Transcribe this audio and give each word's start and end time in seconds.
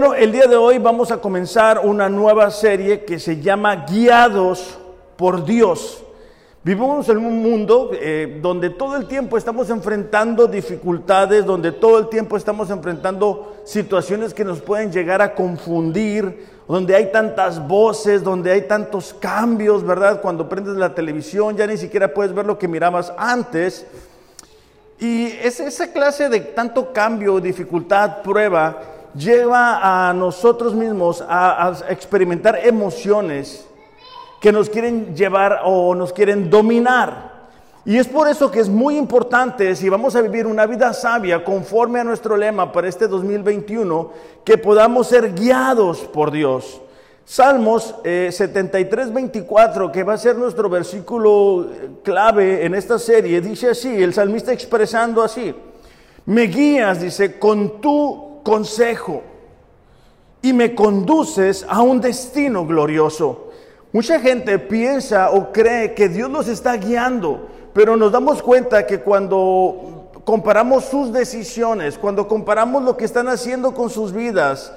Bueno, 0.00 0.14
el 0.14 0.30
día 0.30 0.46
de 0.46 0.54
hoy 0.54 0.78
vamos 0.78 1.10
a 1.10 1.16
comenzar 1.16 1.80
una 1.80 2.08
nueva 2.08 2.52
serie 2.52 3.04
que 3.04 3.18
se 3.18 3.40
llama 3.40 3.84
Guiados 3.84 4.78
por 5.16 5.44
Dios. 5.44 6.04
Vivimos 6.62 7.08
en 7.08 7.16
un 7.16 7.42
mundo 7.42 7.90
eh, 7.94 8.38
donde 8.40 8.70
todo 8.70 8.96
el 8.96 9.08
tiempo 9.08 9.36
estamos 9.36 9.70
enfrentando 9.70 10.46
dificultades, 10.46 11.44
donde 11.44 11.72
todo 11.72 11.98
el 11.98 12.08
tiempo 12.08 12.36
estamos 12.36 12.70
enfrentando 12.70 13.56
situaciones 13.64 14.32
que 14.32 14.44
nos 14.44 14.60
pueden 14.60 14.92
llegar 14.92 15.20
a 15.20 15.34
confundir, 15.34 16.46
donde 16.68 16.94
hay 16.94 17.10
tantas 17.10 17.66
voces, 17.66 18.22
donde 18.22 18.52
hay 18.52 18.68
tantos 18.68 19.12
cambios, 19.12 19.84
¿verdad? 19.84 20.20
Cuando 20.20 20.48
prendes 20.48 20.76
la 20.76 20.94
televisión 20.94 21.56
ya 21.56 21.66
ni 21.66 21.76
siquiera 21.76 22.14
puedes 22.14 22.32
ver 22.32 22.46
lo 22.46 22.56
que 22.56 22.68
mirabas 22.68 23.12
antes. 23.18 23.84
Y 25.00 25.26
es 25.42 25.58
esa 25.58 25.90
clase 25.90 26.28
de 26.28 26.38
tanto 26.38 26.92
cambio, 26.92 27.40
dificultad, 27.40 28.22
prueba, 28.22 28.94
lleva 29.18 30.08
a 30.08 30.14
nosotros 30.14 30.74
mismos 30.74 31.24
a, 31.26 31.74
experimentar 31.88 32.58
emociones 32.64 33.66
que 34.40 34.52
nos 34.52 34.70
quieren 34.70 35.16
llevar 35.16 35.62
o 35.64 35.94
nos 35.94 36.12
quieren 36.12 36.48
dominar. 36.48 37.36
Y 37.84 37.96
es 37.96 38.06
por 38.06 38.28
eso 38.28 38.50
que 38.50 38.60
es 38.60 38.68
muy 38.68 38.96
importante, 38.96 39.74
si 39.74 39.88
vamos 39.88 40.14
a 40.14 40.20
vivir 40.20 40.46
una 40.46 40.66
vida 40.66 40.92
sabia 40.92 41.42
conforme 41.42 42.00
a 42.00 42.04
nuestro 42.04 42.36
lema 42.36 42.70
para 42.70 42.88
este 42.88 43.08
2021, 43.08 44.10
que 44.44 44.58
podamos 44.58 45.08
ser 45.08 45.32
guiados 45.34 46.00
por 46.00 46.30
Dios. 46.30 46.82
Salmos 47.24 47.94
73, 48.04 49.08
eh, 49.08 49.10
24, 49.10 49.92
que 49.92 50.02
va 50.02 50.14
a 50.14 50.18
ser 50.18 50.36
nuestro 50.36 50.68
versículo 50.68 51.64
eh, 51.64 51.90
clave 52.02 52.64
en 52.64 52.74
esta 52.74 52.98
serie, 52.98 53.40
dice 53.40 53.70
así, 53.70 54.02
el 54.02 54.14
salmista 54.14 54.52
expresando 54.52 55.22
así, 55.22 55.54
me 56.26 56.42
guías, 56.42 57.00
dice, 57.00 57.38
con 57.38 57.80
tu 57.80 58.27
consejo 58.42 59.22
y 60.42 60.52
me 60.52 60.74
conduces 60.74 61.66
a 61.68 61.82
un 61.82 62.00
destino 62.00 62.66
glorioso. 62.66 63.50
Mucha 63.92 64.20
gente 64.20 64.58
piensa 64.58 65.30
o 65.30 65.52
cree 65.52 65.94
que 65.94 66.08
Dios 66.08 66.30
los 66.30 66.48
está 66.48 66.76
guiando, 66.76 67.48
pero 67.72 67.96
nos 67.96 68.12
damos 68.12 68.42
cuenta 68.42 68.86
que 68.86 69.00
cuando 69.00 70.10
comparamos 70.24 70.84
sus 70.84 71.12
decisiones, 71.12 71.96
cuando 71.96 72.28
comparamos 72.28 72.82
lo 72.82 72.96
que 72.96 73.06
están 73.06 73.28
haciendo 73.28 73.72
con 73.72 73.88
sus 73.88 74.12
vidas, 74.12 74.72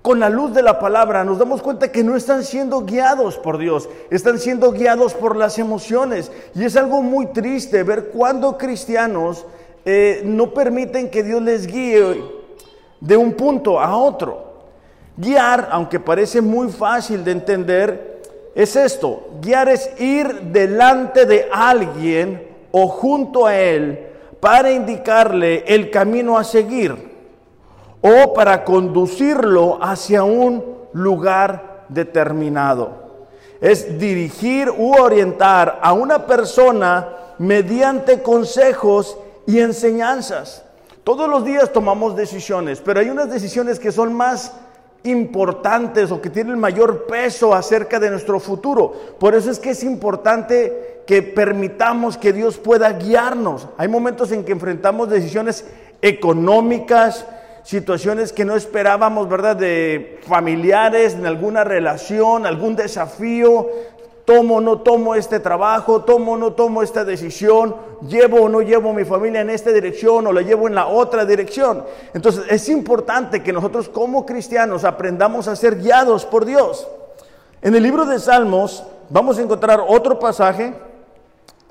con 0.00 0.18
la 0.18 0.30
luz 0.30 0.54
de 0.54 0.62
la 0.62 0.78
palabra, 0.78 1.22
nos 1.22 1.38
damos 1.38 1.60
cuenta 1.60 1.92
que 1.92 2.02
no 2.02 2.16
están 2.16 2.44
siendo 2.44 2.80
guiados 2.80 3.36
por 3.36 3.58
Dios, 3.58 3.90
están 4.10 4.38
siendo 4.38 4.72
guiados 4.72 5.12
por 5.12 5.36
las 5.36 5.58
emociones. 5.58 6.32
Y 6.54 6.64
es 6.64 6.76
algo 6.76 7.02
muy 7.02 7.26
triste 7.26 7.82
ver 7.82 8.08
cuando 8.08 8.56
cristianos 8.56 9.44
eh, 9.84 10.22
no 10.24 10.52
permiten 10.52 11.10
que 11.10 11.22
Dios 11.22 11.42
les 11.42 11.66
guíe 11.66 12.22
de 13.00 13.16
un 13.16 13.32
punto 13.32 13.80
a 13.80 13.96
otro. 13.96 14.52
Guiar, 15.16 15.68
aunque 15.70 16.00
parece 16.00 16.40
muy 16.40 16.68
fácil 16.68 17.24
de 17.24 17.32
entender, 17.32 18.22
es 18.54 18.76
esto. 18.76 19.28
Guiar 19.40 19.68
es 19.68 19.90
ir 20.00 20.40
delante 20.42 21.26
de 21.26 21.48
alguien 21.52 22.48
o 22.70 22.88
junto 22.88 23.46
a 23.46 23.56
él 23.56 24.06
para 24.40 24.72
indicarle 24.72 25.64
el 25.66 25.90
camino 25.90 26.38
a 26.38 26.44
seguir 26.44 27.12
o 28.00 28.32
para 28.34 28.64
conducirlo 28.64 29.78
hacia 29.80 30.24
un 30.24 30.64
lugar 30.92 31.84
determinado. 31.88 33.02
Es 33.60 33.98
dirigir 33.98 34.68
u 34.70 34.94
orientar 34.94 35.78
a 35.82 35.92
una 35.92 36.26
persona 36.26 37.08
mediante 37.38 38.22
consejos 38.22 39.16
y 39.46 39.58
enseñanzas. 39.58 40.64
Todos 41.04 41.28
los 41.28 41.44
días 41.44 41.72
tomamos 41.72 42.16
decisiones, 42.16 42.80
pero 42.80 43.00
hay 43.00 43.10
unas 43.10 43.30
decisiones 43.30 43.78
que 43.78 43.90
son 43.90 44.14
más 44.14 44.52
importantes 45.04 46.12
o 46.12 46.20
que 46.20 46.30
tienen 46.30 46.58
mayor 46.58 47.06
peso 47.06 47.54
acerca 47.54 47.98
de 47.98 48.10
nuestro 48.10 48.38
futuro. 48.38 48.92
Por 49.18 49.34
eso 49.34 49.50
es 49.50 49.58
que 49.58 49.70
es 49.70 49.82
importante 49.82 51.02
que 51.06 51.22
permitamos 51.22 52.16
que 52.16 52.32
Dios 52.32 52.58
pueda 52.58 52.92
guiarnos. 52.92 53.68
Hay 53.76 53.88
momentos 53.88 54.30
en 54.30 54.44
que 54.44 54.52
enfrentamos 54.52 55.10
decisiones 55.10 55.64
económicas, 56.00 57.26
situaciones 57.64 58.32
que 58.32 58.44
no 58.44 58.56
esperábamos, 58.56 59.28
¿verdad? 59.28 59.56
De 59.56 60.20
familiares, 60.26 61.14
en 61.14 61.26
alguna 61.26 61.64
relación, 61.64 62.46
algún 62.46 62.76
desafío, 62.76 63.68
tomo 64.24 64.56
o 64.56 64.60
no 64.60 64.80
tomo 64.80 65.14
este 65.14 65.40
trabajo, 65.40 66.02
tomo 66.02 66.32
o 66.32 66.36
no 66.36 66.52
tomo 66.52 66.82
esta 66.82 67.04
decisión, 67.04 67.74
llevo 68.06 68.42
o 68.42 68.48
no 68.48 68.60
llevo 68.60 68.92
mi 68.92 69.04
familia 69.04 69.40
en 69.40 69.50
esta 69.50 69.70
dirección 69.72 70.26
o 70.26 70.32
la 70.32 70.42
llevo 70.42 70.68
en 70.68 70.74
la 70.74 70.86
otra 70.86 71.24
dirección. 71.24 71.84
Entonces 72.14 72.44
es 72.48 72.68
importante 72.68 73.42
que 73.42 73.52
nosotros 73.52 73.88
como 73.88 74.24
cristianos 74.24 74.84
aprendamos 74.84 75.48
a 75.48 75.56
ser 75.56 75.78
guiados 75.78 76.24
por 76.24 76.44
Dios. 76.44 76.86
En 77.60 77.74
el 77.74 77.82
libro 77.82 78.04
de 78.04 78.18
Salmos 78.18 78.84
vamos 79.10 79.38
a 79.38 79.42
encontrar 79.42 79.84
otro 79.86 80.18
pasaje, 80.18 80.74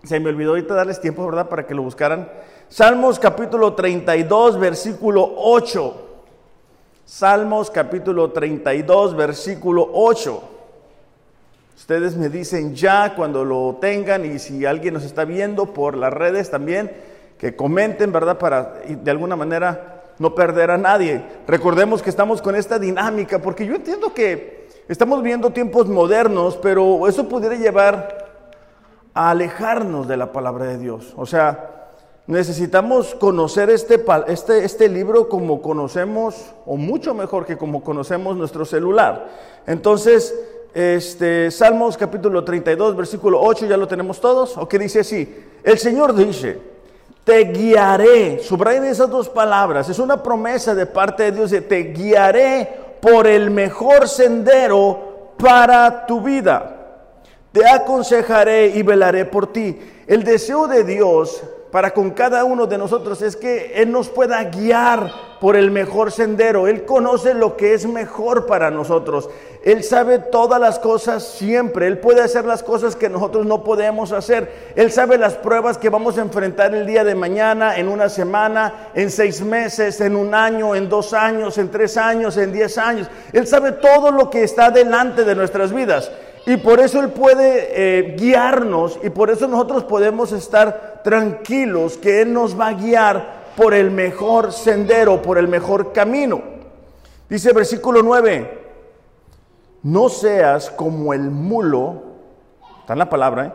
se 0.04 0.20
me 0.20 0.30
olvidó 0.30 0.52
ahorita 0.52 0.74
darles 0.74 1.00
tiempo, 1.00 1.26
¿verdad? 1.26 1.48
Para 1.48 1.68
que 1.68 1.76
lo 1.76 1.84
buscaran. 1.84 2.28
Salmos 2.70 3.20
capítulo 3.20 3.74
32, 3.74 4.58
versículo 4.58 5.32
8. 5.38 6.08
Salmos 7.06 7.70
capítulo 7.70 8.32
32, 8.32 9.16
versículo 9.16 9.90
8. 9.94 10.42
Ustedes 11.82 12.16
me 12.16 12.30
dicen 12.30 12.76
ya 12.76 13.16
cuando 13.16 13.44
lo 13.44 13.80
tengan 13.82 14.24
y 14.24 14.38
si 14.38 14.68
alguien 14.68 14.94
nos 14.94 15.04
está 15.04 15.26
viendo 15.26 15.74
por 15.74 15.98
las 15.98 16.14
redes 16.14 16.52
también, 16.52 16.92
que 17.40 17.56
comenten, 17.56 18.12
¿verdad? 18.12 18.38
Para 18.38 18.82
de 18.88 19.10
alguna 19.10 19.36
manera 19.36 20.04
no 20.20 20.36
perder 20.36 20.70
a 20.70 20.78
nadie. 20.78 21.24
Recordemos 21.48 22.04
que 22.04 22.12
estamos 22.12 22.40
con 22.40 22.56
esta 22.56 22.78
dinámica, 22.78 23.40
porque 23.40 23.66
yo 23.66 23.74
entiendo 23.74 24.14
que 24.14 24.68
estamos 24.88 25.24
viendo 25.24 25.50
tiempos 25.50 25.88
modernos, 25.88 26.56
pero 26.62 27.08
eso 27.08 27.28
pudiera 27.28 27.56
llevar 27.56 28.28
a 29.16 29.32
alejarnos 29.32 30.08
de 30.08 30.18
la 30.18 30.32
palabra 30.32 30.66
de 30.66 30.78
Dios. 30.78 31.16
O 31.18 31.26
sea, 31.26 31.90
necesitamos 32.28 33.16
conocer 33.16 33.72
este, 33.72 34.06
este, 34.28 34.66
este 34.66 34.88
libro 34.88 35.28
como 35.28 35.64
conocemos, 35.64 36.54
o 36.68 36.78
mucho 36.78 37.16
mejor 37.16 37.48
que 37.48 37.58
como 37.58 37.84
conocemos 37.84 38.38
nuestro 38.38 38.66
celular. 38.66 39.30
Entonces, 39.66 40.32
este, 40.74 41.52
Salmos 41.52 41.98
capítulo 41.98 42.44
32, 42.44 42.96
versículo 42.96 43.42
8, 43.42 43.66
ya 43.66 43.78
lo 43.78 43.88
tenemos 43.88 44.20
todos, 44.22 44.58
o 44.58 44.68
que 44.68 44.80
dice 44.80 45.02
así, 45.02 45.36
el 45.64 45.78
Señor 45.78 46.16
dice, 46.16 46.60
te 47.24 47.46
guiaré, 47.46 48.40
subrayen 48.40 48.86
esas 48.86 49.10
dos 49.10 49.30
palabras, 49.30 49.90
es 49.90 50.00
una 50.00 50.24
promesa 50.24 50.74
de 50.74 50.86
parte 50.86 51.24
de 51.24 51.32
Dios 51.32 51.52
de 51.52 51.62
te 51.62 51.94
guiaré 51.94 52.68
por 53.02 53.28
el 53.28 53.50
mejor 53.52 54.08
sendero 54.08 55.34
para 55.38 56.06
tu 56.06 56.22
vida. 56.22 56.78
Te 57.52 57.68
aconsejaré 57.68 58.68
y 58.68 58.84
velaré 58.84 59.26
por 59.26 59.52
ti. 59.52 59.78
El 60.08 60.24
deseo 60.24 60.68
de 60.68 60.84
Dios 60.86 61.44
para 61.72 61.94
con 61.94 62.12
cada 62.12 62.44
uno 62.44 62.68
de 62.68 62.78
nosotros 62.78 63.22
es 63.22 63.38
que 63.38 63.74
Él 63.82 63.92
nos 63.92 64.10
pueda 64.10 64.44
guiar 64.44 65.32
por 65.40 65.56
el 65.56 65.72
mejor 65.72 66.12
sendero. 66.12 66.68
Él 66.68 66.86
conoce 66.86 67.34
lo 67.34 67.56
que 67.56 67.74
es 67.74 67.88
mejor 67.88 68.46
para 68.46 68.70
nosotros. 68.70 69.30
Él 69.64 69.84
sabe 69.84 70.20
todas 70.20 70.60
las 70.60 70.80
cosas 70.80 71.24
siempre. 71.24 71.88
Él 71.88 71.98
puede 71.98 72.22
hacer 72.22 72.46
las 72.46 72.62
cosas 72.62 72.96
que 72.98 73.10
nosotros 73.10 73.46
no 73.46 73.64
podemos 73.64 74.12
hacer. 74.12 74.72
Él 74.76 74.92
sabe 74.92 75.18
las 75.18 75.36
pruebas 75.36 75.78
que 75.78 75.90
vamos 75.90 76.18
a 76.18 76.22
enfrentar 76.22 76.76
el 76.76 76.86
día 76.86 77.06
de 77.06 77.16
mañana, 77.16 77.78
en 77.78 77.88
una 77.88 78.10
semana, 78.10 78.90
en 78.94 79.10
seis 79.10 79.42
meses, 79.42 80.02
en 80.02 80.18
un 80.18 80.36
año, 80.36 80.76
en 80.76 80.90
dos 80.90 81.14
años, 81.14 81.58
en 81.58 81.72
tres 81.72 81.96
años, 81.96 82.36
en 82.36 82.52
diez 82.52 82.78
años. 82.78 83.10
Él 83.32 83.48
sabe 83.48 83.72
todo 83.72 84.12
lo 84.12 84.30
que 84.30 84.44
está 84.44 84.72
delante 84.72 85.24
de 85.24 85.36
nuestras 85.36 85.72
vidas. 85.72 86.12
Y 86.46 86.58
por 86.58 86.80
eso 86.80 87.00
Él 87.00 87.10
puede 87.10 87.70
eh, 87.72 88.16
guiarnos 88.18 89.00
y 89.04 89.10
por 89.12 89.30
eso 89.30 89.48
nosotros 89.48 89.84
podemos 89.84 90.32
estar 90.32 90.91
tranquilos 91.04 91.98
que 91.98 92.22
Él 92.22 92.34
nos 92.34 92.60
va 92.60 92.70
a 92.70 92.74
guiar 92.74 93.42
por 93.56 93.74
el 93.74 93.92
mejor 93.92 94.52
sendero, 94.52 95.22
por 95.22 95.38
el 95.38 95.48
mejor 95.48 95.94
camino. 95.94 96.42
Dice 97.30 97.54
versículo 97.54 98.02
9, 98.04 98.60
no 99.84 100.10
seas 100.10 100.70
como 100.70 101.14
el 101.14 101.32
mulo, 101.32 102.04
está 102.82 102.94
en 102.94 103.00
la 103.00 103.10
palabra, 103.10 103.46
¿eh? 103.46 103.52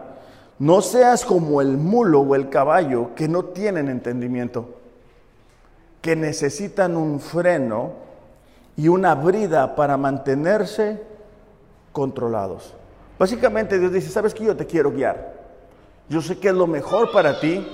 no 0.59 0.81
seas 0.81 1.25
como 1.25 1.61
el 1.61 1.77
mulo 1.77 2.21
o 2.21 2.35
el 2.35 2.49
caballo 2.49 3.15
que 3.15 3.29
no 3.29 3.45
tienen 3.45 3.89
entendimiento, 3.89 4.77
que 6.01 6.17
necesitan 6.17 6.97
un 6.97 7.21
freno 7.21 7.93
y 8.77 8.89
una 8.89 9.15
brida 9.15 9.75
para 9.75 9.97
mantenerse 9.97 11.03
controlados. 11.93 12.75
Básicamente 13.19 13.79
Dios 13.79 13.93
dice, 13.93 14.11
sabes 14.11 14.35
que 14.35 14.45
yo 14.45 14.57
te 14.57 14.67
quiero 14.67 14.91
guiar. 14.91 15.36
Yo 16.09 16.21
sé 16.23 16.39
que 16.39 16.49
es 16.49 16.55
lo 16.55 16.67
mejor 16.67 17.11
para 17.13 17.41
ti. 17.41 17.67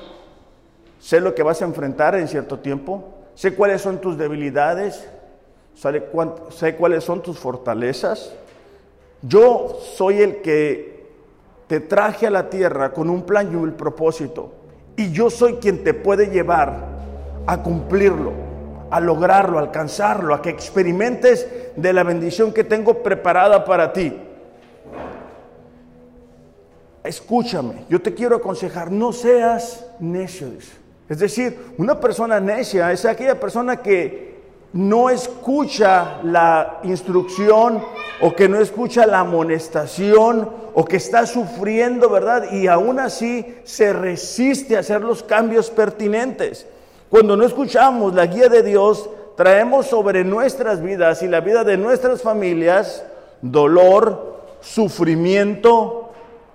Sé 0.98 1.20
lo 1.20 1.34
que 1.34 1.42
vas 1.42 1.62
a 1.62 1.64
enfrentar 1.64 2.14
en 2.14 2.28
cierto 2.28 2.58
tiempo. 2.58 3.04
Sé 3.34 3.54
cuáles 3.54 3.82
son 3.82 4.00
tus 4.00 4.16
debilidades. 4.16 5.08
Sé 5.74 6.74
cuáles 6.76 7.04
son 7.04 7.22
tus 7.22 7.38
fortalezas. 7.38 8.32
Yo 9.22 9.78
soy 9.96 10.20
el 10.20 10.42
que 10.42 11.06
te 11.66 11.80
traje 11.80 12.26
a 12.26 12.30
la 12.30 12.50
tierra 12.50 12.92
con 12.92 13.08
un 13.08 13.22
plan 13.22 13.52
y 13.52 13.56
un 13.56 13.72
propósito. 13.72 14.52
Y 14.96 15.12
yo 15.12 15.30
soy 15.30 15.54
quien 15.54 15.82
te 15.82 15.94
puede 15.94 16.26
llevar 16.26 16.88
a 17.46 17.62
cumplirlo 17.62 18.52
a 18.92 19.00
lograrlo, 19.00 19.58
a 19.58 19.62
alcanzarlo, 19.62 20.34
a 20.34 20.42
que 20.42 20.50
experimentes 20.50 21.48
de 21.74 21.92
la 21.94 22.02
bendición 22.02 22.52
que 22.52 22.62
tengo 22.62 23.02
preparada 23.02 23.64
para 23.64 23.94
ti. 23.94 24.14
Escúchame, 27.04 27.84
yo 27.88 28.00
te 28.00 28.14
quiero 28.14 28.36
aconsejar, 28.36 28.90
no 28.92 29.12
seas 29.12 29.84
necio. 29.98 30.48
Es 31.08 31.18
decir, 31.18 31.74
una 31.78 31.98
persona 31.98 32.38
necia 32.40 32.92
es 32.92 33.04
aquella 33.04 33.38
persona 33.38 33.82
que 33.82 34.40
no 34.72 35.10
escucha 35.10 36.20
la 36.22 36.80
instrucción 36.84 37.82
o 38.20 38.34
que 38.34 38.48
no 38.48 38.58
escucha 38.58 39.06
la 39.06 39.20
amonestación 39.20 40.48
o 40.74 40.84
que 40.84 40.96
está 40.96 41.26
sufriendo, 41.26 42.08
¿verdad? 42.08 42.52
Y 42.52 42.68
aún 42.68 42.98
así 42.98 43.44
se 43.64 43.92
resiste 43.92 44.76
a 44.76 44.80
hacer 44.80 45.02
los 45.02 45.22
cambios 45.22 45.70
pertinentes. 45.70 46.66
Cuando 47.10 47.36
no 47.36 47.44
escuchamos 47.44 48.14
la 48.14 48.26
guía 48.26 48.48
de 48.48 48.62
Dios, 48.62 49.10
traemos 49.36 49.86
sobre 49.86 50.24
nuestras 50.24 50.80
vidas 50.80 51.22
y 51.22 51.28
la 51.28 51.40
vida 51.40 51.64
de 51.64 51.76
nuestras 51.76 52.22
familias 52.22 53.04
dolor, 53.42 54.40
sufrimiento, 54.60 56.01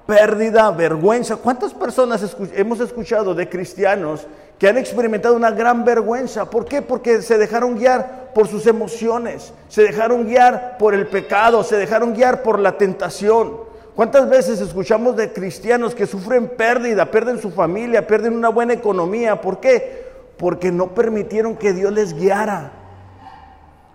pérdida, 0.07 0.71
vergüenza. 0.71 1.35
¿Cuántas 1.35 1.73
personas 1.73 2.35
hemos 2.55 2.79
escuchado 2.79 3.35
de 3.35 3.49
cristianos 3.49 4.25
que 4.57 4.67
han 4.67 4.77
experimentado 4.77 5.35
una 5.35 5.51
gran 5.51 5.83
vergüenza? 5.83 6.49
¿Por 6.49 6.65
qué? 6.65 6.81
Porque 6.81 7.21
se 7.21 7.37
dejaron 7.37 7.75
guiar 7.75 8.31
por 8.33 8.47
sus 8.47 8.65
emociones, 8.65 9.53
se 9.67 9.83
dejaron 9.83 10.25
guiar 10.25 10.77
por 10.79 10.95
el 10.95 11.07
pecado, 11.07 11.63
se 11.63 11.75
dejaron 11.75 12.13
guiar 12.13 12.41
por 12.41 12.57
la 12.57 12.77
tentación. 12.77 13.67
¿Cuántas 13.95 14.29
veces 14.29 14.61
escuchamos 14.61 15.15
de 15.17 15.33
cristianos 15.33 15.93
que 15.93 16.07
sufren 16.07 16.49
pérdida, 16.49 17.11
pierden 17.11 17.41
su 17.41 17.51
familia, 17.51 18.07
pierden 18.07 18.33
una 18.33 18.49
buena 18.49 18.73
economía? 18.73 19.41
¿Por 19.41 19.59
qué? 19.59 20.07
Porque 20.37 20.71
no 20.71 20.93
permitieron 20.93 21.55
que 21.55 21.73
Dios 21.73 21.91
les 21.91 22.13
guiara. 22.13 22.71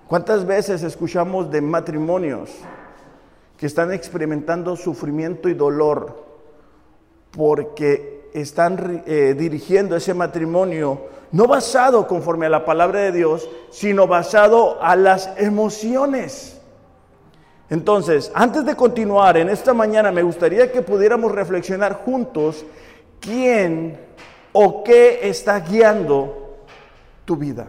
¿Cuántas 0.09 0.45
veces 0.45 0.83
escuchamos 0.83 1.51
de 1.51 1.63
matrimonios 1.63 2.51
que 3.63 3.67
están 3.67 3.93
experimentando 3.93 4.75
sufrimiento 4.75 5.49
y 5.49 5.55
dolor 5.55 6.21
porque 7.31 8.29
están 8.35 9.05
eh, 9.07 9.37
dirigiendo 9.39 9.95
ese 9.95 10.15
matrimonio 10.15 11.03
no 11.31 11.47
basado 11.47 12.09
conforme 12.09 12.47
a 12.47 12.49
la 12.49 12.65
palabra 12.65 12.99
de 13.03 13.13
Dios, 13.13 13.49
sino 13.71 14.09
basado 14.09 14.83
a 14.83 14.97
las 14.97 15.31
emociones. 15.37 16.61
Entonces, 17.71 18.33
antes 18.35 18.65
de 18.65 18.75
continuar 18.75 19.37
en 19.37 19.49
esta 19.49 19.73
mañana, 19.73 20.11
me 20.11 20.25
gustaría 20.25 20.73
que 20.73 20.83
pudiéramos 20.83 21.31
reflexionar 21.31 22.05
juntos 22.05 22.67
quién 23.21 23.97
o 24.53 24.83
qué 24.83 25.29
está 25.29 25.61
guiando 25.61 26.65
tu 27.25 27.37
vida. 27.37 27.69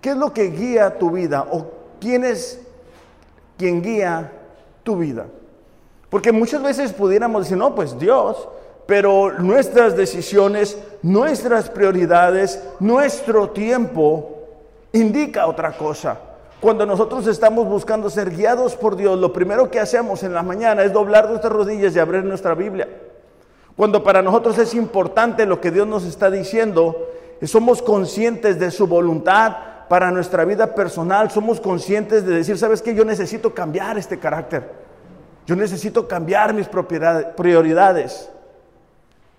¿Qué 0.00 0.10
es 0.10 0.16
lo 0.16 0.32
que 0.32 0.50
guía 0.50 0.98
tu 0.98 1.12
vida? 1.12 1.46
¿O 1.48 1.70
quién 2.00 2.24
es 2.24 2.58
quien 3.62 3.80
guía 3.80 4.32
tu 4.82 4.96
vida. 4.96 5.26
Porque 6.10 6.32
muchas 6.32 6.60
veces 6.64 6.92
pudiéramos 6.92 7.44
decir, 7.44 7.56
no, 7.56 7.76
pues 7.76 7.96
Dios, 7.96 8.48
pero 8.86 9.38
nuestras 9.38 9.96
decisiones, 9.96 10.76
nuestras 11.02 11.70
prioridades, 11.70 12.60
nuestro 12.80 13.50
tiempo 13.50 14.48
indica 14.92 15.46
otra 15.46 15.76
cosa. 15.76 16.18
Cuando 16.60 16.84
nosotros 16.84 17.24
estamos 17.28 17.68
buscando 17.68 18.10
ser 18.10 18.30
guiados 18.30 18.74
por 18.74 18.96
Dios, 18.96 19.16
lo 19.20 19.32
primero 19.32 19.70
que 19.70 19.78
hacemos 19.78 20.24
en 20.24 20.34
la 20.34 20.42
mañana 20.42 20.82
es 20.82 20.92
doblar 20.92 21.28
nuestras 21.28 21.52
rodillas 21.52 21.94
y 21.94 22.00
abrir 22.00 22.24
nuestra 22.24 22.56
Biblia. 22.56 22.88
Cuando 23.76 24.02
para 24.02 24.22
nosotros 24.22 24.58
es 24.58 24.74
importante 24.74 25.46
lo 25.46 25.60
que 25.60 25.70
Dios 25.70 25.86
nos 25.86 26.02
está 26.02 26.32
diciendo, 26.32 27.10
somos 27.44 27.80
conscientes 27.80 28.58
de 28.58 28.72
su 28.72 28.88
voluntad, 28.88 29.56
para 29.92 30.10
nuestra 30.10 30.46
vida 30.46 30.74
personal 30.74 31.30
somos 31.30 31.60
conscientes 31.60 32.24
de 32.24 32.36
decir, 32.36 32.56
¿sabes 32.56 32.80
qué? 32.80 32.94
Yo 32.94 33.04
necesito 33.04 33.52
cambiar 33.52 33.98
este 33.98 34.18
carácter. 34.18 34.70
Yo 35.44 35.54
necesito 35.54 36.08
cambiar 36.08 36.54
mis 36.54 36.66
prioridades. 37.36 38.30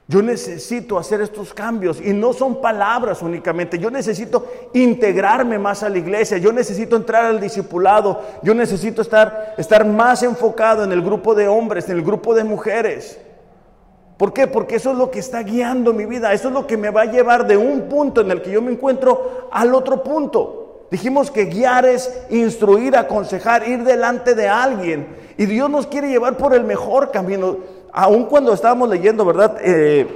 Yo 0.08 0.22
necesito 0.22 1.00
hacer 1.00 1.22
estos 1.22 1.56
cambios 1.56 2.00
y 2.00 2.14
no 2.14 2.34
son 2.34 2.62
palabras 2.62 3.24
únicamente. 3.24 3.80
Yo 3.80 3.90
necesito 3.90 4.46
integrarme 4.76 5.58
más 5.58 5.82
a 5.82 5.90
la 5.90 5.98
iglesia. 5.98 6.38
Yo 6.38 6.54
necesito 6.54 6.96
entrar 6.98 7.26
al 7.26 7.40
discipulado. 7.40 8.22
Yo 8.44 8.54
necesito 8.54 9.02
estar, 9.02 9.56
estar 9.58 9.84
más 9.88 10.22
enfocado 10.22 10.84
en 10.84 10.92
el 10.92 11.02
grupo 11.02 11.34
de 11.34 11.48
hombres, 11.48 11.90
en 11.90 11.98
el 11.98 12.04
grupo 12.04 12.36
de 12.36 12.44
mujeres. 12.44 13.20
¿Por 14.18 14.34
qué? 14.34 14.48
Porque 14.48 14.76
eso 14.76 14.92
es 14.92 14.98
lo 14.98 15.10
que 15.10 15.20
está 15.20 15.42
guiando 15.44 15.94
mi 15.94 16.06
vida, 16.06 16.34
eso 16.34 16.50
es 16.50 16.54
lo 16.54 16.68
que 16.68 16.78
me 16.78 16.92
va 16.92 17.02
a 17.02 17.12
llevar 17.12 17.48
de 17.48 17.58
un 17.58 17.84
punto 17.90 18.22
en 18.22 18.32
el 18.32 18.42
que 18.42 18.52
yo 18.52 18.62
me 18.62 18.72
encuentro 18.72 19.50
al 19.52 19.74
otro 19.74 20.04
punto. 20.04 20.86
Dijimos 20.92 21.32
que 21.32 21.46
guiar 21.46 21.86
es 21.86 22.24
instruir, 22.30 22.96
aconsejar, 22.96 23.68
ir 23.68 23.84
delante 23.84 24.36
de 24.36 24.48
alguien. 24.48 25.08
Y 25.38 25.48
Dios 25.48 25.68
nos 25.68 25.88
quiere 25.88 26.10
llevar 26.10 26.38
por 26.38 26.54
el 26.54 26.64
mejor 26.64 27.10
camino. 27.10 27.58
Aun 27.92 28.26
cuando 28.26 28.54
estábamos 28.54 28.90
leyendo, 28.90 29.26
¿verdad? 29.26 29.58
Eh, 29.62 30.08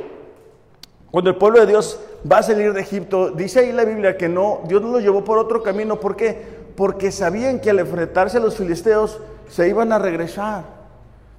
cuando 1.09 1.31
el 1.31 1.35
pueblo 1.35 1.61
de 1.61 1.65
Dios 1.65 1.99
va 2.31 2.37
a 2.37 2.43
salir 2.43 2.73
de 2.73 2.81
Egipto, 2.81 3.31
dice 3.31 3.61
ahí 3.61 3.71
la 3.71 3.85
Biblia 3.85 4.17
que 4.17 4.29
no, 4.29 4.61
Dios 4.67 4.81
no 4.83 4.89
lo 4.89 4.99
llevó 4.99 5.23
por 5.23 5.39
otro 5.39 5.63
camino. 5.63 5.99
¿Por 5.99 6.15
qué? 6.15 6.37
Porque 6.75 7.11
sabían 7.11 7.59
que 7.59 7.71
al 7.71 7.79
enfrentarse 7.79 8.37
a 8.37 8.41
los 8.41 8.55
filisteos 8.55 9.19
se 9.49 9.67
iban 9.67 9.91
a 9.91 9.97
regresar. 9.97 10.63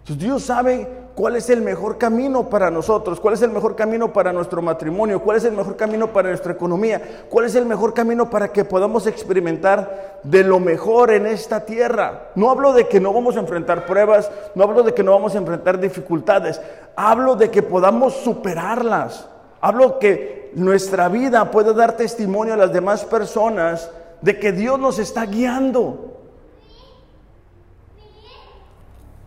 Entonces 0.01 0.25
Dios 0.25 0.43
sabe 0.43 0.89
cuál 1.19 1.35
es 1.35 1.51
el 1.51 1.63
mejor 1.63 1.99
camino 1.99 2.49
para 2.49 2.71
nosotros, 2.71 3.19
cuál 3.19 3.35
es 3.35 3.43
el 3.43 3.51
mejor 3.51 3.75
camino 3.75 4.13
para 4.13 4.33
nuestro 4.33 4.63
matrimonio, 4.63 5.21
cuál 5.21 5.39
es 5.39 5.45
el 5.45 5.51
mejor 5.51 5.75
camino 5.75 6.13
para 6.13 6.29
nuestra 6.29 6.53
economía, 6.53 7.25
cuál 7.29 7.47
es 7.47 7.57
el 7.57 7.67
mejor 7.67 7.93
camino 7.93 8.31
para 8.31 8.53
que 8.53 8.65
podamos 8.65 9.05
experimentar 9.09 10.21
de 10.23 10.45
lo 10.45 10.61
mejor 10.61 11.11
en 11.11 11.27
esta 11.27 11.65
tierra. 11.65 12.29
No 12.37 12.51
hablo 12.51 12.73
de 12.73 12.87
que 12.87 13.01
no 13.01 13.13
vamos 13.13 13.37
a 13.37 13.41
enfrentar 13.41 13.85
pruebas, 13.85 14.31
no 14.55 14.63
hablo 14.63 14.85
de 14.85 14.95
que 14.95 15.03
no 15.03 15.11
vamos 15.11 15.35
a 15.35 15.39
enfrentar 15.39 15.81
dificultades, 15.81 16.61
hablo 16.95 17.35
de 17.35 17.51
que 17.51 17.65
podamos 17.65 18.15
superarlas. 18.15 19.29
Hablo 19.61 19.99
que 19.99 20.53
nuestra 20.55 21.09
vida 21.09 21.51
pueda 21.51 21.73
dar 21.73 21.97
testimonio 21.97 22.55
a 22.55 22.59
las 22.59 22.73
demás 22.73 23.05
personas 23.05 23.91
de 24.21 24.39
que 24.39 24.53
Dios 24.53 24.79
nos 24.79 25.01
está 25.01 25.27
guiando. 25.27 26.18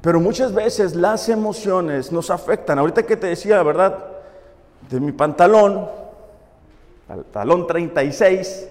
Pero 0.02 0.20
muchas 0.20 0.54
veces 0.54 0.96
las 0.96 1.30
emociones 1.30 2.12
nos 2.12 2.30
afectan. 2.32 2.80
Ahorita 2.80 3.04
que 3.04 3.16
te 3.16 3.28
decía, 3.28 3.58
la 3.58 3.64
verdad, 3.64 3.98
de 4.90 5.00
mi 5.00 5.12
pantalón, 5.12 5.88
pantalón 7.08 7.68
36, 7.68 8.68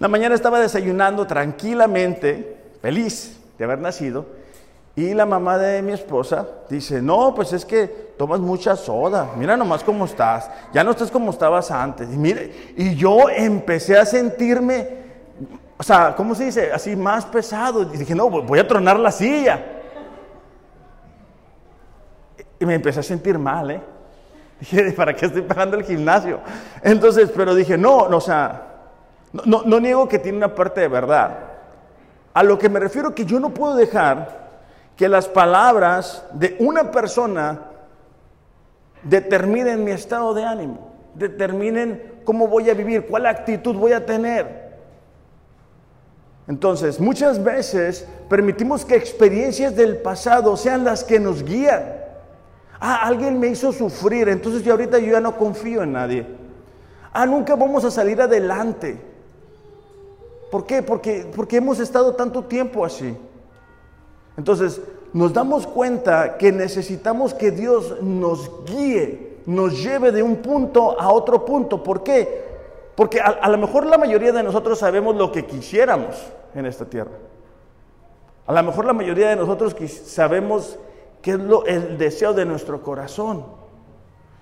la 0.00 0.08
mañana 0.08 0.34
estaba 0.34 0.58
desayunando 0.58 1.26
tranquilamente, 1.26 2.56
feliz 2.80 3.38
de 3.56 3.64
haber 3.64 3.78
nacido, 3.78 4.26
y 4.96 5.14
la 5.14 5.24
mamá 5.24 5.56
de 5.58 5.80
mi 5.80 5.92
esposa 5.92 6.46
dice, 6.68 7.00
no, 7.00 7.34
pues 7.34 7.52
es 7.52 7.64
que 7.64 7.86
tomas 8.18 8.40
mucha 8.40 8.76
soda, 8.76 9.30
mira 9.36 9.56
nomás 9.56 9.84
cómo 9.84 10.04
estás, 10.04 10.50
ya 10.74 10.84
no 10.84 10.90
estás 10.90 11.10
como 11.10 11.30
estabas 11.30 11.70
antes. 11.70 12.12
Y, 12.12 12.16
mire, 12.18 12.74
y 12.76 12.94
yo 12.96 13.30
empecé 13.30 13.96
a 13.96 14.04
sentirme, 14.04 14.88
o 15.78 15.82
sea, 15.82 16.14
¿cómo 16.14 16.34
se 16.34 16.44
dice? 16.44 16.72
Así 16.72 16.94
más 16.94 17.24
pesado. 17.24 17.82
Y 17.94 17.96
dije, 17.96 18.14
no, 18.14 18.28
voy 18.28 18.58
a 18.58 18.68
tronar 18.68 18.98
la 18.98 19.10
silla. 19.10 19.81
Y 22.62 22.64
me 22.64 22.76
empecé 22.76 23.00
a 23.00 23.02
sentir 23.02 23.40
mal, 23.40 23.72
¿eh? 23.72 23.80
Dije, 24.60 24.92
¿para 24.92 25.16
qué 25.16 25.26
estoy 25.26 25.42
pagando 25.42 25.76
el 25.76 25.82
gimnasio? 25.82 26.38
Entonces, 26.80 27.32
pero 27.34 27.56
dije, 27.56 27.76
no, 27.76 28.08
no 28.08 28.18
o 28.18 28.20
sea, 28.20 28.68
no, 29.32 29.64
no, 29.64 29.80
niego 29.80 30.08
que 30.08 30.20
tiene 30.20 30.38
una 30.38 30.54
parte 30.54 30.82
de 30.82 30.86
verdad. 30.86 31.38
A 32.32 32.44
lo 32.44 32.56
que 32.60 32.68
me 32.68 32.78
refiero 32.78 33.16
que 33.16 33.24
yo 33.24 33.40
no 33.40 33.52
puedo 33.52 33.74
dejar 33.74 34.50
que 34.96 35.08
las 35.08 35.26
palabras 35.26 36.24
de 36.34 36.54
una 36.60 36.92
persona 36.92 37.62
determinen 39.02 39.82
mi 39.82 39.90
estado 39.90 40.32
de 40.32 40.44
ánimo, 40.44 40.92
determinen 41.16 42.20
cómo 42.24 42.46
voy 42.46 42.70
a 42.70 42.74
vivir, 42.74 43.08
cuál 43.08 43.26
actitud 43.26 43.74
voy 43.74 43.92
a 43.92 44.06
tener. 44.06 44.76
Entonces, 46.46 47.00
muchas 47.00 47.42
veces 47.42 48.06
permitimos 48.28 48.84
que 48.84 48.94
experiencias 48.94 49.74
del 49.74 49.96
pasado 49.96 50.56
sean 50.56 50.84
las 50.84 51.02
que 51.02 51.18
nos 51.18 51.42
guían. 51.42 52.01
Ah, 52.84 53.06
alguien 53.06 53.38
me 53.38 53.46
hizo 53.46 53.70
sufrir, 53.70 54.28
entonces 54.28 54.64
yo 54.64 54.72
ahorita 54.72 54.98
yo 54.98 55.12
ya 55.12 55.20
no 55.20 55.36
confío 55.36 55.84
en 55.84 55.92
nadie. 55.92 56.26
Ah, 57.12 57.24
nunca 57.26 57.54
vamos 57.54 57.84
a 57.84 57.92
salir 57.92 58.20
adelante. 58.20 59.00
¿Por 60.50 60.66
qué? 60.66 60.82
Porque, 60.82 61.30
porque 61.32 61.58
hemos 61.58 61.78
estado 61.78 62.16
tanto 62.16 62.42
tiempo 62.42 62.84
así. 62.84 63.16
Entonces, 64.36 64.80
nos 65.12 65.32
damos 65.32 65.64
cuenta 65.64 66.36
que 66.36 66.50
necesitamos 66.50 67.34
que 67.34 67.52
Dios 67.52 68.02
nos 68.02 68.64
guíe, 68.64 69.38
nos 69.46 69.80
lleve 69.80 70.10
de 70.10 70.24
un 70.24 70.38
punto 70.38 71.00
a 71.00 71.12
otro 71.12 71.44
punto. 71.44 71.84
¿Por 71.84 72.02
qué? 72.02 72.42
Porque 72.96 73.20
a, 73.20 73.26
a 73.26 73.48
lo 73.48 73.58
mejor 73.58 73.86
la 73.86 73.96
mayoría 73.96 74.32
de 74.32 74.42
nosotros 74.42 74.80
sabemos 74.80 75.14
lo 75.14 75.30
que 75.30 75.46
quisiéramos 75.46 76.16
en 76.52 76.66
esta 76.66 76.84
tierra. 76.84 77.12
A 78.44 78.52
lo 78.52 78.62
mejor 78.64 78.86
la 78.86 78.92
mayoría 78.92 79.28
de 79.28 79.36
nosotros 79.36 79.76
sabemos 80.04 80.80
que 81.22 81.32
es 81.32 81.38
lo, 81.38 81.64
el 81.64 81.96
deseo 81.96 82.34
de 82.34 82.44
nuestro 82.44 82.82
corazón. 82.82 83.44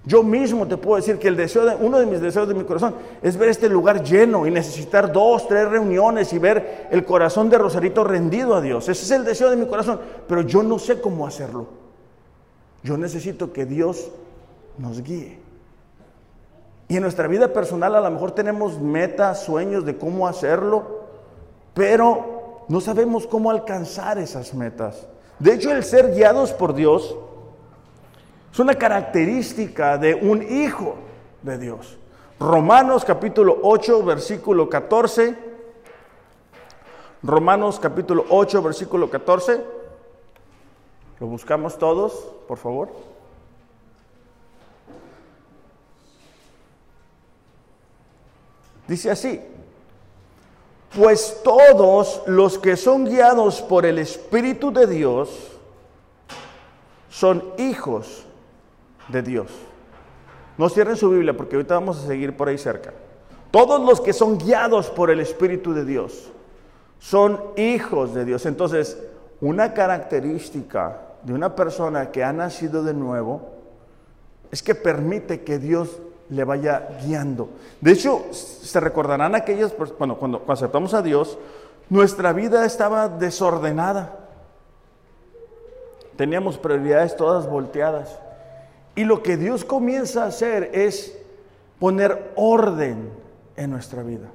Yo 0.05 0.23
mismo 0.23 0.67
te 0.67 0.79
puedo 0.79 0.97
decir 0.97 1.19
que 1.19 1.29
el 1.29 1.37
deseo 1.37 1.67
de, 1.67 1.77
uno 1.77 1.99
de 1.99 2.07
mis 2.07 2.23
deseos 2.23 2.49
de 2.49 2.55
mi 2.55 2.65
corazón 2.65 2.95
es 3.23 3.37
ver 3.37 3.51
este 3.51 3.69
lugar 3.69 4.03
lleno 4.03 4.47
y 4.47 4.51
necesitar 4.51 5.13
dos, 5.13 5.47
tres 5.47 5.69
reuniones 5.69 6.33
y 6.33 6.39
ver 6.39 6.89
el 6.91 7.05
corazón 7.05 7.51
de 7.51 7.59
Rosarito 7.59 8.03
rendido 8.03 8.55
a 8.55 8.63
Dios. 8.63 8.89
Ese 8.89 9.05
es 9.05 9.11
el 9.11 9.25
deseo 9.25 9.51
de 9.51 9.57
mi 9.57 9.67
corazón, 9.67 10.01
pero 10.27 10.41
yo 10.41 10.63
no 10.63 10.79
sé 10.79 11.01
cómo 11.01 11.27
hacerlo. 11.27 11.67
Yo 12.83 12.97
necesito 12.97 13.53
que 13.53 13.67
Dios 13.67 14.11
nos 14.79 15.03
guíe. 15.03 15.39
Y 16.89 16.97
en 16.97 17.03
nuestra 17.03 17.29
vida 17.29 17.53
personal 17.53 17.95
a 17.95 18.01
lo 18.01 18.11
mejor 18.11 18.33
tenemos 18.33 18.81
metas, 18.81 19.43
sueños 19.43 19.85
de 19.85 19.99
cómo 19.99 20.27
hacerlo, 20.27 21.03
pero 21.75 22.65
no 22.69 22.81
sabemos 22.81 23.27
cómo 23.27 23.51
alcanzar 23.51 24.19
esas 24.19 24.55
metas. 24.55 25.07
De 25.41 25.55
hecho, 25.55 25.73
el 25.73 25.83
ser 25.83 26.15
guiados 26.15 26.53
por 26.53 26.75
Dios 26.75 27.17
es 28.53 28.59
una 28.59 28.75
característica 28.75 29.97
de 29.97 30.15
un 30.15 30.43
hijo 30.43 30.97
de 31.43 31.57
Dios. 31.57 31.97
Romanos 32.39 33.07
capítulo 33.07 33.59
8, 33.63 34.05
versículo 34.05 34.69
14. 34.69 35.35
Romanos 37.23 37.81
capítulo 37.81 38.27
8, 38.29 38.63
versículo 38.63 39.09
14. 39.09 39.65
Lo 41.21 41.27
buscamos 41.27 41.79
todos, 41.79 42.13
por 42.47 42.59
favor. 42.59 42.91
Dice 48.87 49.11
así, 49.11 49.41
pues 50.95 51.41
todos 51.45 52.23
los 52.27 52.59
que 52.59 52.77
son 52.77 53.05
guiados 53.05 53.63
por 53.63 53.87
el 53.87 53.99
Espíritu 53.99 54.73
de 54.73 54.87
Dios 54.87 55.31
son 57.09 57.45
hijos 57.59 58.25
de 59.09 59.23
Dios. 59.23 59.51
No 60.59 60.69
cierren 60.69 60.97
su 60.97 61.11
Biblia 61.11 61.37
porque 61.37 61.57
ahorita 61.57 61.75
vamos 61.75 61.99
a 61.99 62.07
seguir 62.07 62.37
por 62.37 62.49
ahí 62.49 62.59
cerca. 62.59 62.93
Todos 63.51 63.81
los 63.81 64.01
que 64.01 64.13
son 64.13 64.39
guiados 64.39 64.91
por 64.91 65.11
el 65.11 65.21
Espíritu 65.21 65.73
de 65.73 65.85
Dios 65.85 66.31
son 66.99 67.41
hijos 67.57 68.15
de 68.15 68.25
Dios. 68.25 68.45
Entonces, 68.47 68.99
una 69.41 69.75
característica 69.75 71.01
de 71.23 71.33
una 71.33 71.55
persona 71.55 72.11
que 72.11 72.25
ha 72.25 72.33
nacido 72.33 72.83
de 72.83 72.95
nuevo 72.95 73.51
es 74.51 74.63
que 74.63 74.75
permite 74.75 75.43
que 75.43 75.59
Dios 75.59 75.99
le 76.31 76.45
vaya 76.45 76.89
guiando. 77.03 77.51
De 77.81 77.93
hecho, 77.93 78.27
se 78.33 78.81
recordarán 78.81 79.35
aquellas, 79.35 79.75
bueno, 79.99 80.17
cuando, 80.17 80.45
aceptamos 80.49 80.95
a 80.95 81.03
Dios, 81.03 81.39
nuestra 81.89 82.33
vida 82.33 82.65
estaba 82.65 83.09
desordenada. 83.09 84.17
Teníamos 86.17 86.59
prioridades 86.59 87.17
todas 87.17 87.49
volteadas. 87.49 88.19
Y 88.95 89.05
lo 89.05 89.23
que 89.23 89.37
Dios 89.37 89.65
comienza 89.65 90.25
a 90.25 90.29
hacer 90.29 90.71
es 90.73 91.17
poner 91.79 92.33
orden 92.37 93.11
en 93.57 93.71
nuestra 93.71 94.03
vida, 94.03 94.29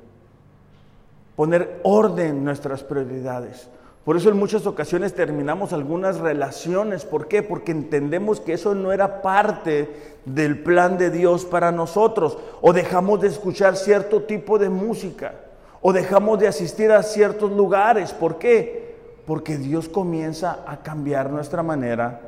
poner 1.36 1.80
orden 1.84 2.28
en 2.28 2.44
nuestras 2.44 2.84
prioridades. 2.84 3.70
Por 4.06 4.16
eso 4.16 4.30
en 4.30 4.38
muchas 4.38 4.68
ocasiones 4.68 5.16
terminamos 5.16 5.74
algunas 5.74 6.20
relaciones. 6.20 7.04
¿Por 7.04 7.28
qué? 7.28 7.42
Porque 7.42 7.72
entendemos 7.72 8.40
que 8.40 8.54
eso 8.54 8.76
no 8.76 8.92
era 8.92 9.24
parte 9.24 9.90
del 10.26 10.62
plan 10.62 11.00
de 11.00 11.10
Dios 11.10 11.44
para 11.44 11.72
nosotros. 11.72 12.38
O 12.62 12.72
dejamos 12.72 13.20
de 13.22 13.30
escuchar 13.30 13.76
cierto 13.76 14.22
tipo 14.22 14.60
de 14.60 14.70
música. 14.70 15.34
O 15.82 15.92
dejamos 15.92 16.38
de 16.38 16.48
asistir 16.48 16.92
a 16.92 17.02
ciertos 17.02 17.52
lugares. 17.52 18.14
¿Por 18.14 18.38
qué? 18.38 18.96
Porque 19.26 19.58
Dios 19.58 19.90
comienza 19.90 20.60
a 20.68 20.84
cambiar 20.84 21.32
nuestra 21.32 21.64
manera 21.64 22.22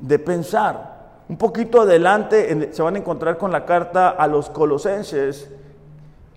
de 0.00 0.18
pensar. 0.18 0.98
Un 1.28 1.36
poquito 1.36 1.82
adelante 1.82 2.72
se 2.72 2.82
van 2.82 2.96
a 2.96 2.98
encontrar 2.98 3.38
con 3.38 3.52
la 3.52 3.64
carta 3.64 4.08
a 4.08 4.26
los 4.26 4.50
colosenses, 4.50 5.48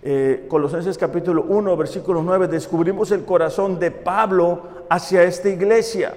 eh, 0.02 0.46
Colosenses 0.48 0.98
capítulo 0.98 1.44
1, 1.48 1.76
versículo 1.76 2.22
9, 2.22 2.48
descubrimos 2.48 3.10
el 3.12 3.24
corazón 3.24 3.78
de 3.78 3.90
Pablo 3.90 4.62
hacia 4.88 5.22
esta 5.22 5.48
iglesia. 5.48 6.14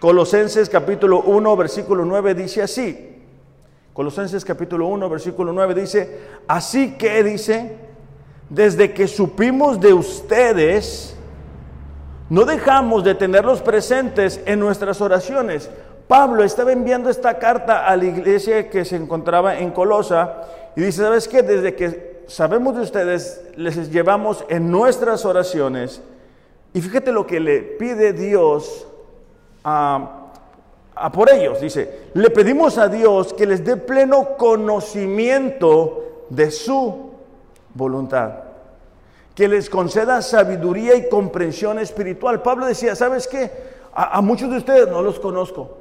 Colosenses 0.00 0.68
capítulo 0.68 1.20
1, 1.22 1.56
versículo 1.56 2.04
9 2.04 2.34
dice 2.34 2.62
así. 2.62 3.22
Colosenses 3.92 4.44
capítulo 4.44 4.86
1, 4.86 5.10
versículo 5.10 5.52
9 5.52 5.74
dice, 5.74 6.20
así 6.46 6.96
que 6.96 7.22
dice, 7.22 7.76
desde 8.48 8.94
que 8.94 9.08
supimos 9.08 9.80
de 9.80 9.92
ustedes, 9.92 11.16
no 12.30 12.44
dejamos 12.44 13.04
de 13.04 13.14
tenerlos 13.14 13.60
presentes 13.60 14.40
en 14.46 14.60
nuestras 14.60 15.00
oraciones 15.00 15.70
Pablo 16.08 16.42
estaba 16.42 16.72
enviando 16.72 17.10
esta 17.10 17.38
carta 17.38 17.86
a 17.86 17.94
la 17.94 18.06
iglesia 18.06 18.70
que 18.70 18.86
se 18.86 18.96
encontraba 18.96 19.58
en 19.58 19.70
Colosa 19.70 20.40
y 20.74 20.80
dice, 20.80 21.02
¿sabes 21.02 21.28
qué? 21.28 21.42
Desde 21.42 21.74
que 21.74 22.07
sabemos 22.28 22.76
de 22.76 22.82
ustedes, 22.82 23.42
les 23.56 23.90
llevamos 23.90 24.44
en 24.48 24.70
nuestras 24.70 25.24
oraciones 25.24 26.00
y 26.72 26.80
fíjate 26.80 27.10
lo 27.10 27.26
que 27.26 27.40
le 27.40 27.60
pide 27.60 28.12
Dios 28.12 28.86
a, 29.64 30.30
a 30.94 31.10
por 31.10 31.30
ellos. 31.30 31.60
Dice, 31.60 32.10
le 32.14 32.30
pedimos 32.30 32.78
a 32.78 32.88
Dios 32.88 33.34
que 33.34 33.46
les 33.46 33.64
dé 33.64 33.76
pleno 33.76 34.36
conocimiento 34.36 36.26
de 36.30 36.50
su 36.50 37.10
voluntad 37.74 38.44
que 39.34 39.46
les 39.46 39.70
conceda 39.70 40.20
sabiduría 40.20 40.96
y 40.96 41.08
comprensión 41.08 41.78
espiritual. 41.78 42.42
Pablo 42.42 42.66
decía, 42.66 42.96
¿sabes 42.96 43.28
qué? 43.28 43.48
a, 44.00 44.20
muchos 44.20 44.50
de 44.50 44.58
ustedes 44.58 44.88
no 44.88 45.02
los 45.02 45.18
conozco. 45.18 45.76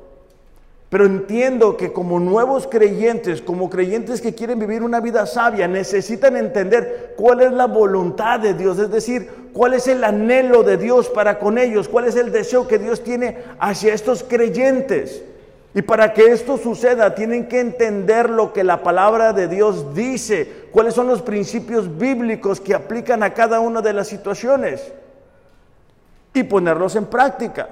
Pero 0.89 1.05
entiendo 1.05 1.75
que 1.75 1.91
como 1.91 2.17
nuevos 2.19 2.65
creyentes, 2.65 3.41
como 3.41 3.69
creyentes 3.69 4.21
que 4.21 4.33
quieren 4.33 4.59
vivir 4.59 4.83
una 4.83 5.01
vida 5.01 5.25
sabia, 5.25 5.67
necesitan 5.67 6.37
entender 6.37 7.13
cuál 7.17 7.41
es 7.41 7.51
la 7.51 7.67
voluntad 7.67 8.39
de 8.39 8.53
Dios, 8.53 8.79
es 8.79 8.89
decir, 8.89 9.29
cuál 9.51 9.73
es 9.73 9.87
el 9.89 10.03
anhelo 10.05 10.63
de 10.63 10.77
Dios 10.77 11.09
para 11.09 11.39
con 11.39 11.57
ellos, 11.57 11.89
cuál 11.89 12.05
es 12.05 12.15
el 12.15 12.31
deseo 12.31 12.69
que 12.69 12.79
Dios 12.79 13.03
tiene 13.03 13.37
hacia 13.59 13.93
estos 13.93 14.23
creyentes. 14.23 15.23
Y 15.73 15.81
para 15.81 16.13
que 16.13 16.31
esto 16.31 16.57
suceda, 16.57 17.13
tienen 17.13 17.49
que 17.49 17.59
entender 17.59 18.29
lo 18.29 18.53
que 18.53 18.63
la 18.63 18.81
palabra 18.81 19.33
de 19.33 19.49
Dios 19.49 19.93
dice, 19.93 20.67
cuáles 20.71 20.93
son 20.93 21.07
los 21.07 21.21
principios 21.21 21.97
bíblicos 21.97 22.61
que 22.61 22.73
aplican 22.73 23.23
a 23.23 23.33
cada 23.33 23.59
una 23.59 23.81
de 23.81 23.91
las 23.91 24.07
situaciones 24.07 24.93
y 26.33 26.43
ponerlos 26.43 26.95
en 26.95 27.07
práctica. 27.07 27.67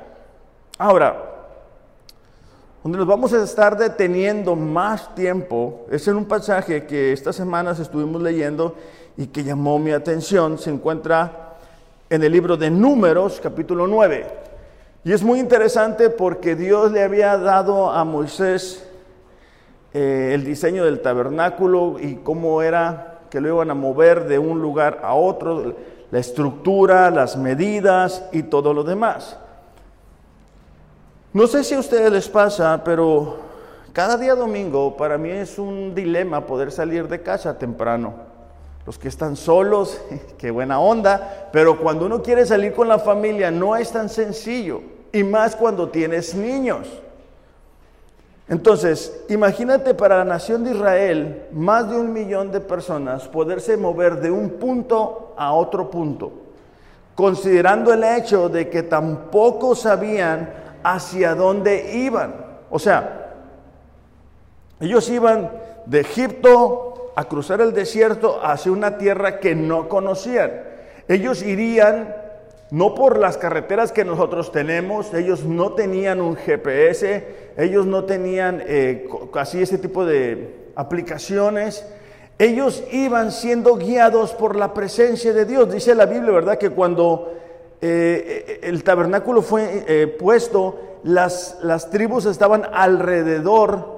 Ahora, 0.77 1.34
donde 2.85 2.99
nos 2.99 3.07
vamos 3.07 3.33
a 3.33 3.41
estar 3.41 3.75
deteniendo 3.75 4.55
más 4.55 5.15
tiempo 5.15 5.87
es 5.89 6.07
en 6.07 6.17
un 6.17 6.25
pasaje 6.25 6.85
que 6.85 7.13
estas 7.13 7.35
semanas 7.35 7.79
estuvimos 7.79 8.21
leyendo 8.21 8.75
y 9.17 9.25
que 9.25 9.43
llamó 9.43 9.79
mi 9.79 9.89
atención. 9.89 10.59
Se 10.59 10.69
encuentra 10.69 11.55
en 12.11 12.23
el 12.23 12.31
libro 12.31 12.57
de 12.57 12.69
Números, 12.69 13.39
capítulo 13.41 13.87
9. 13.87 14.27
Y 15.03 15.11
es 15.11 15.23
muy 15.23 15.39
interesante 15.39 16.11
porque 16.11 16.55
Dios 16.55 16.91
le 16.91 17.01
había 17.01 17.39
dado 17.39 17.89
a 17.89 18.05
Moisés 18.05 18.87
eh, 19.91 20.33
el 20.35 20.45
diseño 20.45 20.85
del 20.85 21.01
tabernáculo 21.01 21.95
y 21.99 22.17
cómo 22.17 22.61
era 22.61 23.21
que 23.31 23.41
lo 23.41 23.47
iban 23.47 23.71
a 23.71 23.73
mover 23.73 24.27
de 24.27 24.37
un 24.37 24.61
lugar 24.61 24.99
a 25.01 25.15
otro, 25.15 25.73
la 26.11 26.19
estructura, 26.19 27.09
las 27.09 27.35
medidas 27.35 28.23
y 28.31 28.43
todo 28.43 28.75
lo 28.75 28.83
demás. 28.83 29.39
No 31.35 31.47
sé 31.47 31.65
si 31.65 31.75
a 31.75 31.79
ustedes 31.79 32.09
les 32.09 32.29
pasa, 32.29 32.81
pero 32.85 33.35
cada 33.91 34.15
día 34.15 34.35
domingo 34.35 34.95
para 34.95 35.17
mí 35.17 35.29
es 35.29 35.59
un 35.59 35.93
dilema 35.93 36.45
poder 36.45 36.71
salir 36.71 37.09
de 37.09 37.21
casa 37.23 37.57
temprano. 37.57 38.13
Los 38.85 38.97
que 38.97 39.09
están 39.09 39.35
solos, 39.35 39.99
qué 40.37 40.49
buena 40.49 40.79
onda, 40.79 41.49
pero 41.51 41.77
cuando 41.77 42.05
uno 42.05 42.21
quiere 42.21 42.45
salir 42.45 42.71
con 42.71 42.87
la 42.87 42.99
familia 42.99 43.51
no 43.51 43.75
es 43.75 43.91
tan 43.91 44.07
sencillo, 44.07 44.81
y 45.11 45.25
más 45.25 45.57
cuando 45.57 45.89
tienes 45.89 46.33
niños. 46.35 46.87
Entonces, 48.47 49.25
imagínate 49.27 49.93
para 49.93 50.19
la 50.19 50.23
nación 50.23 50.63
de 50.63 50.71
Israel, 50.71 51.47
más 51.51 51.89
de 51.89 51.97
un 51.97 52.13
millón 52.13 52.49
de 52.49 52.61
personas 52.61 53.27
poderse 53.27 53.75
mover 53.75 54.21
de 54.21 54.31
un 54.31 54.51
punto 54.51 55.33
a 55.35 55.51
otro 55.51 55.91
punto, 55.91 56.31
considerando 57.13 57.91
el 57.91 58.05
hecho 58.05 58.47
de 58.47 58.69
que 58.69 58.83
tampoco 58.83 59.75
sabían 59.75 60.63
hacia 60.85 61.33
dónde 61.33 61.95
iban. 61.95 62.35
O 62.69 62.77
sea, 62.77 63.33
ellos 64.79 65.09
iban 65.09 65.51
de 65.87 66.01
Egipto 66.01 67.11
a 67.15 67.23
cruzar 67.25 67.59
el 67.61 67.73
desierto 67.73 68.39
hacia 68.43 68.71
una 68.71 68.97
tierra 68.97 69.39
que 69.39 69.55
no 69.55 69.89
conocían. 69.89 70.51
Ellos 71.07 71.41
irían 71.41 72.15
no 72.69 72.93
por 72.93 73.17
las 73.17 73.37
carreteras 73.37 73.91
que 73.91 74.05
nosotros 74.05 74.51
tenemos, 74.51 75.13
ellos 75.13 75.43
no 75.43 75.73
tenían 75.73 76.21
un 76.21 76.35
GPS, 76.35 77.25
ellos 77.57 77.85
no 77.85 78.05
tenían 78.05 78.61
eh, 78.65 79.07
así 79.33 79.61
ese 79.61 79.79
tipo 79.79 80.05
de 80.05 80.71
aplicaciones. 80.75 81.85
Ellos 82.37 82.83
iban 82.91 83.31
siendo 83.31 83.75
guiados 83.77 84.33
por 84.33 84.55
la 84.55 84.73
presencia 84.73 85.33
de 85.33 85.45
Dios. 85.45 85.71
Dice 85.71 85.95
la 85.95 86.05
Biblia, 86.05 86.31
¿verdad? 86.33 86.57
Que 86.57 86.69
cuando 86.69 87.33
eh, 87.81 88.59
el 88.63 88.83
tabernáculo 88.83 89.41
fue 89.41 89.83
eh, 89.87 90.07
puesto, 90.07 90.99
las, 91.03 91.57
las 91.61 91.89
tribus 91.89 92.25
estaban 92.25 92.63
alrededor 92.71 93.95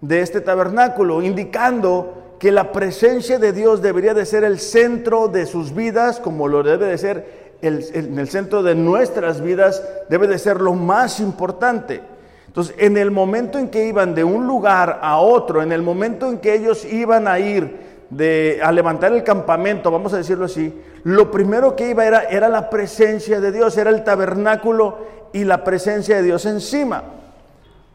de 0.00 0.20
este 0.20 0.40
tabernáculo, 0.40 1.22
indicando 1.22 2.36
que 2.38 2.50
la 2.50 2.72
presencia 2.72 3.38
de 3.38 3.52
Dios 3.52 3.82
debería 3.82 4.14
de 4.14 4.26
ser 4.26 4.44
el 4.44 4.58
centro 4.58 5.28
de 5.28 5.46
sus 5.46 5.74
vidas, 5.74 6.18
como 6.18 6.48
lo 6.48 6.62
debe 6.62 6.86
de 6.86 6.98
ser 6.98 7.42
en 7.62 8.18
el 8.18 8.28
centro 8.28 8.64
de 8.64 8.74
nuestras 8.74 9.40
vidas, 9.40 9.82
debe 10.08 10.26
de 10.26 10.38
ser 10.38 10.60
lo 10.60 10.74
más 10.74 11.20
importante. 11.20 12.00
Entonces, 12.48 12.74
en 12.78 12.96
el 12.96 13.10
momento 13.10 13.58
en 13.58 13.68
que 13.68 13.86
iban 13.86 14.14
de 14.14 14.24
un 14.24 14.46
lugar 14.46 14.98
a 15.00 15.18
otro, 15.18 15.62
en 15.62 15.72
el 15.72 15.80
momento 15.80 16.28
en 16.28 16.38
que 16.38 16.54
ellos 16.54 16.84
iban 16.84 17.28
a 17.28 17.38
ir 17.38 17.91
de, 18.12 18.60
a 18.62 18.70
levantar 18.72 19.12
el 19.12 19.24
campamento, 19.24 19.90
vamos 19.90 20.12
a 20.12 20.18
decirlo 20.18 20.44
así, 20.44 20.82
lo 21.04 21.30
primero 21.30 21.74
que 21.74 21.90
iba 21.90 22.06
era, 22.06 22.24
era 22.24 22.48
la 22.48 22.70
presencia 22.70 23.40
de 23.40 23.52
Dios, 23.52 23.76
era 23.76 23.90
el 23.90 24.04
tabernáculo 24.04 24.98
y 25.32 25.44
la 25.44 25.64
presencia 25.64 26.16
de 26.16 26.22
Dios 26.22 26.46
encima. 26.46 27.02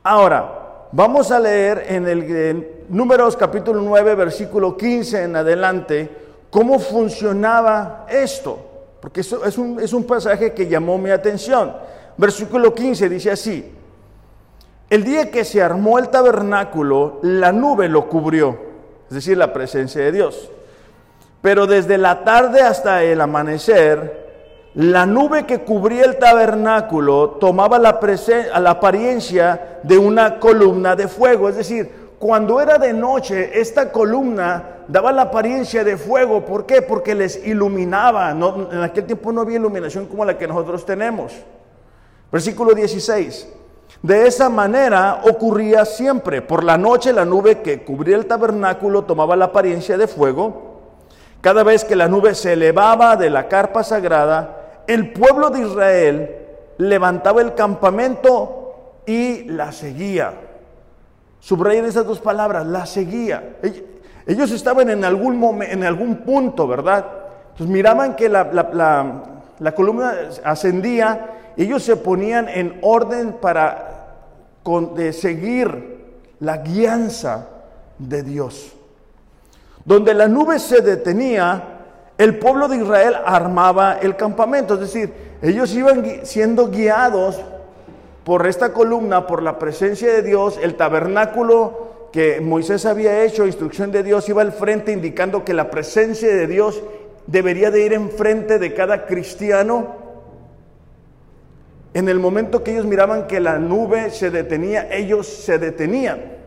Ahora, 0.04 0.68
Vamos 0.92 1.32
a 1.32 1.40
leer 1.40 1.86
en 1.90 2.08
el 2.08 2.68
Números 2.88 3.36
capítulo 3.36 3.82
9, 3.82 4.16
versículo 4.16 4.78
15 4.78 5.24
en 5.24 5.36
adelante, 5.36 6.10
cómo 6.50 6.80
funcionaba 6.80 8.06
esto, 8.10 8.58
porque 9.02 9.20
eso 9.20 9.44
es 9.44 9.58
un, 9.58 9.82
es 9.82 9.92
un 9.92 10.06
pasaje 10.06 10.54
que 10.54 10.68
llamó 10.68 10.98
mi 10.98 11.10
atención. 11.10 11.76
Versículo 12.16 12.74
15 12.74 13.10
dice 13.10 13.32
así, 13.32 13.70
el 14.90 15.04
día 15.04 15.30
que 15.30 15.44
se 15.44 15.62
armó 15.62 16.00
el 16.00 16.08
tabernáculo, 16.08 17.20
la 17.22 17.52
nube 17.52 17.90
lo 17.90 18.08
cubrió, 18.08 18.58
es 19.10 19.16
decir, 19.16 19.38
la 19.38 19.54
presencia 19.54 20.02
de 20.02 20.12
Dios. 20.12 20.50
Pero 21.42 21.68
desde 21.68 21.98
la 21.98 22.24
tarde 22.24 22.62
hasta 22.62 23.04
el 23.04 23.22
amanecer, 23.22 24.28
la 24.76 25.06
nube 25.06 25.46
que 25.46 25.62
cubría 25.64 26.06
el 26.06 26.18
tabernáculo 26.18 27.32
tomaba 27.40 27.80
la, 27.80 27.90
apariencia 28.70 29.80
de 29.84 29.98
una 29.98 30.40
columna 30.40 30.96
de 30.96 31.08
fuego. 31.08 31.50
Es 31.50 31.56
decir, 31.56 31.90
cuando 32.20 32.62
era 32.62 32.78
de 32.78 32.94
noche, 32.94 33.60
esta 33.60 33.92
columna 33.92 34.82
daba 34.88 35.12
la 35.12 35.24
apariencia 35.24 35.84
de 35.84 35.98
fuego. 35.98 36.46
¿Por 36.46 36.66
qué? 36.66 36.82
Porque 36.82 37.16
les 37.16 37.44
iluminaba. 37.48 38.32
en 38.32 38.82
aquel 38.82 39.06
tiempo 39.06 39.32
no 39.32 39.42
había 39.42 39.56
iluminación 39.58 40.06
como 40.06 40.26
la 40.26 40.38
que 40.38 40.48
nosotros 40.48 40.86
tenemos. 40.86 41.34
Versículo 42.32 42.74
16. 42.74 43.48
De 44.01 44.27
esa 44.27 44.50
manera 44.50 45.22
ocurría 45.24 45.86
siempre. 45.86 46.42
Por 46.42 46.63
la 46.63 46.77
noche 46.77 47.13
la 47.13 47.25
nube 47.25 47.62
que 47.62 47.84
cubría 47.84 48.16
el 48.16 48.25
tabernáculo 48.25 49.04
tomaba 49.04 49.36
la 49.36 49.46
apariencia 49.46 49.98
de 49.98 50.08
fuego. 50.08 50.82
Cada 51.42 51.63
vez 51.63 51.84
que 51.84 51.96
la 51.96 52.08
nube 52.08 52.36
se 52.36 52.54
elevaba 52.54 53.16
de 53.16 53.30
la 53.30 53.48
carpa 53.48 53.84
sagrada, 53.84 54.84
el 54.88 55.13
pueblo 55.13 55.50
de 55.50 55.62
Israel 55.62 56.36
levantaba 56.77 57.42
el 57.42 57.54
campamento 57.54 59.01
y 59.06 59.46
la 59.46 59.72
seguía. 59.72 60.34
Subrayen 61.39 61.86
esas 61.86 62.06
dos 62.06 62.20
palabras, 62.20 62.66
la 62.66 62.86
seguía. 62.86 63.58
Ellos 64.25 64.51
estaban 64.51 64.89
en 64.89 65.06
algún, 65.06 65.38
momento, 65.38 65.74
en 65.74 65.84
algún 65.84 66.18
punto, 66.18 66.68
¿verdad? 66.68 67.06
Entonces 67.51 67.74
miraban 67.74 68.16
que 68.16 68.27
la, 68.30 69.74
columna 69.75 70.13
ascendía, 70.44 71.47
ellos 71.58 71.84
se 71.84 71.96
ponían 71.96 72.48
en 72.50 72.78
orden 72.82 73.34
para 73.34 74.16
seguir 75.12 75.98
la 76.40 76.58
guianza 76.58 77.48
de 77.98 78.24
Dios. 78.24 78.74
Donde 79.86 80.14
la 80.14 80.28
nube 80.28 80.60
se 80.60 80.82
detenía, 80.82 81.64
el 82.18 82.38
pueblo 82.38 82.68
de 82.68 82.78
Israel 82.78 83.16
armaba 83.26 83.98
el 84.02 84.16
campamento, 84.16 84.74
es 84.74 84.82
decir, 84.82 85.13
ellos 85.41 85.74
iban 85.74 86.26
siendo 86.26 86.70
guiados 86.70 87.39
por 88.24 88.46
esta 88.46 88.74
columna, 88.74 89.26
por 89.26 89.41
la 89.41 89.58
presencia 89.58 90.12
de 90.12 90.22
Dios, 90.22 90.60
el 90.62 90.76
tabernáculo 90.76 92.10
que 92.12 92.41
Moisés 92.41 92.86
había 92.86 93.24
hecho, 93.24 93.46
instrucción 93.46 93.91
de 93.91 94.04
Dios, 94.04 94.28
iba 94.28 94.41
al 94.41 94.52
frente 94.52 94.91
indicando 94.91 95.46
que 95.46 95.54
la 95.54 95.70
presencia 95.70 96.28
de 96.28 96.48
Dios 96.48 96.82
debería 97.28 97.72
de 97.72 97.86
ir 97.86 97.93
enfrente 97.93 98.60
de 98.60 98.74
cada 98.74 99.06
cristiano. 99.06 100.07
En 101.93 102.10
el 102.10 102.19
momento 102.19 102.63
que 102.63 102.73
ellos 102.73 102.86
miraban 102.86 103.28
que 103.28 103.39
la 103.39 103.58
nube 103.58 104.12
se 104.12 104.30
detenía, 104.30 104.88
ellos 104.91 105.28
se 105.28 105.58
detenían. 105.58 106.38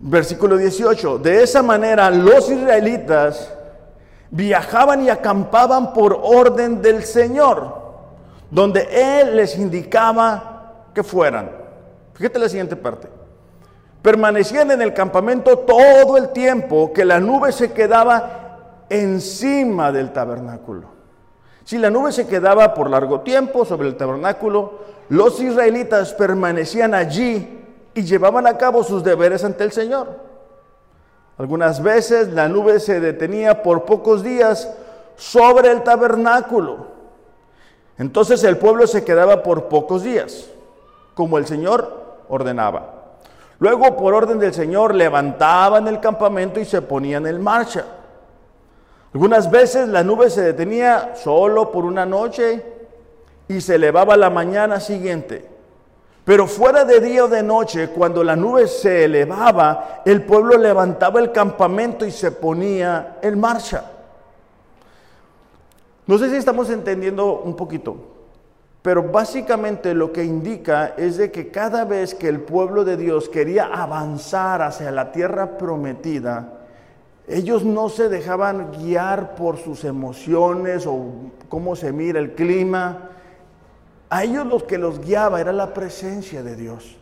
Versículo 0.00 0.56
18. 0.56 1.18
De 1.18 1.42
esa 1.42 1.62
manera 1.62 2.10
los 2.10 2.50
israelitas 2.50 3.52
viajaban 4.30 5.04
y 5.04 5.10
acampaban 5.10 5.92
por 5.92 6.18
orden 6.22 6.80
del 6.80 7.04
Señor, 7.04 7.74
donde 8.50 8.88
Él 8.90 9.36
les 9.36 9.58
indicaba 9.58 10.86
que 10.94 11.02
fueran. 11.02 11.50
Fíjate 12.14 12.38
la 12.38 12.48
siguiente 12.48 12.76
parte. 12.76 13.08
Permanecían 14.02 14.70
en 14.70 14.80
el 14.80 14.94
campamento 14.94 15.58
todo 15.58 16.16
el 16.16 16.30
tiempo 16.30 16.92
que 16.92 17.04
la 17.04 17.20
nube 17.20 17.52
se 17.52 17.72
quedaba 17.72 18.84
encima 18.88 19.92
del 19.92 20.12
tabernáculo. 20.12 20.99
Si 21.70 21.78
la 21.78 21.88
nube 21.88 22.10
se 22.10 22.26
quedaba 22.26 22.74
por 22.74 22.90
largo 22.90 23.20
tiempo 23.20 23.64
sobre 23.64 23.86
el 23.86 23.96
tabernáculo, 23.96 24.72
los 25.08 25.38
israelitas 25.40 26.12
permanecían 26.14 26.94
allí 26.94 27.60
y 27.94 28.02
llevaban 28.02 28.48
a 28.48 28.58
cabo 28.58 28.82
sus 28.82 29.04
deberes 29.04 29.44
ante 29.44 29.62
el 29.62 29.70
Señor. 29.70 30.08
Algunas 31.38 31.80
veces 31.80 32.32
la 32.32 32.48
nube 32.48 32.80
se 32.80 32.98
detenía 32.98 33.62
por 33.62 33.84
pocos 33.84 34.24
días 34.24 34.68
sobre 35.14 35.70
el 35.70 35.84
tabernáculo. 35.84 36.88
Entonces 37.98 38.42
el 38.42 38.56
pueblo 38.58 38.88
se 38.88 39.04
quedaba 39.04 39.44
por 39.44 39.68
pocos 39.68 40.02
días, 40.02 40.50
como 41.14 41.38
el 41.38 41.46
Señor 41.46 42.16
ordenaba. 42.28 42.94
Luego, 43.60 43.96
por 43.96 44.12
orden 44.12 44.40
del 44.40 44.54
Señor, 44.54 44.92
levantaban 44.92 45.86
el 45.86 46.00
campamento 46.00 46.58
y 46.58 46.64
se 46.64 46.82
ponían 46.82 47.28
en 47.28 47.40
marcha. 47.40 47.84
Algunas 49.12 49.50
veces 49.50 49.88
la 49.88 50.04
nube 50.04 50.30
se 50.30 50.42
detenía 50.42 51.14
solo 51.16 51.72
por 51.72 51.84
una 51.84 52.06
noche 52.06 52.62
y 53.48 53.60
se 53.60 53.74
elevaba 53.74 54.16
la 54.16 54.30
mañana 54.30 54.78
siguiente. 54.78 55.48
Pero 56.24 56.46
fuera 56.46 56.84
de 56.84 57.00
día 57.00 57.24
o 57.24 57.28
de 57.28 57.42
noche, 57.42 57.88
cuando 57.88 58.22
la 58.22 58.36
nube 58.36 58.68
se 58.68 59.04
elevaba, 59.06 60.02
el 60.04 60.22
pueblo 60.22 60.56
levantaba 60.56 61.18
el 61.18 61.32
campamento 61.32 62.06
y 62.06 62.12
se 62.12 62.30
ponía 62.30 63.16
en 63.20 63.40
marcha. 63.40 63.82
No 66.06 66.16
sé 66.16 66.30
si 66.30 66.36
estamos 66.36 66.70
entendiendo 66.70 67.40
un 67.40 67.56
poquito, 67.56 67.96
pero 68.82 69.02
básicamente 69.02 69.92
lo 69.92 70.12
que 70.12 70.22
indica 70.22 70.94
es 70.96 71.16
de 71.16 71.32
que 71.32 71.50
cada 71.50 71.84
vez 71.84 72.14
que 72.14 72.28
el 72.28 72.40
pueblo 72.40 72.84
de 72.84 72.96
Dios 72.96 73.28
quería 73.28 73.64
avanzar 73.66 74.62
hacia 74.62 74.92
la 74.92 75.10
tierra 75.10 75.58
prometida, 75.58 76.59
ellos 77.30 77.64
no 77.64 77.88
se 77.88 78.08
dejaban 78.08 78.72
guiar 78.72 79.36
por 79.36 79.58
sus 79.58 79.84
emociones 79.84 80.86
o 80.86 81.12
cómo 81.48 81.76
se 81.76 81.92
mira 81.92 82.18
el 82.18 82.34
clima, 82.34 83.10
a 84.08 84.24
ellos 84.24 84.46
lo 84.46 84.66
que 84.66 84.78
los 84.78 85.00
guiaba 85.00 85.40
era 85.40 85.52
la 85.52 85.72
presencia 85.72 86.42
de 86.42 86.56
Dios. 86.56 86.96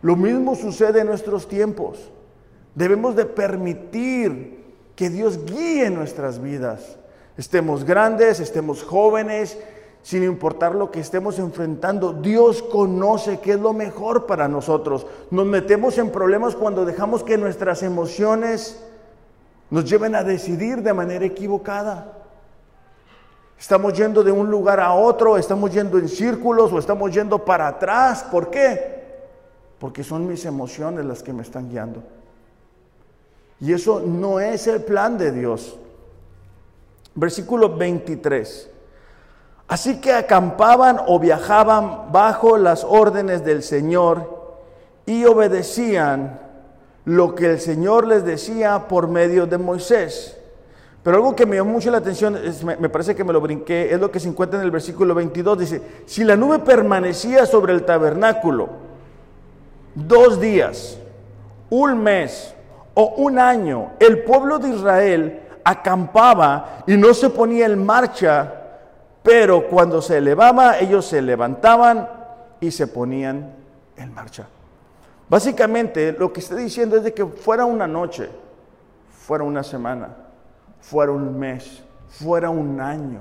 Lo 0.00 0.14
mismo 0.14 0.54
sucede 0.54 1.00
en 1.00 1.08
nuestros 1.08 1.48
tiempos. 1.48 2.10
Debemos 2.74 3.16
de 3.16 3.24
permitir 3.24 4.62
que 4.94 5.10
Dios 5.10 5.44
guíe 5.44 5.90
nuestras 5.90 6.40
vidas. 6.40 6.98
Estemos 7.36 7.84
grandes, 7.84 8.38
estemos 8.38 8.84
jóvenes, 8.84 9.58
sin 10.02 10.22
importar 10.22 10.74
lo 10.74 10.90
que 10.90 11.00
estemos 11.00 11.38
enfrentando, 11.38 12.12
Dios 12.12 12.62
conoce 12.62 13.38
qué 13.40 13.52
es 13.52 13.60
lo 13.60 13.72
mejor 13.72 14.26
para 14.26 14.48
nosotros. 14.48 15.06
Nos 15.30 15.46
metemos 15.46 15.96
en 15.98 16.10
problemas 16.10 16.56
cuando 16.56 16.84
dejamos 16.84 17.22
que 17.22 17.38
nuestras 17.38 17.82
emociones 17.82 18.82
nos 19.72 19.86
lleven 19.86 20.14
a 20.14 20.22
decidir 20.22 20.82
de 20.82 20.92
manera 20.92 21.24
equivocada. 21.24 22.12
Estamos 23.58 23.94
yendo 23.94 24.22
de 24.22 24.30
un 24.30 24.50
lugar 24.50 24.78
a 24.78 24.92
otro, 24.92 25.38
estamos 25.38 25.72
yendo 25.72 25.96
en 25.98 26.10
círculos 26.10 26.70
o 26.74 26.78
estamos 26.78 27.10
yendo 27.10 27.42
para 27.42 27.68
atrás. 27.68 28.22
¿Por 28.30 28.50
qué? 28.50 29.00
Porque 29.78 30.04
son 30.04 30.26
mis 30.26 30.44
emociones 30.44 31.06
las 31.06 31.22
que 31.22 31.32
me 31.32 31.40
están 31.40 31.70
guiando. 31.70 32.02
Y 33.60 33.72
eso 33.72 34.02
no 34.04 34.40
es 34.40 34.66
el 34.66 34.82
plan 34.82 35.16
de 35.16 35.32
Dios. 35.32 35.78
Versículo 37.14 37.74
23. 37.74 38.68
Así 39.68 40.02
que 40.02 40.12
acampaban 40.12 41.00
o 41.06 41.18
viajaban 41.18 42.12
bajo 42.12 42.58
las 42.58 42.84
órdenes 42.84 43.42
del 43.42 43.62
Señor 43.62 44.58
y 45.06 45.24
obedecían 45.24 46.51
lo 47.04 47.34
que 47.34 47.46
el 47.46 47.60
Señor 47.60 48.06
les 48.06 48.24
decía 48.24 48.86
por 48.88 49.08
medio 49.08 49.46
de 49.46 49.58
Moisés. 49.58 50.38
Pero 51.02 51.16
algo 51.16 51.34
que 51.34 51.46
me 51.46 51.56
llamó 51.56 51.72
mucho 51.72 51.90
la 51.90 51.98
atención, 51.98 52.38
me, 52.64 52.88
parece 52.88 53.16
que 53.16 53.24
me 53.24 53.32
lo 53.32 53.40
brinqué, 53.40 53.92
es 53.92 54.00
lo 54.00 54.10
que 54.10 54.20
se 54.20 54.28
encuentra 54.28 54.60
en 54.60 54.64
el 54.64 54.70
versículo 54.70 55.14
22. 55.14 55.58
Dice, 55.58 55.82
si 56.06 56.22
la 56.22 56.36
nube 56.36 56.60
permanecía 56.60 57.44
sobre 57.44 57.72
el 57.72 57.84
tabernáculo 57.84 58.68
dos 59.94 60.40
días, 60.40 60.98
un 61.70 62.00
mes 62.00 62.54
o 62.94 63.14
un 63.16 63.38
año, 63.38 63.92
el 63.98 64.22
pueblo 64.22 64.60
de 64.60 64.68
Israel 64.68 65.40
acampaba 65.64 66.84
y 66.86 66.96
no 66.96 67.14
se 67.14 67.30
ponía 67.30 67.66
en 67.66 67.84
marcha, 67.84 68.54
pero 69.24 69.66
cuando 69.68 70.00
se 70.02 70.18
elevaba, 70.18 70.78
ellos 70.78 71.06
se 71.06 71.20
levantaban 71.20 72.08
y 72.60 72.70
se 72.70 72.86
ponían 72.86 73.52
en 73.96 74.14
marcha. 74.14 74.46
Básicamente 75.32 76.12
lo 76.12 76.30
que 76.30 76.40
está 76.40 76.56
diciendo 76.56 76.94
es 76.94 77.04
de 77.04 77.14
que 77.14 77.24
fuera 77.24 77.64
una 77.64 77.86
noche, 77.86 78.28
fuera 79.10 79.44
una 79.44 79.62
semana, 79.62 80.14
fuera 80.78 81.10
un 81.10 81.38
mes, 81.38 81.82
fuera 82.06 82.50
un 82.50 82.78
año, 82.78 83.20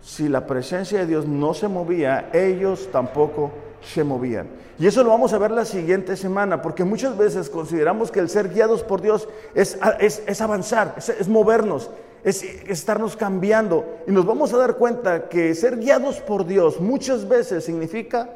si 0.00 0.28
la 0.28 0.46
presencia 0.46 1.00
de 1.00 1.06
Dios 1.06 1.26
no 1.26 1.54
se 1.54 1.66
movía, 1.66 2.30
ellos 2.32 2.88
tampoco 2.92 3.50
se 3.80 4.04
movían. 4.04 4.46
Y 4.78 4.86
eso 4.86 5.02
lo 5.02 5.10
vamos 5.10 5.32
a 5.32 5.38
ver 5.38 5.50
la 5.50 5.64
siguiente 5.64 6.16
semana, 6.16 6.62
porque 6.62 6.84
muchas 6.84 7.18
veces 7.18 7.50
consideramos 7.50 8.12
que 8.12 8.20
el 8.20 8.28
ser 8.28 8.50
guiados 8.50 8.84
por 8.84 9.00
Dios 9.00 9.28
es, 9.56 9.76
es, 9.98 10.40
avanzar, 10.40 10.94
es, 10.98 11.26
movernos, 11.26 11.90
es, 12.22 12.44
estarnos 12.44 13.16
cambiando. 13.16 13.84
Y 14.06 14.12
nos 14.12 14.24
vamos 14.24 14.54
a 14.54 14.56
dar 14.56 14.76
cuenta 14.76 15.28
que 15.28 15.52
ser 15.56 15.80
guiados 15.80 16.20
por 16.20 16.46
Dios 16.46 16.80
muchas 16.80 17.28
veces 17.28 17.64
significa 17.64 18.30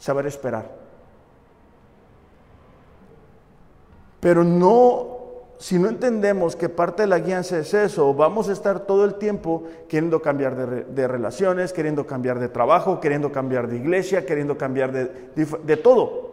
saber 0.00 0.26
esperar. 0.26 0.81
Pero 4.22 4.44
no 4.44 5.12
si 5.62 5.78
no 5.78 5.88
entendemos 5.88 6.56
que 6.56 6.68
parte 6.68 7.02
de 7.02 7.06
la 7.06 7.20
guianza 7.20 7.56
es 7.58 7.72
eso, 7.72 8.12
vamos 8.14 8.48
a 8.48 8.52
estar 8.52 8.80
todo 8.80 9.04
el 9.04 9.14
tiempo 9.14 9.62
queriendo 9.88 10.20
cambiar 10.20 10.56
de, 10.86 11.06
relaciones, 11.06 11.72
queriendo 11.72 12.04
cambiar 12.04 12.40
de 12.40 12.48
trabajo, 12.48 12.98
queriendo 12.98 13.30
cambiar 13.30 13.68
de 13.68 13.76
iglesia, 13.76 14.26
queriendo 14.26 14.58
cambiar 14.58 14.90
de, 14.90 15.76
todo. 15.76 16.32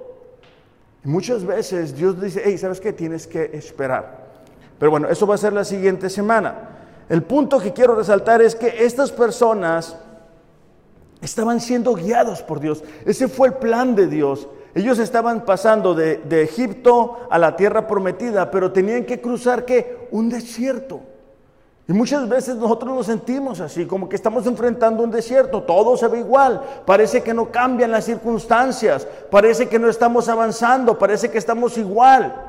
Y 1.06 1.10
muchas 1.10 1.46
veces 1.46 1.96
Dios 1.96 2.20
dice, 2.20 2.42
hey, 2.44 2.58
¿sabes 2.58 2.80
qué? 2.80 2.92
Tienes 2.92 3.28
que 3.28 3.52
esperar. 3.54 4.30
Pero 4.80 4.90
bueno, 4.90 5.08
eso 5.10 5.28
va 5.28 5.36
a 5.36 5.38
ser 5.38 5.54
la 5.54 5.64
siguiente 5.64 6.10
semana. 6.10 6.56
El 7.08 7.22
punto 7.22 7.60
que 7.60 7.72
quiero 7.72 7.94
resaltar 7.94 8.42
es 8.42 8.56
que 8.56 8.84
estas 8.84 9.12
personas 9.12 9.96
estaban 11.22 11.60
siendo 11.60 11.94
guiados 11.94 12.42
por 12.42 12.60
Dios. 12.60 12.84
Ese 13.06 13.28
fue 13.28 13.50
el 13.50 13.54
plan 13.54 13.94
de 13.94 14.08
Dios. 14.08 14.48
Ellos 14.76 15.00
estaban 15.00 15.46
pasando 15.46 15.96
de, 15.96 16.42
Egipto 16.42 17.28
a 17.30 17.40
la 17.40 17.56
tierra 17.56 17.88
prometida, 17.88 18.52
pero 18.52 18.72
tenían 18.72 19.06
que 19.06 19.20
cruzar 19.20 19.66
¿qué? 19.66 20.08
Un 20.12 20.30
desierto. 20.30 21.02
Y 21.88 21.94
muchas 21.94 22.30
veces 22.30 22.56
nosotros 22.56 22.94
nos 22.94 23.08
sentimos 23.08 23.60
así, 23.62 23.88
como 23.88 24.08
que 24.08 24.16
estamos 24.16 24.46
enfrentando 24.46 25.02
un 25.02 25.10
desierto, 25.10 25.64
todo 25.64 25.98
se 25.98 26.08
ve 26.08 26.20
igual, 26.20 26.62
parece 26.86 27.24
que 27.24 27.34
no 27.34 27.52
cambian 27.52 27.90
las 27.90 28.06
circunstancias, 28.06 29.08
parece 29.32 29.68
que 29.68 29.80
no 29.80 29.90
estamos 29.90 30.30
avanzando, 30.30 31.00
parece 31.00 31.32
que 31.32 31.40
estamos 31.40 31.80
igual. 31.80 32.46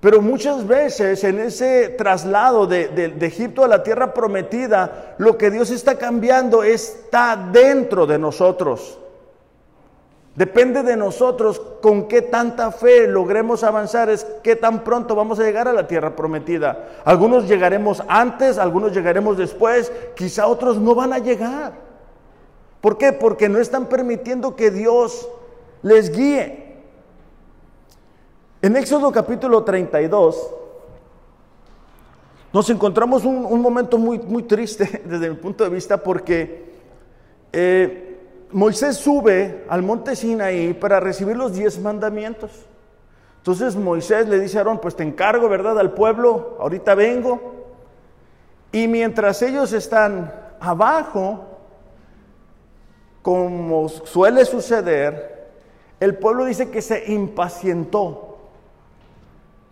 Pero 0.00 0.20
muchas 0.20 0.66
veces 0.66 1.24
en 1.24 1.38
ese 1.40 1.88
traslado 1.88 2.66
de, 2.66 2.88
de, 2.88 3.26
Egipto 3.26 3.64
a 3.64 3.68
la 3.68 3.82
tierra 3.82 4.12
prometida, 4.12 5.14
lo 5.16 5.38
que 5.38 5.50
Dios 5.50 5.70
está 5.70 5.96
cambiando 5.96 6.62
está 6.62 7.36
dentro 7.50 8.06
de 8.06 8.18
nosotros. 8.18 8.98
Depende 10.36 10.82
de 10.82 10.98
nosotros 10.98 11.58
con 11.80 12.08
qué 12.08 12.20
tanta 12.20 12.70
fe 12.70 13.08
logremos 13.08 13.64
avanzar, 13.64 14.10
es 14.10 14.26
qué 14.42 14.54
tan 14.54 14.84
pronto 14.84 15.14
vamos 15.14 15.38
a 15.40 15.44
llegar 15.44 15.66
a 15.66 15.72
la 15.72 15.86
tierra 15.86 16.14
prometida. 16.14 17.00
Algunos 17.06 17.48
llegaremos 17.48 18.02
antes, 18.06 18.58
algunos 18.58 18.92
llegaremos 18.92 19.38
después, 19.38 19.90
quizá 20.14 20.46
otros 20.46 20.76
no 20.76 20.94
van 20.94 21.14
a 21.14 21.18
llegar. 21.18 21.72
¿Por 22.82 22.98
qué? 22.98 23.14
Porque 23.14 23.48
no 23.48 23.58
están 23.58 23.86
permitiendo 23.86 24.54
que 24.54 24.70
Dios 24.70 25.26
les 25.80 26.14
guíe. 26.14 26.82
En 28.60 28.76
Éxodo 28.76 29.10
capítulo 29.10 29.64
32 29.64 30.50
nos 32.52 32.68
encontramos 32.68 33.24
un, 33.24 33.62
momento 33.62 33.96
muy, 33.96 34.18
muy 34.18 34.42
triste 34.42 35.02
desde 35.06 35.30
mi 35.30 35.36
punto 35.36 35.64
de 35.64 35.70
vista 35.70 35.96
porque... 35.96 36.66
Eh, 37.54 38.05
Moisés 38.52 38.96
sube 38.96 39.64
al 39.68 39.82
monte 39.82 40.14
Sinaí 40.16 40.72
para 40.74 41.00
recibir 41.00 41.36
los 41.36 41.54
diez 41.54 41.78
mandamientos. 41.80 42.50
Entonces 43.38 43.76
Moisés 43.76 44.28
le 44.28 44.40
dice 44.40 44.58
a 44.58 44.60
Aarón, 44.60 44.80
pues 44.80 44.96
te 44.96 45.02
encargo, 45.02 45.48
¿verdad?, 45.48 45.78
al 45.78 45.92
pueblo, 45.92 46.56
ahorita 46.60 46.94
vengo. 46.94 47.54
Y 48.72 48.88
mientras 48.88 49.40
ellos 49.42 49.72
están 49.72 50.32
abajo, 50.60 51.44
como 53.22 53.88
suele 53.88 54.44
suceder, 54.44 55.48
el 56.00 56.16
pueblo 56.16 56.44
dice 56.44 56.70
que 56.70 56.82
se 56.82 57.12
impacientó. 57.12 58.38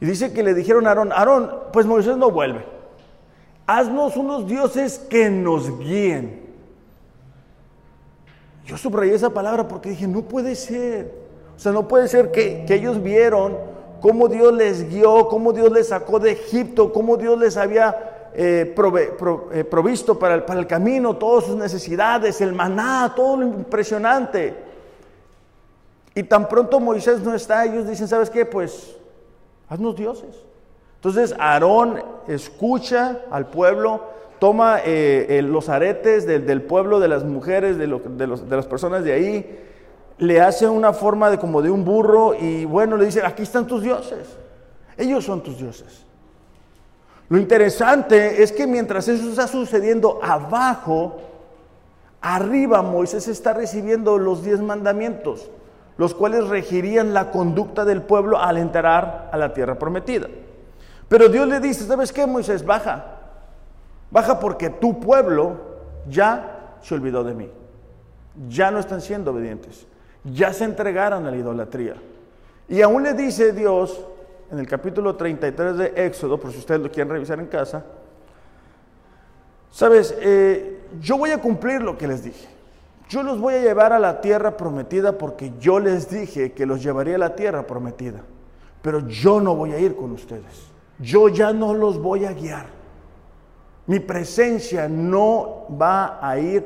Y 0.00 0.06
dice 0.06 0.32
que 0.32 0.42
le 0.42 0.54
dijeron 0.54 0.86
a 0.86 0.90
Aarón, 0.90 1.12
Aarón, 1.12 1.50
pues 1.72 1.86
Moisés 1.86 2.16
no 2.16 2.30
vuelve. 2.30 2.64
Haznos 3.66 4.16
unos 4.16 4.46
dioses 4.46 4.98
que 4.98 5.30
nos 5.30 5.78
guíen. 5.78 6.43
Yo 8.64 8.78
subrayé 8.78 9.14
esa 9.14 9.30
palabra 9.30 9.68
porque 9.68 9.90
dije, 9.90 10.06
no 10.06 10.22
puede 10.22 10.54
ser. 10.54 11.12
O 11.56 11.58
sea, 11.58 11.72
no 11.72 11.86
puede 11.86 12.08
ser 12.08 12.30
que, 12.30 12.64
ellos 12.68 13.02
vieron 13.02 13.56
cómo 14.00 14.28
Dios 14.28 14.52
les 14.52 14.88
guió, 14.88 15.28
cómo 15.28 15.52
Dios 15.52 15.70
les 15.70 15.88
sacó 15.88 16.18
de 16.18 16.32
Egipto, 16.32 16.92
cómo 16.92 17.16
Dios 17.16 17.38
les 17.38 17.56
había 17.56 18.30
eh, 18.34 18.74
eh, 18.74 19.64
provisto 19.64 20.18
para 20.18 20.34
el, 20.34 20.42
para 20.42 20.60
el 20.60 20.66
camino 20.66 21.16
todas 21.16 21.44
sus 21.44 21.56
necesidades, 21.56 22.40
el 22.40 22.52
maná, 22.52 23.12
todo 23.14 23.36
lo 23.36 23.46
impresionante. 23.46 24.54
Y 26.14 26.22
tan 26.22 26.48
pronto 26.48 26.80
Moisés 26.80 27.20
no 27.20 27.34
está, 27.34 27.64
ellos 27.64 27.88
dicen, 27.88 28.08
¿sabes 28.08 28.30
qué? 28.30 28.46
Pues 28.46 28.96
haznos 29.68 29.96
dioses. 29.96 30.44
Entonces 30.96 31.34
Aarón 31.38 32.02
escucha 32.28 33.20
al 33.30 33.48
pueblo, 33.48 34.13
toma 34.44 34.80
eh, 34.84 35.40
los 35.42 35.70
aretes 35.70 36.26
del, 36.26 36.60
pueblo, 36.60 37.00
de 37.00 37.08
las 37.08 37.24
mujeres, 37.24 37.78
de, 37.78 37.86
las 37.86 38.66
personas 38.66 39.02
de 39.02 39.14
ahí, 39.14 39.58
le 40.18 40.38
hace 40.42 40.68
una 40.68 40.92
forma 40.92 41.30
de 41.30 41.38
como 41.38 41.62
de 41.62 41.70
un 41.70 41.82
burro 41.82 42.34
y 42.34 42.66
bueno, 42.66 42.98
le 42.98 43.06
dice, 43.06 43.22
aquí 43.24 43.44
están 43.44 43.66
tus 43.66 43.82
dioses. 43.82 44.36
Ellos 44.98 45.24
son 45.24 45.42
tus 45.42 45.56
dioses. 45.56 46.04
Lo 47.30 47.38
interesante 47.38 48.42
es 48.42 48.52
que 48.52 48.66
mientras 48.66 49.08
eso 49.08 49.30
está 49.30 49.46
sucediendo 49.46 50.20
abajo, 50.22 51.22
arriba 52.20 52.82
Moisés 52.82 53.28
está 53.28 53.54
recibiendo 53.54 54.18
los 54.18 54.44
diez 54.44 54.60
mandamientos, 54.60 55.48
los 55.96 56.14
cuales 56.14 56.48
regirían 56.48 57.14
la 57.14 57.30
conducta 57.30 57.86
del 57.86 58.02
pueblo 58.02 58.38
al 58.38 58.58
entrar 58.58 59.30
a 59.32 59.38
la 59.38 59.54
tierra 59.54 59.78
prometida. 59.78 60.28
Pero 61.08 61.30
Dios 61.30 61.48
le 61.48 61.60
dice, 61.60 61.86
¿sabes 61.86 62.12
qué, 62.12 62.26
Moisés? 62.26 62.66
Baja, 62.66 63.13
Baja 64.14 64.38
porque 64.38 64.70
tu 64.70 65.00
pueblo 65.00 65.56
ya 66.08 66.76
se 66.80 66.94
olvidó 66.94 67.24
de 67.24 67.34
mí. 67.34 67.50
Ya 68.48 68.70
no 68.70 68.78
están 68.78 69.00
siendo 69.00 69.32
obedientes. 69.32 69.88
Ya 70.22 70.52
se 70.52 70.62
entregaron 70.62 71.26
a 71.26 71.32
la 71.32 71.36
idolatría. 71.36 71.96
Y 72.68 72.80
aún 72.80 73.02
le 73.02 73.14
dice 73.14 73.52
Dios 73.52 74.06
en 74.52 74.60
el 74.60 74.68
capítulo 74.68 75.16
33 75.16 75.76
de 75.76 75.92
Éxodo, 75.96 76.38
por 76.38 76.52
si 76.52 76.58
ustedes 76.58 76.80
lo 76.80 76.92
quieren 76.92 77.12
revisar 77.12 77.40
en 77.40 77.46
casa, 77.46 77.84
sabes, 79.72 80.14
eh, 80.20 80.82
yo 81.00 81.18
voy 81.18 81.32
a 81.32 81.40
cumplir 81.40 81.82
lo 81.82 81.98
que 81.98 82.06
les 82.06 82.22
dije. 82.22 82.46
Yo 83.08 83.24
los 83.24 83.40
voy 83.40 83.54
a 83.54 83.62
llevar 83.62 83.92
a 83.92 83.98
la 83.98 84.20
tierra 84.20 84.56
prometida 84.56 85.18
porque 85.18 85.54
yo 85.58 85.80
les 85.80 86.08
dije 86.08 86.52
que 86.52 86.66
los 86.66 86.84
llevaría 86.84 87.16
a 87.16 87.18
la 87.18 87.34
tierra 87.34 87.66
prometida. 87.66 88.20
Pero 88.80 89.08
yo 89.08 89.40
no 89.40 89.56
voy 89.56 89.72
a 89.72 89.80
ir 89.80 89.96
con 89.96 90.12
ustedes. 90.12 90.70
Yo 91.00 91.28
ya 91.28 91.52
no 91.52 91.74
los 91.74 92.00
voy 92.00 92.26
a 92.26 92.32
guiar. 92.32 92.83
Mi 93.86 94.00
presencia 94.00 94.88
no 94.88 95.66
va 95.80 96.18
a 96.26 96.38
ir 96.38 96.64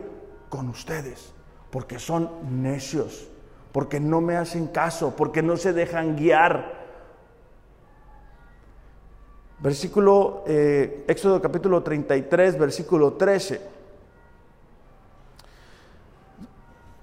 con 0.48 0.68
ustedes 0.68 1.33
porque 1.70 1.98
son 1.98 2.31
necios, 2.62 3.28
porque 3.72 4.00
no 4.00 4.20
me 4.20 4.37
hacen 4.37 4.68
caso, 4.68 5.14
porque 5.16 5.42
no 5.42 5.57
se 5.57 5.72
dejan 5.72 6.16
guiar. 6.16 6.78
Versículo, 9.61 10.44
eh, 10.46 11.04
Éxodo 11.09 11.42
capítulo 11.42 11.83
33, 11.83 12.59
versículo 12.59 13.14
13. 13.14 13.78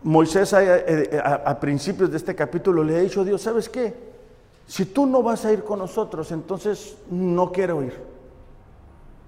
Moisés 0.03 0.53
a, 0.53 0.63
eh, 0.63 1.19
a, 1.23 1.59
principios 1.59 2.11
de 2.11 2.17
este 2.17 2.35
capítulo 2.35 2.83
le 2.83 2.95
ha 2.95 2.99
dicho 2.99 3.21
a 3.21 3.25
Dios, 3.25 3.41
¿sabes 3.41 3.67
qué? 3.67 3.93
Si 4.67 4.85
tú 4.85 5.05
no 5.05 5.21
vas 5.21 5.45
a 5.45 5.51
ir 5.51 5.63
con 5.63 5.79
nosotros, 5.79 6.31
entonces 6.31 6.95
no 7.09 7.51
quiero 7.51 7.83
ir. 7.83 8.14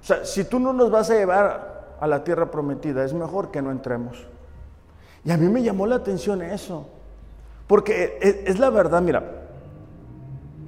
O 0.01 0.05
sea, 0.05 0.25
si 0.25 0.43
tú 0.45 0.59
no 0.59 0.73
nos 0.73 0.89
vas 0.89 1.09
a 1.09 1.15
llevar 1.15 1.95
a 1.99 2.07
la 2.07 2.23
tierra 2.23 2.49
prometida, 2.51 3.03
es 3.03 3.13
mejor 3.13 3.51
que 3.51 3.61
no 3.61 3.71
entremos. 3.71 4.25
Y 5.23 5.31
a 5.31 5.37
mí 5.37 5.49
me 5.49 5.61
llamó 5.61 5.85
la 5.87 5.95
atención 5.95 6.41
eso. 6.41 6.87
Porque 7.67 8.17
es, 8.21 8.59
la 8.59 8.69
verdad, 8.69 9.01
mira, 9.01 9.23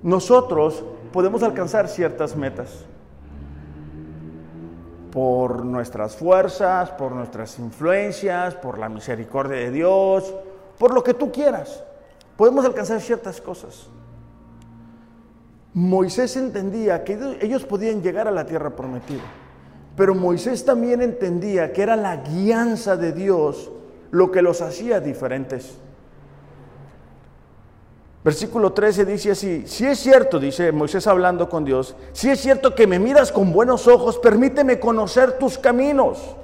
nosotros 0.04 0.84
podemos 1.13 1.44
alcanzar 1.44 1.88
ciertas 1.88 2.36
metas 2.36 2.86
por 5.12 5.65
nuestras 5.65 6.15
fuerzas, 6.18 6.92
por 6.92 7.13
nuestras 7.13 7.58
influencias, 7.58 8.54
por 8.56 8.78
la 8.78 8.89
misericordia 8.89 9.58
de 9.58 9.72
Dios, 9.72 10.34
por 10.78 10.94
lo 10.94 11.04
que 11.04 11.13
tú 11.13 11.32
quieras. 11.32 11.84
Podemos 12.36 12.65
alcanzar 12.65 13.00
ciertas 13.00 13.39
cosas. 13.39 13.89
Moisés 15.73 16.36
entendía 16.36 17.03
que 17.03 17.17
ellos 17.41 17.63
podían 17.63 18.01
llegar 18.01 18.27
a 18.27 18.32
la 18.32 18.45
tierra 18.45 18.75
prometida, 18.75 19.23
pero 19.95 20.15
Moisés 20.15 20.65
también 20.65 21.01
entendía 21.01 21.71
que 21.71 21.84
era 21.84 21.95
la 21.95 22.17
guianza 22.17 22.97
de 22.97 23.12
Dios 23.12 23.71
lo 24.12 24.32
que 24.32 24.41
los 24.41 24.62
hacía 24.62 24.99
diferentes. 24.99 25.77
Versículo 28.23 28.73
13 28.73 29.05
dice 29.05 29.32
así, 29.32 29.63
si 29.65 29.86
es 29.86 29.99
cierto, 29.99 30.39
dice 30.39 30.71
Moisés 30.71 31.08
hablando 31.08 31.47
con 31.47 31.63
Dios, 31.63 31.95
si 32.12 32.29
es 32.29 32.39
cierto 32.39 32.75
que 32.75 32.86
me 32.86 32.99
miras 32.99 33.32
con 33.32 33.53
buenos 33.53 33.88
ojos, 33.88 34.17
permíteme 34.17 34.79
conocer 34.79 35.34
tus 35.34 35.58
caminos, 35.58 36.36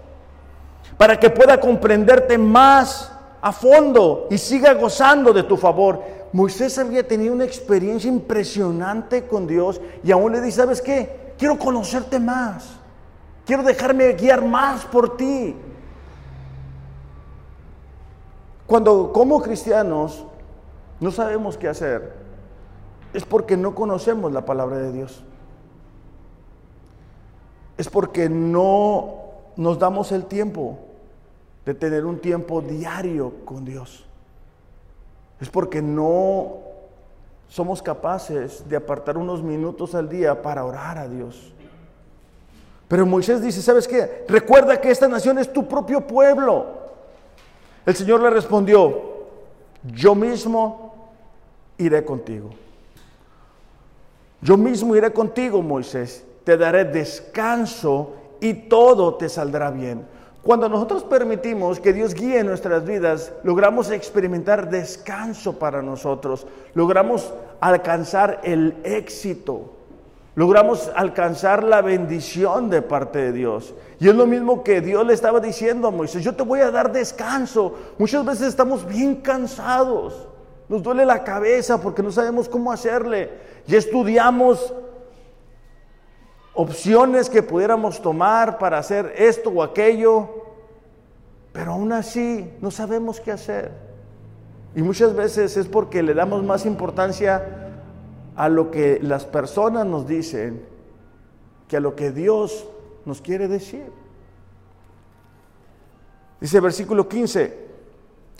para 0.98 1.20
que 1.20 1.30
pueda 1.30 1.60
comprenderte 1.60 2.38
más 2.38 3.12
a 3.46 3.52
fondo 3.52 4.26
y 4.32 4.40
siga 4.40 4.74
gozando 4.74 5.32
de 5.32 5.44
tu 5.44 5.56
favor. 5.56 6.02
Moisés 6.34 6.80
había 6.80 7.08
tenido 7.08 7.32
una 7.32 7.46
experiencia 7.46 8.10
impresionante 8.10 9.28
con 9.28 9.46
Dios 9.46 9.80
y 10.04 10.12
aún 10.12 10.32
le 10.32 10.42
dice, 10.42 10.58
¿sabes 10.58 10.82
qué? 10.82 11.36
Quiero 11.38 11.60
conocerte 11.60 12.20
más, 12.20 12.68
quiero 13.46 13.62
dejarme 13.62 14.14
guiar 14.14 14.44
más 14.44 14.84
por 14.86 15.16
ti. 15.16 15.56
Cuando 18.66 19.14
como 19.14 19.40
cristianos 19.44 20.26
no 21.00 21.12
sabemos 21.12 21.56
qué 21.56 21.68
hacer, 21.68 22.16
es 23.14 23.26
porque 23.26 23.56
no 23.56 23.76
conocemos 23.76 24.32
la 24.32 24.44
palabra 24.44 24.78
de 24.78 24.92
Dios. 24.92 25.24
Es 27.78 27.90
porque 27.90 28.28
no 28.28 29.18
nos 29.56 29.78
damos 29.78 30.12
el 30.12 30.26
tiempo 30.26 30.80
de 31.66 31.74
tener 31.74 32.06
un 32.06 32.20
tiempo 32.20 32.62
diario 32.62 33.34
con 33.44 33.66
Dios. 33.66 34.06
Es 35.40 35.50
porque 35.50 35.82
no 35.82 36.60
somos 37.48 37.82
capaces 37.82 38.68
de 38.68 38.76
apartar 38.76 39.18
unos 39.18 39.42
minutos 39.42 39.96
al 39.96 40.08
día 40.10 40.42
para 40.42 40.64
orar 40.64 40.98
a 40.98 41.08
Dios. 41.08 41.54
Pero 42.88 43.06
Moisés 43.06 43.42
dice, 43.42 43.62
¿sabes 43.62 43.88
qué? 43.88 44.26
Recuerda 44.28 44.80
que 44.80 44.92
esta 44.92 45.08
nación 45.08 45.40
es 45.40 45.52
tu 45.52 45.68
propio 45.68 46.06
pueblo. 46.06 46.68
El 47.86 47.96
Señor 47.96 48.22
le 48.22 48.30
respondió, 48.30 49.16
yo 49.84 50.16
mismo 50.16 51.10
iré 51.78 52.06
contigo. 52.06 52.52
Yo 54.42 54.58
mismo 54.58 54.96
iré 54.96 55.12
contigo, 55.12 55.62
Moisés. 55.62 56.24
Te 56.44 56.58
daré 56.58 56.86
descanso 56.86 58.14
y 58.40 58.54
todo 58.54 59.16
te 59.16 59.30
saldrá 59.30 59.72
bien. 59.72 60.06
Cuando 60.46 60.70
nosotros 60.70 61.04
permitimos 61.04 61.80
que 61.80 61.92
Dios 61.92 62.14
guíe 62.14 62.44
nuestras 62.44 62.86
vidas, 62.86 63.34
logramos 63.44 63.90
experimentar 63.92 64.70
descanso 64.70 65.58
para 65.58 65.82
nosotros, 65.82 66.46
logramos 66.74 67.34
alcanzar 67.60 68.40
el 68.44 68.78
éxito 68.84 69.76
logramos 70.36 70.92
alcanzar 70.96 71.64
la 71.64 71.82
bendición 71.82 72.70
de 72.70 72.82
parte 72.82 73.20
de 73.20 73.32
Dios. 73.32 73.74
Y 74.00 74.10
es 74.10 74.16
lo 74.16 74.28
mismo 74.28 74.64
que 74.64 74.82
Dios 74.82 75.06
le 75.08 75.14
estaba 75.14 75.40
diciendo 75.40 75.88
a 75.88 75.92
Moisés, 75.92 76.24
yo 76.24 76.36
te 76.36 76.44
voy 76.44 76.60
a 76.60 76.72
dar 76.72 76.92
descanso. 76.92 77.74
Muchas 77.98 78.24
veces 78.26 78.50
estamos 78.50 78.86
bien 78.86 79.16
cansados, 79.16 80.28
nos 80.68 80.84
duele 80.84 81.06
la 81.06 81.24
cabeza 81.24 81.80
porque 81.82 82.04
no 82.04 82.12
sabemos 82.12 82.50
cómo 82.50 82.72
hacerle. 82.72 83.32
Y 83.66 83.76
estudiamos 83.76 84.74
opciones 86.56 87.30
que 87.30 87.44
pudiéramos 87.44 88.02
tomar 88.02 88.58
para 88.58 88.78
hacer 88.78 89.14
esto 89.18 89.50
o 89.50 89.62
aquello, 89.62 90.30
pero 91.52 91.74
aún 91.74 91.92
así 91.92 92.50
no 92.62 92.72
sabemos 92.72 93.20
qué 93.20 93.32
hacer. 93.32 93.72
Y 94.76 94.82
muchas 94.82 95.16
veces 95.16 95.56
es 95.58 95.68
porque 95.68 96.02
le 96.02 96.14
damos 96.14 96.44
más 96.44 96.66
importancia 96.66 97.72
a 98.36 98.50
lo 98.50 98.72
que 98.72 99.00
las 99.02 99.26
personas 99.26 99.86
nos 99.86 100.08
dicen 100.08 100.66
que 101.68 101.78
a 101.78 101.80
lo 101.80 101.96
que 101.96 102.12
Dios 102.12 102.68
nos 103.06 103.22
quiere 103.22 103.48
decir. 103.48 103.90
Dice 106.42 106.60
versículo 106.60 107.08
15, 107.08 107.66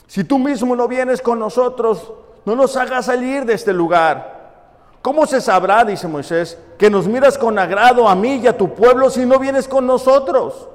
si 0.06 0.24
tú 0.24 0.38
mismo 0.38 0.76
no 0.76 0.86
vienes 0.86 1.22
con 1.22 1.38
nosotros, 1.38 2.12
no 2.44 2.54
nos 2.54 2.76
hagas 2.76 3.06
salir 3.06 3.44
de 3.44 3.54
este 3.54 3.72
lugar. 3.72 4.35
¿Cómo 5.06 5.24
se 5.24 5.40
sabrá, 5.40 5.84
dice 5.84 6.08
Moisés, 6.08 6.58
que 6.76 6.90
nos 6.90 7.06
miras 7.06 7.38
con 7.38 7.56
agrado 7.60 8.08
a 8.08 8.16
mí 8.16 8.40
y 8.42 8.48
a 8.48 8.58
tu 8.58 8.74
pueblo 8.74 9.08
si 9.08 9.24
no 9.24 9.38
vienes 9.38 9.68
con 9.68 9.86
nosotros? 9.86 10.68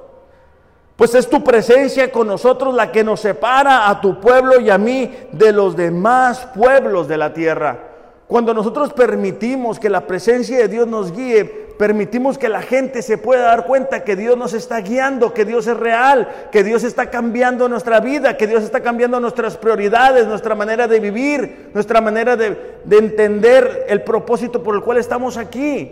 Pues 0.96 1.14
es 1.14 1.28
tu 1.28 1.44
presencia 1.44 2.10
con 2.10 2.28
nosotros 2.28 2.72
la 2.72 2.90
que 2.90 3.04
nos 3.04 3.20
separa 3.20 3.90
a 3.90 4.00
tu 4.00 4.18
pueblo 4.22 4.58
y 4.58 4.70
a 4.70 4.78
mí 4.78 5.14
de 5.32 5.52
los 5.52 5.76
demás 5.76 6.48
pueblos 6.54 7.08
de 7.08 7.18
la 7.18 7.34
tierra. 7.34 7.78
Cuando 8.26 8.54
nosotros 8.54 8.94
permitimos 8.94 9.78
que 9.78 9.90
la 9.90 10.06
presencia 10.06 10.56
de 10.56 10.68
Dios 10.68 10.86
nos 10.86 11.12
guíe, 11.12 11.61
permitimos 11.82 12.38
que 12.38 12.48
la 12.48 12.62
gente 12.62 13.02
se 13.02 13.18
pueda 13.18 13.42
dar 13.42 13.66
cuenta 13.66 14.04
que 14.04 14.14
Dios 14.14 14.36
nos 14.36 14.52
está 14.52 14.80
guiando, 14.82 15.34
que 15.34 15.44
Dios 15.44 15.66
es 15.66 15.76
real, 15.76 16.28
que 16.52 16.62
Dios 16.62 16.84
está 16.84 17.10
cambiando 17.10 17.68
nuestra 17.68 17.98
vida, 17.98 18.36
que 18.36 18.46
Dios 18.46 18.62
está 18.62 18.84
cambiando 18.84 19.18
nuestras 19.18 19.56
prioridades, 19.56 20.28
nuestra 20.28 20.54
manera 20.54 20.86
de 20.86 21.00
vivir, 21.00 21.70
nuestra 21.74 22.00
manera 22.00 22.36
de, 22.36 22.78
entender 22.88 23.86
el 23.88 24.04
propósito 24.04 24.62
por 24.62 24.76
el 24.76 24.82
cual 24.82 24.98
estamos 24.98 25.36
aquí. 25.36 25.90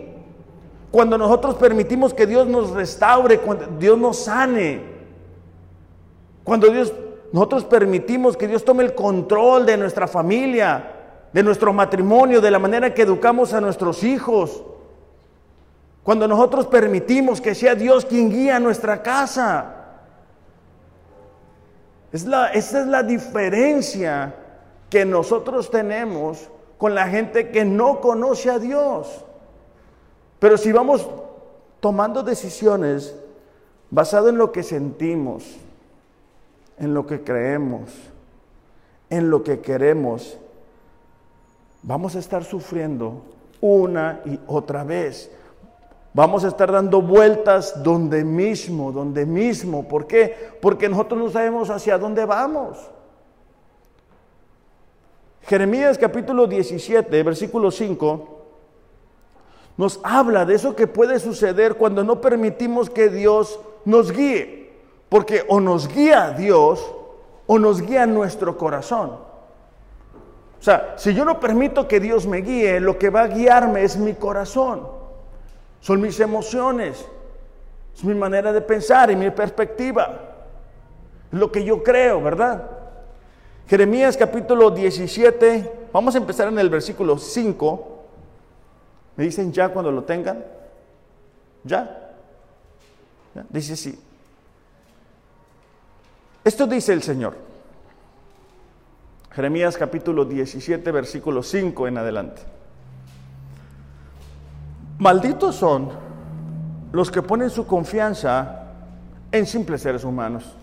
Cuando 0.91 1.17
nosotros 1.17 1.55
permitimos 1.55 2.13
que 2.13 2.25
Dios 2.25 2.47
nos 2.47 2.69
restaure, 2.69 3.39
cuando 3.39 3.65
Dios 3.77 3.97
nos 3.97 4.15
sane, 4.15 4.79
cuando 6.45 6.67
nosotros 7.33 7.65
permitimos 7.65 8.37
que 8.37 8.47
Dios 8.47 8.63
tome 8.63 8.85
el 8.85 8.95
control 8.95 9.65
de 9.65 9.75
nuestra 9.75 10.07
familia, 10.07 10.89
de 11.33 11.43
nuestro 11.43 11.73
matrimonio, 11.73 12.39
de 12.39 12.49
la 12.49 12.59
manera 12.59 12.93
que 12.93 13.01
educamos 13.01 13.51
a 13.51 13.59
nuestros 13.59 14.05
hijos. 14.05 14.63
Cuando 16.03 16.27
nosotros 16.27 16.67
permitimos 16.67 17.39
que 17.39 17.53
sea 17.53 17.75
Dios 17.75 18.05
quien 18.05 18.29
guía 18.29 18.59
nuestra 18.59 19.03
casa. 19.03 19.75
Esa 22.11 22.51
es 22.53 22.87
la 22.87 23.03
diferencia 23.03 24.35
que 24.89 25.05
nosotros 25.05 25.69
tenemos 25.69 26.49
con 26.77 26.95
la 26.95 27.07
gente 27.07 27.49
que 27.49 27.63
no 27.63 28.01
conoce 28.01 28.49
a 28.49 28.59
Dios. 28.59 29.23
Pero 30.39 30.57
si 30.57 30.71
vamos 30.71 31.07
tomando 31.79 32.23
decisiones 32.23 33.15
basado 33.91 34.29
en 34.29 34.37
lo 34.37 34.51
que 34.51 34.63
sentimos, 34.63 35.57
en 36.79 36.93
lo 36.95 37.05
que 37.05 37.23
creemos, 37.23 37.91
en 39.09 39.29
lo 39.29 39.43
que 39.43 39.59
queremos, 39.59 40.37
vamos 41.83 42.15
a 42.15 42.19
estar 42.19 42.43
sufriendo 42.43 43.21
una 43.61 44.21
y 44.25 44.39
otra 44.47 44.83
vez. 44.83 45.29
Vamos 46.13 46.43
a 46.43 46.49
estar 46.49 46.71
dando 46.71 47.01
vueltas 47.01 47.81
donde 47.83 48.25
mismo, 48.25 48.91
donde 48.91 49.25
mismo. 49.25 49.87
¿Por 49.87 50.07
qué? 50.07 50.51
Porque 50.61 50.89
nosotros 50.89 51.19
no 51.19 51.29
sabemos 51.29 51.69
hacia 51.69 51.97
dónde 51.97 52.25
vamos. 52.25 52.77
Jeremías 55.43 55.97
capítulo 55.97 56.47
17, 56.47 57.23
versículo 57.23 57.71
5, 57.71 58.27
nos 59.77 59.99
habla 60.03 60.45
de 60.45 60.55
eso 60.55 60.75
que 60.75 60.87
puede 60.87 61.17
suceder 61.19 61.75
cuando 61.75 62.03
no 62.03 62.21
permitimos 62.21 62.89
que 62.89 63.09
Dios 63.09 63.59
nos 63.85 64.11
guíe. 64.11 64.71
Porque 65.09 65.43
o 65.47 65.59
nos 65.59 65.87
guía 65.87 66.31
Dios 66.31 66.93
o 67.47 67.57
nos 67.57 67.81
guía 67.81 68.05
nuestro 68.05 68.57
corazón. 68.57 69.11
O 70.59 70.63
sea, 70.63 70.93
si 70.97 71.13
yo 71.13 71.25
no 71.25 71.39
permito 71.39 71.87
que 71.87 71.99
Dios 71.99 72.27
me 72.27 72.37
guíe, 72.37 72.79
lo 72.79 72.99
que 72.99 73.09
va 73.09 73.23
a 73.23 73.27
guiarme 73.27 73.83
es 73.83 73.97
mi 73.97 74.13
corazón, 74.13 74.87
son 75.81 75.99
mis 75.99 76.19
emociones, 76.19 77.05
es 77.93 78.03
mi 78.03 78.13
manera 78.13 78.53
de 78.53 78.61
pensar 78.61 79.11
y 79.11 79.15
mi 79.15 79.29
perspectiva, 79.31 80.35
es 81.31 81.37
lo 81.37 81.51
que 81.51 81.63
yo 81.63 81.83
creo, 81.83 82.21
¿verdad? 82.21 82.69
Jeremías 83.67 84.15
capítulo 84.15 84.71
17, 84.71 85.87
vamos 85.91 86.15
a 86.15 86.17
empezar 86.17 86.47
en 86.47 86.59
el 86.59 86.69
versículo 86.69 87.17
5. 87.17 87.87
¿Me 89.15 89.25
dicen 89.25 89.51
ya 89.51 89.69
cuando 89.69 89.91
lo 89.91 90.03
tengan? 90.03 90.43
¿Ya? 91.63 92.13
Dice 93.49 93.73
así. 93.73 93.97
Esto 96.43 96.67
dice 96.67 96.91
el 96.93 97.01
Señor. 97.03 97.35
Jeremías 99.31 99.77
capítulo 99.77 100.25
17, 100.25 100.91
versículo 100.91 101.41
5 101.41 101.87
en 101.87 101.97
adelante. 101.97 102.41
Malditos 105.01 105.55
son 105.55 105.89
los 106.91 107.09
que 107.09 107.23
ponen 107.23 107.49
su 107.49 107.65
confianza 107.65 108.65
en 109.31 109.47
simples 109.47 109.81
seres 109.81 110.03
humanos, 110.03 110.55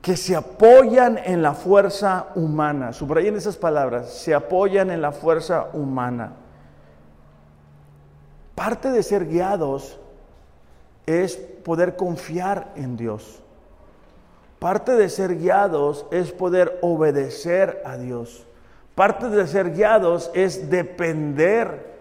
que 0.00 0.16
se 0.16 0.36
apoyan 0.36 1.18
en 1.18 1.42
la 1.42 1.54
fuerza 1.54 2.28
humana. 2.36 2.92
Subrayen 2.92 3.34
esas 3.34 3.56
palabras, 3.56 4.08
se 4.10 4.36
apoyan 4.36 4.92
en 4.92 5.02
la 5.02 5.10
fuerza 5.10 5.70
humana. 5.72 6.34
Parte 8.54 8.92
de 8.92 9.02
ser 9.02 9.26
guiados 9.26 9.98
es 11.06 11.36
poder 11.36 11.96
confiar 11.96 12.70
en 12.76 12.96
Dios. 12.96 13.40
Parte 14.60 14.92
de 14.92 15.08
ser 15.08 15.38
guiados 15.38 16.06
es 16.12 16.30
poder 16.30 16.78
obedecer 16.82 17.82
a 17.84 17.96
Dios. 17.96 18.46
Parte 18.94 19.28
de 19.28 19.44
ser 19.48 19.74
guiados 19.74 20.30
es 20.34 20.70
depender 20.70 21.93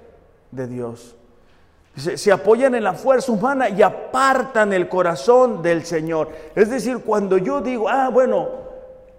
de 0.53 0.67
Dios. 0.67 1.15
Se, 1.95 2.31
apoyan 2.31 2.73
en 2.73 2.83
la 2.83 2.93
fuerza 2.93 3.31
humana 3.31 3.69
y 3.69 3.83
apartan 3.83 4.73
el 4.73 4.89
corazón 4.89 5.61
del 5.61 5.85
Señor. 5.85 6.29
Es 6.55 6.71
decir, 6.71 6.99
cuando 7.05 7.37
yo 7.37 7.61
digo, 7.61 7.87
ah, 7.87 8.09
bueno, 8.09 8.63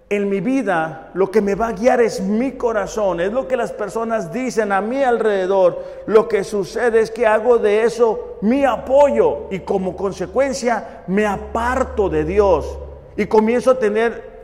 en 0.09 0.29
mi 0.29 0.41
vida 0.41 1.09
lo 1.13 1.31
que 1.31 1.41
me 1.41 1.55
va 1.55 1.69
a 1.69 1.71
guiar 1.71 2.01
es 2.01 2.21
mi 2.21 2.51
corazón, 2.51 3.21
es 3.21 3.31
lo 3.31 3.47
que 3.47 3.55
las 3.55 3.71
personas 3.71 4.31
dicen 4.31 4.73
a 4.73 4.81
mi 4.81 5.01
alrededor. 5.03 5.83
Lo 6.05 6.27
que 6.27 6.43
sucede 6.43 6.99
es 6.99 7.11
que 7.11 7.25
hago 7.25 7.57
de 7.59 7.83
eso 7.83 8.37
mi 8.41 8.65
apoyo 8.65 9.47
y 9.51 9.59
como 9.59 9.95
consecuencia 9.95 11.03
me 11.07 11.25
aparto 11.25 12.09
de 12.09 12.25
Dios 12.25 12.77
y 13.15 13.25
comienzo 13.25 13.71
a 13.71 13.79
tener 13.79 14.35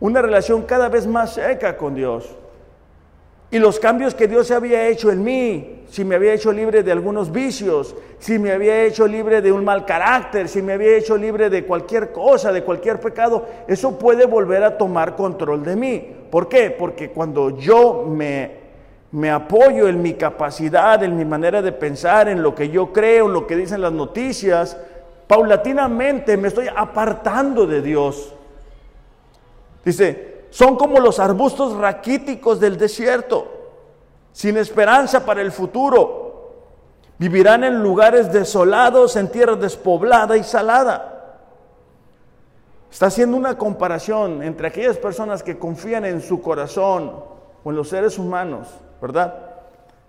una 0.00 0.22
relación 0.22 0.62
cada 0.62 0.88
vez 0.88 1.06
más 1.06 1.34
seca 1.34 1.76
con 1.76 1.94
Dios. 1.94 2.34
Y 3.52 3.58
los 3.58 3.78
cambios 3.78 4.14
que 4.14 4.26
Dios 4.26 4.50
había 4.50 4.88
hecho 4.88 5.12
en 5.12 5.22
mí, 5.22 5.82
si 5.90 6.06
me 6.06 6.14
había 6.14 6.32
hecho 6.32 6.50
libre 6.50 6.82
de 6.82 6.90
algunos 6.90 7.30
vicios, 7.30 7.94
si 8.18 8.38
me 8.38 8.50
había 8.50 8.82
hecho 8.84 9.06
libre 9.06 9.42
de 9.42 9.52
un 9.52 9.62
mal 9.62 9.84
carácter, 9.84 10.48
si 10.48 10.62
me 10.62 10.72
había 10.72 10.96
hecho 10.96 11.18
libre 11.18 11.50
de 11.50 11.66
cualquier 11.66 12.12
cosa, 12.12 12.50
de 12.50 12.64
cualquier 12.64 12.98
pecado, 12.98 13.46
eso 13.68 13.98
puede 13.98 14.24
volver 14.24 14.64
a 14.64 14.78
tomar 14.78 15.16
control 15.16 15.62
de 15.64 15.76
mí. 15.76 16.02
¿Por 16.30 16.48
qué? 16.48 16.70
Porque 16.70 17.10
cuando 17.10 17.58
yo 17.58 18.06
me, 18.08 18.52
me 19.10 19.30
apoyo 19.30 19.86
en 19.86 20.00
mi 20.00 20.14
capacidad, 20.14 21.02
en 21.04 21.14
mi 21.14 21.26
manera 21.26 21.60
de 21.60 21.72
pensar, 21.72 22.30
en 22.30 22.42
lo 22.42 22.54
que 22.54 22.70
yo 22.70 22.90
creo, 22.90 23.26
en 23.26 23.34
lo 23.34 23.46
que 23.46 23.56
dicen 23.56 23.82
las 23.82 23.92
noticias, 23.92 24.78
paulatinamente 25.26 26.38
me 26.38 26.48
estoy 26.48 26.68
apartando 26.74 27.66
de 27.66 27.82
Dios. 27.82 28.32
Dice, 29.84 30.31
son 30.52 30.76
como 30.76 31.00
los 31.00 31.18
arbustos 31.18 31.78
raquíticos 31.78 32.60
del 32.60 32.76
desierto, 32.76 33.46
sin 34.32 34.58
esperanza 34.58 35.24
para 35.24 35.40
el 35.40 35.50
futuro. 35.50 36.50
Vivirán 37.16 37.64
en 37.64 37.82
lugares 37.82 38.30
desolados, 38.30 39.16
en 39.16 39.28
tierra 39.28 39.56
despoblada 39.56 40.36
y 40.36 40.44
salada. 40.44 41.38
Está 42.90 43.06
haciendo 43.06 43.38
una 43.38 43.56
comparación 43.56 44.42
entre 44.42 44.68
aquellas 44.68 44.98
personas 44.98 45.42
que 45.42 45.58
confían 45.58 46.04
en 46.04 46.20
su 46.20 46.42
corazón 46.42 47.24
o 47.64 47.70
en 47.70 47.74
los 47.74 47.88
seres 47.88 48.18
humanos, 48.18 48.68
¿verdad? 49.00 49.34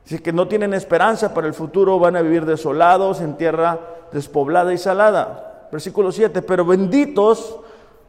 Si 0.03 0.19
que 0.19 0.33
no 0.33 0.49
tienen 0.49 0.73
esperanza 0.73 1.33
para 1.33 1.47
el 1.47 1.53
futuro, 1.53 1.99
van 1.99 2.17
a 2.17 2.21
vivir 2.21 2.45
desolados 2.45 3.21
en 3.21 3.37
tierra 3.37 3.79
despoblada 4.11 4.73
y 4.73 4.77
salada. 4.77 5.69
Versículo 5.71 6.11
7, 6.11 6.41
pero 6.41 6.65
benditos 6.65 7.61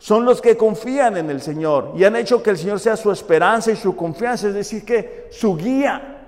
son 0.04 0.26
los 0.26 0.42
que 0.42 0.54
confían 0.54 1.16
en 1.16 1.30
el 1.30 1.40
Señor 1.40 1.92
y 1.96 2.04
han 2.04 2.14
hecho 2.14 2.42
que 2.42 2.50
el 2.50 2.58
Señor 2.58 2.78
sea 2.78 2.94
su 2.94 3.10
esperanza 3.10 3.70
y 3.70 3.76
su 3.76 3.96
confianza, 3.96 4.48
es 4.48 4.52
decir, 4.52 4.84
que 4.84 5.28
su 5.30 5.56
guía. 5.56 6.26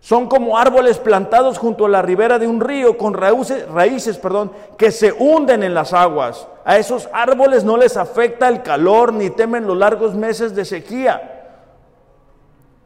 Son 0.00 0.26
como 0.26 0.58
árboles 0.58 0.98
plantados 0.98 1.56
junto 1.56 1.86
a 1.86 1.88
la 1.88 2.02
ribera 2.02 2.40
de 2.40 2.48
un 2.48 2.60
río 2.60 2.98
con 2.98 3.14
raíces, 3.14 3.68
raíces 3.68 4.18
perdón, 4.18 4.50
que 4.76 4.90
se 4.90 5.12
hunden 5.12 5.62
en 5.62 5.72
las 5.72 5.92
aguas. 5.92 6.48
A 6.64 6.78
esos 6.78 7.08
árboles 7.12 7.62
no 7.62 7.76
les 7.76 7.96
afecta 7.96 8.48
el 8.48 8.64
calor 8.64 9.12
ni 9.12 9.30
temen 9.30 9.68
los 9.68 9.78
largos 9.78 10.16
meses 10.16 10.52
de 10.52 10.64
sequía. 10.64 11.60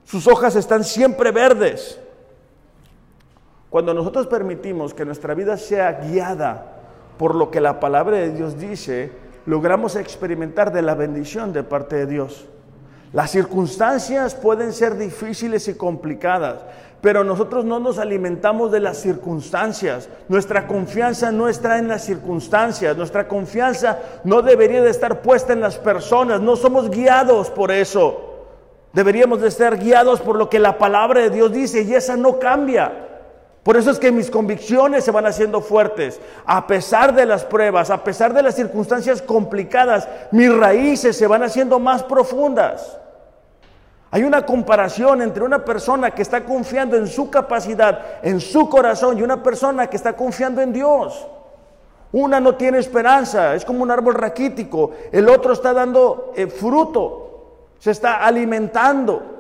Sus 0.05 0.27
hojas 0.27 0.55
están 0.55 0.85
siempre 0.85 1.31
verdes. 1.31 1.99
Cuando 3.71 3.95
nosotros 3.95 4.27
permitimos 4.27 4.93
que 4.93 5.07
nuestra 5.07 5.33
vida 5.33 5.57
sea 5.57 5.93
guiada 5.93 6.74
por 7.19 7.35
lo 7.35 7.51
que 7.51 7.61
la 7.61 7.81
palabra 7.81 8.17
de 8.19 8.31
Dios 8.31 8.59
dice, 8.59 9.13
logramos 9.47 9.97
experimentar 9.97 10.73
de 10.73 10.83
la 10.83 10.95
bendición 10.95 11.53
de 11.53 11.63
parte 11.63 11.97
de 11.97 12.07
Dios. 12.07 12.47
Las 13.13 13.31
circunstancias 13.31 14.35
pueden 14.35 14.73
ser 14.73 14.97
difíciles 14.97 15.69
y 15.69 15.75
complicadas, 15.75 16.57
pero 17.01 17.23
nosotros 17.23 17.65
no 17.65 17.79
nos 17.79 17.99
alimentamos 17.99 18.73
de 18.73 18.81
las 18.81 18.97
circunstancias. 18.97 20.09
Nuestra 20.29 20.67
confianza 20.67 21.31
no 21.31 21.49
está 21.49 21.79
en 21.79 21.87
las 21.87 22.03
circunstancias, 22.05 22.97
nuestra 22.97 23.29
confianza 23.29 24.01
no 24.25 24.43
debería 24.43 24.83
de 24.83 24.91
estar 24.91 25.23
puesta 25.23 25.53
en 25.53 25.61
las 25.61 25.79
personas, 25.79 26.41
no 26.41 26.57
somos 26.57 26.91
guiados 26.91 27.51
por 27.51 27.71
eso. 27.71 28.33
Deberíamos 28.93 29.41
de 29.41 29.49
estar 29.49 29.79
guiados 29.79 30.21
por 30.21 30.37
lo 30.37 30.49
que 30.49 30.59
la 30.59 30.79
palabra 30.79 31.21
de 31.21 31.31
Dios 31.31 31.53
dice 31.53 31.83
y 31.83 31.95
esa 31.95 32.17
no 32.17 32.39
cambia. 32.39 33.14
Por 33.65 33.79
eso 33.79 33.91
es 33.91 33.99
que 33.99 34.13
mis 34.13 34.31
convicciones 34.31 35.05
se 35.05 35.11
van 35.11 35.25
haciendo 35.25 35.63
fuertes. 35.63 36.21
A 36.45 36.67
pesar 36.67 37.15
de 37.15 37.25
las 37.25 37.45
pruebas, 37.45 37.89
a 37.89 38.05
pesar 38.05 38.35
de 38.35 38.43
las 38.43 38.55
circunstancias 38.55 39.23
complicadas, 39.23 40.07
mis 40.33 40.55
raíces 40.55 41.17
se 41.17 41.27
van 41.27 41.43
haciendo 41.43 41.79
más 41.79 42.03
profundas. 42.03 42.99
Hay 44.11 44.23
una 44.23 44.45
comparación 44.45 45.23
entre 45.23 45.43
una 45.43 45.65
persona 45.65 46.11
que 46.11 46.21
está 46.21 46.45
confiando 46.45 46.97
en 46.97 47.09
su 47.09 47.31
capacidad, 47.31 48.23
en 48.23 48.39
su 48.39 48.69
corazón, 48.69 49.19
y 49.19 49.23
una 49.23 49.43
persona 49.43 49.89
que 49.89 49.97
está 49.97 50.15
confiando 50.15 50.61
en 50.61 50.73
Dios. 50.73 51.27
Una 52.13 52.39
no 52.39 52.55
tiene 52.55 52.79
esperanza, 52.79 53.55
es 53.55 53.65
como 53.65 53.83
un 53.83 53.91
árbol 53.91 54.15
raquítico. 54.15 54.93
El 55.11 55.29
otro 55.29 55.55
está 55.55 55.73
dando 55.73 56.33
eh, 56.37 56.47
fruto, 56.49 57.73
se 57.79 57.91
está 57.91 58.25
alimentando. 58.25 59.34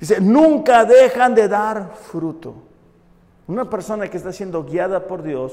Dice, 0.00 0.20
nunca 0.20 0.84
dejan 0.86 1.34
de 1.34 1.46
dar 1.46 1.94
fruto. 1.94 2.54
Una 3.46 3.68
persona 3.68 4.08
que 4.08 4.16
está 4.16 4.32
siendo 4.32 4.64
guiada 4.64 5.06
por 5.06 5.22
Dios 5.22 5.52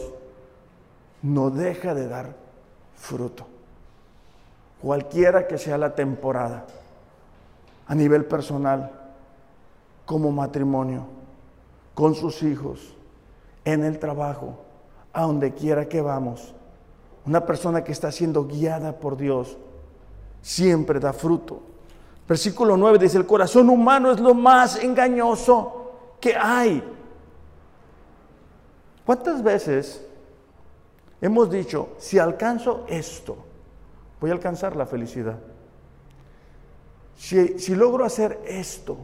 no 1.22 1.50
deja 1.50 1.94
de 1.94 2.08
dar 2.08 2.34
fruto. 2.96 3.46
Cualquiera 4.82 5.48
que 5.48 5.58
sea 5.58 5.78
la 5.78 5.96
temporada, 5.96 6.66
a 7.88 7.96
nivel 7.96 8.26
personal, 8.26 8.92
como 10.06 10.32
matrimonio, 10.32 11.06
con 11.94 12.16
sus 12.16 12.44
hijos, 12.44 12.96
en 13.66 13.84
el 13.84 14.00
trabajo, 14.00 14.60
a 15.12 15.24
donde 15.24 15.54
quiera 15.54 15.90
que 15.90 16.00
vamos. 16.00 16.54
Una 17.26 17.46
persona 17.46 17.84
que 17.84 17.92
está 17.92 18.12
siendo 18.12 18.48
guiada 18.48 19.00
por 19.00 19.18
Dios 19.18 19.58
siempre 20.42 21.00
da 21.00 21.12
fruto. 21.12 21.62
Versículo 22.28 22.76
9 22.76 23.00
dice, 23.00 23.18
el 23.18 23.26
corazón 23.26 23.70
humano 23.70 24.12
es 24.12 24.20
lo 24.20 24.34
más 24.34 24.84
engañoso 24.84 25.92
que 26.20 26.36
hay. 26.36 26.84
¿Cuántas 29.06 29.42
veces 29.42 30.06
hemos 31.22 31.50
dicho, 31.50 31.90
si 31.98 32.20
alcanzo 32.20 32.84
esto, 32.90 33.38
voy 34.20 34.32
a 34.32 34.34
alcanzar 34.34 34.76
la 34.76 34.86
felicidad? 34.86 35.38
Si, 37.16 37.60
si 37.60 37.74
logro 37.76 38.04
hacer 38.04 38.42
esto, 38.46 38.98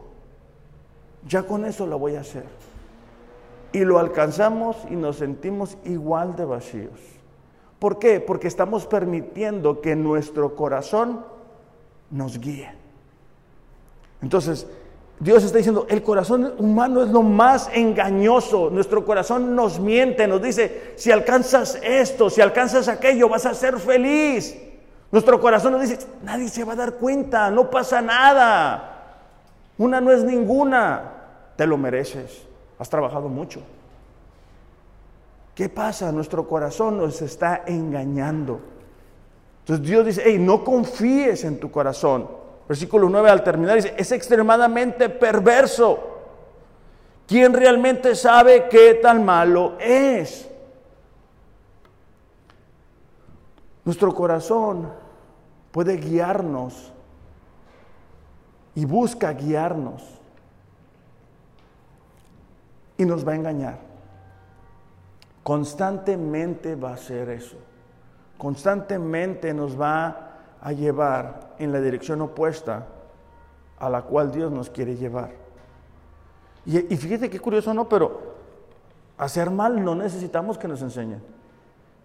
ya 1.26 1.44
con 1.44 1.64
eso 1.64 1.86
lo 1.86 1.98
voy 1.98 2.16
a 2.16 2.20
hacer. 2.20 2.44
Y 3.72 3.80
lo 3.80 3.98
alcanzamos 3.98 4.76
y 4.90 4.96
nos 4.96 5.16
sentimos 5.16 5.78
igual 5.84 6.36
de 6.36 6.44
vacíos. 6.44 7.00
¿Por 7.78 7.98
qué? 7.98 8.20
Porque 8.20 8.48
estamos 8.48 8.86
permitiendo 8.86 9.80
que 9.80 9.96
nuestro 9.96 10.54
corazón 10.54 11.24
nos 12.10 12.38
guíe. 12.38 12.83
Entonces, 14.24 14.66
Dios 15.20 15.44
está 15.44 15.58
diciendo, 15.58 15.86
el 15.90 16.02
corazón 16.02 16.54
humano 16.58 17.02
es 17.02 17.10
lo 17.10 17.20
más 17.20 17.68
engañoso, 17.74 18.70
nuestro 18.70 19.04
corazón 19.04 19.54
nos 19.54 19.78
miente, 19.78 20.26
nos 20.26 20.40
dice, 20.40 20.94
si 20.96 21.12
alcanzas 21.12 21.78
esto, 21.82 22.30
si 22.30 22.40
alcanzas 22.40 22.88
aquello, 22.88 23.28
vas 23.28 23.44
a 23.44 23.52
ser 23.52 23.78
feliz. 23.78 24.56
Nuestro 25.12 25.38
corazón 25.42 25.72
nos 25.72 25.82
dice, 25.82 25.98
nadie 26.22 26.48
se 26.48 26.64
va 26.64 26.72
a 26.72 26.76
dar 26.76 26.94
cuenta, 26.94 27.50
no 27.50 27.68
pasa 27.68 28.00
nada. 28.00 29.18
Una 29.76 30.00
no 30.00 30.10
es 30.10 30.24
ninguna, 30.24 31.12
te 31.56 31.66
lo 31.66 31.76
mereces, 31.76 32.42
has 32.78 32.88
trabajado 32.88 33.28
mucho. 33.28 33.60
¿Qué 35.54 35.68
pasa? 35.68 36.12
Nuestro 36.12 36.48
corazón 36.48 36.96
nos 36.96 37.20
está 37.20 37.62
engañando. 37.66 38.58
Entonces 39.60 39.86
Dios 39.86 40.06
dice, 40.06 40.22
hey, 40.24 40.38
no 40.38 40.64
confíes 40.64 41.44
en 41.44 41.60
tu 41.60 41.70
corazón. 41.70 42.43
Versículo 42.68 43.08
9 43.08 43.30
al 43.30 43.44
terminar 43.44 43.76
dice, 43.76 43.94
es 43.96 44.10
extremadamente 44.12 45.08
perverso. 45.08 46.10
¿Quién 47.26 47.52
realmente 47.52 48.14
sabe 48.14 48.68
qué 48.68 48.94
tan 48.94 49.24
malo 49.24 49.76
es? 49.78 50.48
Nuestro 53.84 54.14
corazón 54.14 54.90
puede 55.70 55.96
guiarnos 55.96 56.92
y 58.74 58.84
busca 58.84 59.32
guiarnos 59.32 60.02
y 62.96 63.04
nos 63.04 63.26
va 63.26 63.32
a 63.32 63.36
engañar. 63.36 63.78
Constantemente 65.42 66.74
va 66.74 66.94
a 66.94 66.96
ser 66.96 67.28
eso. 67.28 67.56
Constantemente 68.38 69.52
nos 69.52 69.78
va 69.78 70.33
a 70.64 70.72
llevar 70.72 71.54
en 71.58 71.72
la 71.72 71.80
dirección 71.80 72.22
opuesta 72.22 72.86
a 73.78 73.90
la 73.90 74.02
cual 74.02 74.32
Dios 74.32 74.50
nos 74.50 74.70
quiere 74.70 74.96
llevar. 74.96 75.30
Y, 76.64 76.96
fíjate 76.96 77.28
qué 77.28 77.38
curioso, 77.38 77.74
¿no? 77.74 77.86
Pero 77.86 78.34
hacer 79.18 79.50
mal 79.50 79.84
no 79.84 79.94
necesitamos 79.94 80.56
que 80.56 80.66
nos 80.66 80.80
enseñen. 80.80 81.22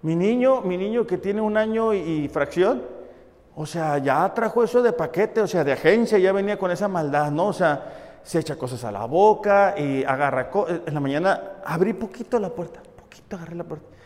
Mi 0.01 0.13
niño, 0.13 0.61
mi 0.61 0.77
niño 0.77 1.07
que 1.07 1.17
tiene 1.17 1.39
un 1.39 1.55
año 1.55 1.93
y, 1.93 2.27
fracción, 2.27 2.83
o 3.55 3.65
sea, 3.65 3.97
ya 3.97 4.33
trajo 4.33 4.61
eso 4.61 4.83
de 4.83 4.91
paquete, 4.91 5.39
o 5.39 5.47
sea, 5.47 5.63
de 5.63 5.71
agencia, 5.71 6.17
ya 6.17 6.33
venía 6.33 6.59
con 6.59 6.69
esa 6.69 6.89
maldad, 6.89 7.31
¿no? 7.31 7.47
O 7.47 7.53
sea, 7.53 8.19
se 8.23 8.39
echa 8.39 8.57
cosas 8.57 8.83
a 8.83 8.91
la 8.91 9.05
boca 9.05 9.75
y 9.77 10.03
agarra, 10.03 10.49
en 10.85 10.93
la 10.93 10.99
mañana 10.99 11.41
abrí 11.63 11.93
poquito 11.93 12.37
la 12.37 12.49
puerta, 12.49 12.81
poquito 12.97 13.37
agarré 13.37 13.55
la 13.55 13.63
puerta 13.63 13.98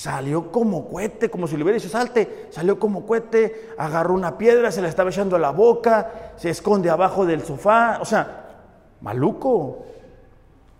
Salió 0.00 0.50
como 0.50 0.88
cohete, 0.88 1.28
como 1.28 1.46
si 1.46 1.58
le 1.58 1.62
hubiera 1.62 1.78
dicho 1.78 1.90
salte. 1.90 2.46
Salió 2.48 2.78
como 2.78 3.04
cohete, 3.04 3.74
agarró 3.76 4.14
una 4.14 4.38
piedra, 4.38 4.72
se 4.72 4.80
la 4.80 4.88
estaba 4.88 5.10
echando 5.10 5.36
a 5.36 5.38
la 5.38 5.50
boca, 5.50 6.32
se 6.36 6.48
esconde 6.48 6.88
abajo 6.88 7.26
del 7.26 7.44
sofá. 7.44 7.98
O 8.00 8.06
sea, 8.06 8.62
maluco. 9.02 9.84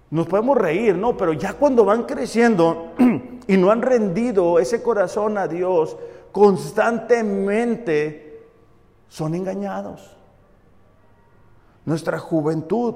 Nos 0.08 0.26
podemos 0.26 0.56
reír, 0.56 0.96
¿no? 0.96 1.18
Pero 1.18 1.34
ya 1.34 1.52
cuando 1.52 1.84
van 1.84 2.04
creciendo 2.04 2.94
y 3.46 3.58
no 3.58 3.70
han 3.70 3.82
rendido 3.82 4.58
ese 4.58 4.82
corazón 4.82 5.36
a 5.36 5.46
Dios, 5.46 5.98
constantemente 6.32 8.46
son 9.06 9.34
engañados. 9.34 10.16
Nuestra 11.84 12.18
juventud 12.18 12.94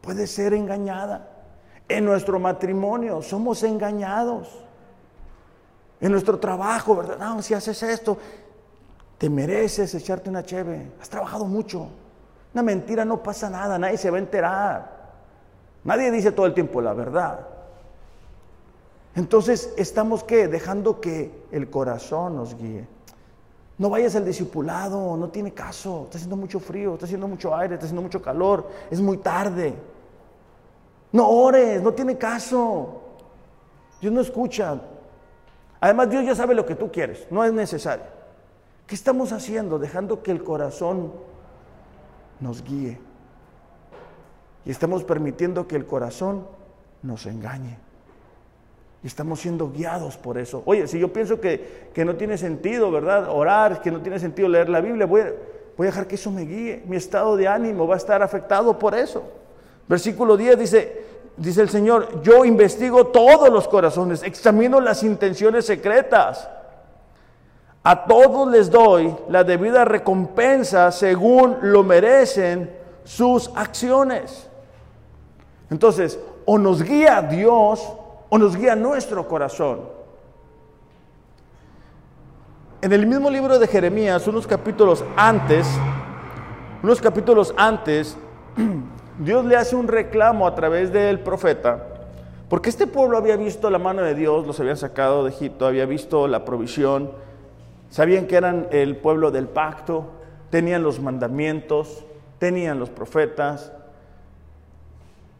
puede 0.00 0.28
ser 0.28 0.54
engañada. 0.54 1.28
En 1.88 2.04
nuestro 2.04 2.38
matrimonio 2.38 3.20
somos 3.20 3.64
engañados. 3.64 4.65
En 6.00 6.12
nuestro 6.12 6.38
trabajo, 6.38 6.96
¿verdad? 6.96 7.18
No, 7.18 7.42
si 7.42 7.54
haces 7.54 7.82
esto, 7.82 8.18
te 9.18 9.30
mereces 9.30 9.94
echarte 9.94 10.28
una 10.28 10.44
cheve. 10.44 10.92
Has 11.00 11.08
trabajado 11.08 11.46
mucho. 11.46 11.88
Una 12.52 12.62
mentira 12.62 13.04
no 13.04 13.22
pasa 13.22 13.50
nada, 13.50 13.78
nadie 13.78 13.98
se 13.98 14.10
va 14.10 14.16
a 14.16 14.20
enterar. 14.20 14.96
Nadie 15.84 16.10
dice 16.10 16.32
todo 16.32 16.46
el 16.46 16.54
tiempo 16.54 16.80
la 16.80 16.92
verdad. 16.92 17.46
Entonces, 19.14 19.72
¿estamos 19.78 20.24
qué? 20.24 20.48
Dejando 20.48 21.00
que 21.00 21.46
el 21.50 21.70
corazón 21.70 22.36
nos 22.36 22.54
guíe. 22.56 22.86
No 23.78 23.90
vayas 23.90 24.16
al 24.16 24.24
discipulado, 24.24 25.16
no 25.16 25.28
tiene 25.28 25.52
caso. 25.52 26.02
Está 26.04 26.18
haciendo 26.18 26.36
mucho 26.36 26.60
frío, 26.60 26.94
está 26.94 27.06
haciendo 27.06 27.28
mucho 27.28 27.54
aire, 27.54 27.74
está 27.74 27.86
haciendo 27.86 28.02
mucho 28.02 28.20
calor, 28.20 28.68
es 28.90 29.00
muy 29.00 29.18
tarde. 29.18 29.74
No 31.12 31.28
ores, 31.28 31.82
no 31.82 31.92
tiene 31.92 32.18
caso. 32.18 33.02
Dios 34.00 34.12
no 34.12 34.20
escucha. 34.20 34.80
Además, 35.80 36.10
Dios 36.10 36.24
ya 36.24 36.34
sabe 36.34 36.54
lo 36.54 36.66
que 36.66 36.74
tú 36.74 36.90
quieres, 36.90 37.26
no 37.30 37.44
es 37.44 37.52
necesario. 37.52 38.06
¿Qué 38.86 38.94
estamos 38.94 39.32
haciendo? 39.32 39.78
Dejando 39.78 40.22
que 40.22 40.30
el 40.30 40.42
corazón 40.42 41.12
nos 42.40 42.62
guíe. 42.62 42.98
Y 44.64 44.70
estamos 44.70 45.04
permitiendo 45.04 45.66
que 45.66 45.76
el 45.76 45.86
corazón 45.86 46.46
nos 47.02 47.26
engañe. 47.26 47.78
Y 49.02 49.06
estamos 49.06 49.40
siendo 49.40 49.70
guiados 49.70 50.16
por 50.16 50.38
eso. 50.38 50.62
Oye, 50.66 50.86
si 50.86 50.98
yo 50.98 51.12
pienso 51.12 51.40
que, 51.40 51.92
no 52.04 52.16
tiene 52.16 52.38
sentido, 52.38 52.90
¿verdad? 52.90 53.28
Orar, 53.28 53.80
que 53.80 53.90
no 53.90 54.00
tiene 54.00 54.18
sentido 54.18 54.48
leer 54.48 54.68
la 54.68 54.80
Biblia, 54.80 55.06
voy 55.06 55.20
a, 55.20 55.32
voy 55.76 55.86
a 55.86 55.90
dejar 55.90 56.06
que 56.06 56.14
eso 56.14 56.30
me 56.30 56.42
guíe. 56.42 56.82
Mi 56.86 56.96
estado 56.96 57.36
de 57.36 57.46
ánimo 57.46 57.86
va 57.86 57.94
a 57.94 57.98
estar 57.98 58.22
afectado 58.22 58.78
por 58.78 58.94
eso. 58.94 59.22
Versículo 59.88 60.36
10 60.36 60.58
dice, 60.58 61.04
dice 61.36 61.62
el 61.62 61.68
Señor, 61.68 62.22
yo 62.22 62.44
investigo 62.44 63.06
todos 63.08 63.50
los 63.50 63.68
corazones, 63.68 64.22
examino 64.22 64.80
las 64.80 65.02
intenciones 65.02 65.66
secretas. 65.66 66.48
A 67.82 68.04
todos 68.04 68.48
les 68.50 68.70
doy 68.70 69.14
la 69.28 69.44
debida 69.44 69.84
recompensa 69.84 70.90
según 70.90 71.58
lo 71.62 71.84
merecen 71.84 72.74
sus 73.04 73.50
acciones. 73.54 74.48
Entonces, 75.70 76.18
o 76.44 76.58
nos 76.58 76.82
guía 76.82 77.22
Dios 77.22 77.92
o 78.28 78.38
nos 78.38 78.56
guía 78.56 78.74
nuestro 78.74 79.28
corazón. 79.28 79.80
En 82.82 82.92
el 82.92 83.06
mismo 83.06 83.30
libro 83.30 83.58
de 83.58 83.66
Jeremías, 83.66 84.26
unos 84.26 84.46
capítulos 84.46 85.04
antes, 85.16 85.66
unos 86.82 87.00
capítulos 87.00 87.54
antes, 87.56 88.16
Dios 89.18 89.46
le 89.46 89.56
hace 89.56 89.76
un 89.76 89.88
reclamo 89.88 90.46
a 90.46 90.54
través 90.54 90.92
del 90.92 91.20
profeta, 91.20 91.86
porque 92.50 92.68
este 92.68 92.86
pueblo 92.86 93.16
había 93.16 93.36
visto 93.36 93.70
la 93.70 93.78
mano 93.78 94.02
de 94.02 94.14
Dios, 94.14 94.46
los 94.46 94.60
había 94.60 94.76
sacado 94.76 95.24
de 95.24 95.30
Egipto, 95.30 95.66
había 95.66 95.86
visto 95.86 96.28
la 96.28 96.44
provisión, 96.44 97.12
sabían 97.88 98.26
que 98.26 98.36
eran 98.36 98.68
el 98.72 98.96
pueblo 98.96 99.30
del 99.30 99.48
pacto, 99.48 100.10
tenían 100.50 100.82
los 100.82 101.00
mandamientos, 101.00 102.04
tenían 102.38 102.78
los 102.78 102.90
profetas, 102.90 103.72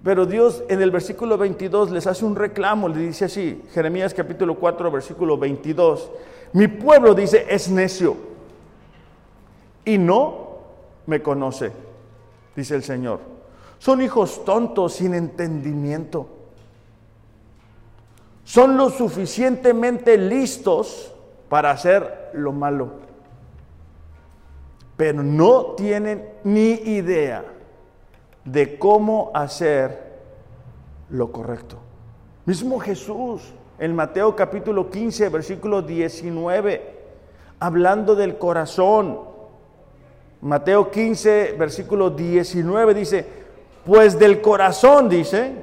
pero 0.03 0.25
Dios 0.25 0.63
en 0.71 0.81
el 0.81 0.91
versículo 0.91 1.37
22 1.37 1.91
les 1.91 2.07
hace 2.07 2.25
un 2.25 2.35
reclamo, 2.35 2.89
le 2.89 2.99
dice 2.99 3.27
así, 3.27 3.63
Jeremías 3.73 4.15
capítulo 4.15 4.55
4, 4.55 4.91
versículo 4.91 5.37
22, 5.37 6.11
mi 6.55 6.67
pueblo 6.69 7.15
dice 7.15 7.45
es 7.51 7.69
necio 7.69 8.17
y 9.85 9.99
no 9.99 10.61
me 11.05 11.21
conoce, 11.21 11.73
dice 12.55 12.75
el 12.75 12.83
Señor. 12.83 13.36
Son 13.79 14.03
hijos 14.03 14.45
tontos 14.45 14.95
sin 14.95 15.15
entendimiento. 15.15 16.29
Son 18.45 18.77
lo 18.77 18.91
suficientemente 18.91 20.17
listos 20.17 21.13
para 21.49 21.71
hacer 21.71 22.31
lo 22.33 22.53
malo, 22.53 22.91
pero 24.97 25.23
no 25.23 25.75
tienen 25.77 26.29
ni 26.45 26.71
idea 26.71 27.45
de 28.45 28.79
cómo 28.79 29.33
hacer 29.35 30.21
lo 31.11 31.33
correcto. 31.33 31.79
Mismo 32.45 32.79
Jesús, 32.79 33.53
en 33.79 33.95
Mateo 33.95 34.37
capítulo 34.37 34.91
15, 34.91 35.29
versículo 35.29 35.83
19, 35.83 36.95
hablando 37.59 38.15
del 38.15 38.39
corazón. 38.39 39.19
Mateo 40.41 40.91
15, 40.91 41.57
versículo 41.59 42.11
19 42.11 42.95
dice, 42.95 43.46
pues 43.87 44.19
del 44.19 44.43
corazón, 44.43 45.09
dice, 45.09 45.55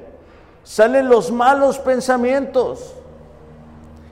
salen 0.62 1.08
los 1.08 1.30
malos 1.30 1.78
pensamientos, 1.78 2.94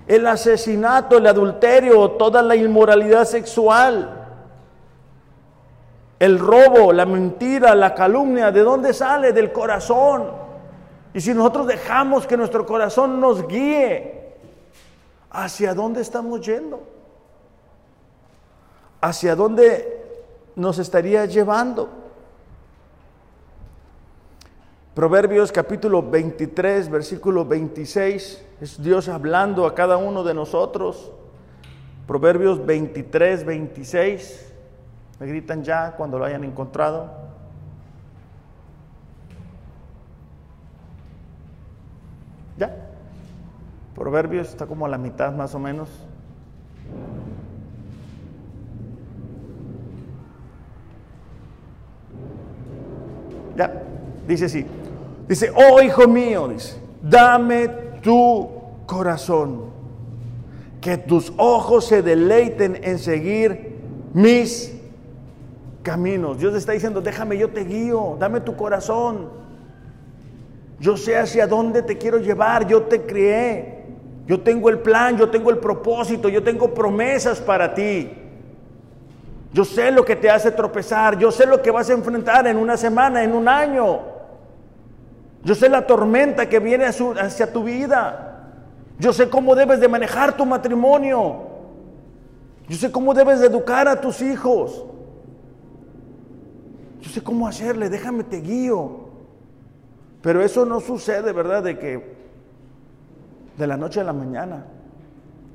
el 0.06 0.26
asesinato, 0.26 1.16
el 1.16 1.26
adulterio, 1.26 2.12
toda 2.12 2.42
la 2.42 2.54
inmoralidad 2.54 3.24
sexual 3.24 4.22
el 6.22 6.38
robo, 6.38 6.92
la 6.92 7.04
mentira, 7.04 7.74
la 7.74 7.96
calumnia, 7.96 8.52
¿de 8.52 8.60
dónde 8.60 8.94
sale? 8.94 9.32
Del 9.32 9.50
corazón. 9.50 10.30
Y 11.12 11.20
si 11.20 11.34
nosotros 11.34 11.66
dejamos 11.66 12.28
que 12.28 12.36
nuestro 12.36 12.64
corazón 12.64 13.18
nos 13.18 13.48
guíe, 13.48 14.36
¿hacia 15.32 15.74
dónde 15.74 16.00
estamos 16.00 16.40
yendo? 16.42 16.80
¿Hacia 19.00 19.34
dónde 19.34 20.00
nos 20.54 20.78
estaría 20.78 21.26
llevando? 21.26 21.88
Proverbios 24.94 25.52
capítulo 25.52 26.02
23, 26.02 26.90
versículo 26.90 27.46
26, 27.46 28.44
es 28.60 28.82
Dios 28.82 29.08
hablando 29.08 29.64
a 29.66 29.74
cada 29.74 29.96
uno 29.96 30.22
de 30.22 30.34
nosotros. 30.34 31.10
Proverbios 32.06 32.66
23, 32.66 33.46
26. 33.46 34.52
Me 35.18 35.26
gritan 35.26 35.64
ya 35.64 35.92
cuando 35.96 36.18
lo 36.18 36.26
hayan 36.26 36.44
encontrado. 36.44 37.10
¿Ya? 42.58 42.76
Proverbios 43.94 44.50
está 44.50 44.66
como 44.66 44.84
a 44.84 44.90
la 44.90 44.98
mitad 44.98 45.32
más 45.32 45.54
o 45.54 45.58
menos. 45.58 45.88
Ya, 53.56 53.82
dice 54.28 54.44
así. 54.44 54.66
Dice, 55.32 55.50
oh 55.54 55.80
hijo 55.80 56.06
mío, 56.06 56.46
dice, 56.48 56.76
dame 57.00 57.66
tu 58.02 58.50
corazón, 58.84 59.62
que 60.78 60.98
tus 60.98 61.32
ojos 61.38 61.86
se 61.86 62.02
deleiten 62.02 62.78
en 62.82 62.98
seguir 62.98 63.78
mis 64.12 64.78
caminos. 65.82 66.38
Dios 66.38 66.54
está 66.54 66.72
diciendo, 66.72 67.00
déjame, 67.00 67.38
yo 67.38 67.48
te 67.48 67.64
guío, 67.64 68.18
dame 68.20 68.42
tu 68.42 68.54
corazón. 68.56 69.30
Yo 70.78 70.98
sé 70.98 71.16
hacia 71.16 71.46
dónde 71.46 71.80
te 71.80 71.96
quiero 71.96 72.18
llevar, 72.18 72.66
yo 72.66 72.82
te 72.82 73.00
crié. 73.00 73.86
Yo 74.26 74.38
tengo 74.38 74.68
el 74.68 74.80
plan, 74.80 75.16
yo 75.16 75.30
tengo 75.30 75.48
el 75.48 75.56
propósito, 75.56 76.28
yo 76.28 76.42
tengo 76.42 76.74
promesas 76.74 77.40
para 77.40 77.72
ti. 77.72 78.10
Yo 79.50 79.64
sé 79.64 79.90
lo 79.92 80.04
que 80.04 80.14
te 80.14 80.28
hace 80.28 80.50
tropezar, 80.50 81.16
yo 81.16 81.30
sé 81.30 81.46
lo 81.46 81.62
que 81.62 81.70
vas 81.70 81.88
a 81.88 81.94
enfrentar 81.94 82.46
en 82.46 82.58
una 82.58 82.76
semana, 82.76 83.24
en 83.24 83.32
un 83.32 83.48
año. 83.48 84.11
Yo 85.44 85.54
sé 85.54 85.68
la 85.68 85.86
tormenta 85.86 86.48
que 86.48 86.60
viene 86.60 86.84
hacia 86.84 87.52
tu 87.52 87.64
vida. 87.64 88.50
Yo 88.98 89.12
sé 89.12 89.28
cómo 89.28 89.54
debes 89.54 89.80
de 89.80 89.88
manejar 89.88 90.36
tu 90.36 90.46
matrimonio. 90.46 91.50
Yo 92.68 92.76
sé 92.76 92.92
cómo 92.92 93.12
debes 93.12 93.40
de 93.40 93.46
educar 93.46 93.88
a 93.88 94.00
tus 94.00 94.22
hijos. 94.22 94.84
Yo 97.00 97.10
sé 97.10 97.22
cómo 97.22 97.48
hacerle, 97.48 97.90
déjame 97.90 98.22
te 98.22 98.40
guío. 98.40 99.08
Pero 100.22 100.42
eso 100.42 100.64
no 100.64 100.78
sucede, 100.78 101.32
¿verdad? 101.32 101.64
De 101.64 101.78
que 101.78 102.16
de 103.58 103.66
la 103.66 103.76
noche 103.76 104.00
a 104.00 104.04
la 104.04 104.12
mañana. 104.12 104.64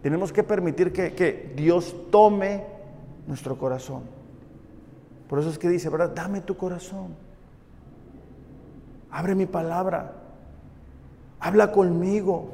Tenemos 0.02 0.34
que 0.34 0.44
permitir 0.44 0.92
que, 0.92 1.14
que 1.14 1.54
Dios 1.56 1.96
tome 2.12 2.66
nuestro 3.26 3.58
corazón. 3.58 4.04
Por 5.30 5.40
eso 5.40 5.50
es 5.50 5.58
que 5.58 5.70
dice, 5.70 5.90
¿verdad? 5.90 6.12
Dame 6.14 6.42
tu 6.42 6.58
corazón. 6.58 7.26
Abre 9.12 9.36
mi 9.36 9.45
palabra. 9.45 10.14
Habla 11.39 11.72
conmigo. 11.72 12.49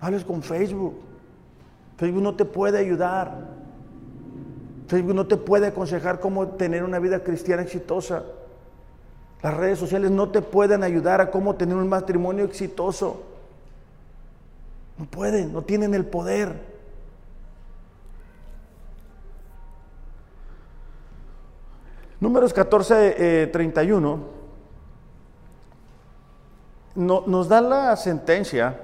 Hables 0.00 0.24
con 0.24 0.42
Facebook. 0.42 0.94
Facebook 1.96 2.22
no 2.22 2.34
te 2.34 2.44
puede 2.44 2.78
ayudar. 2.78 3.48
Facebook 4.88 5.14
no 5.14 5.26
te 5.26 5.36
puede 5.36 5.68
aconsejar 5.68 6.20
cómo 6.20 6.48
tener 6.48 6.84
una 6.84 6.98
vida 6.98 7.22
cristiana 7.22 7.62
exitosa. 7.62 8.24
Las 9.42 9.54
redes 9.54 9.78
sociales 9.78 10.10
no 10.10 10.30
te 10.30 10.42
pueden 10.42 10.82
ayudar 10.82 11.20
a 11.20 11.30
cómo 11.30 11.54
tener 11.56 11.76
un 11.76 11.88
matrimonio 11.88 12.44
exitoso. 12.44 13.22
No 14.98 15.04
pueden, 15.06 15.52
no 15.52 15.62
tienen 15.62 15.94
el 15.94 16.06
poder. 16.06 16.76
Números 22.18 22.54
14, 22.54 23.48
31 23.52 24.45
no, 26.96 27.22
nos 27.26 27.48
da 27.48 27.60
la 27.60 27.94
sentencia, 27.96 28.80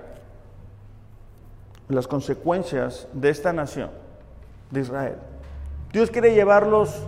las 1.89 2.07
consecuencias 2.07 3.09
de 3.13 3.31
esta 3.31 3.53
nación, 3.53 3.91
de 4.71 4.81
Israel. 4.81 5.17
Dios 5.93 6.11
quiere 6.11 6.35
llevarlos 6.35 7.07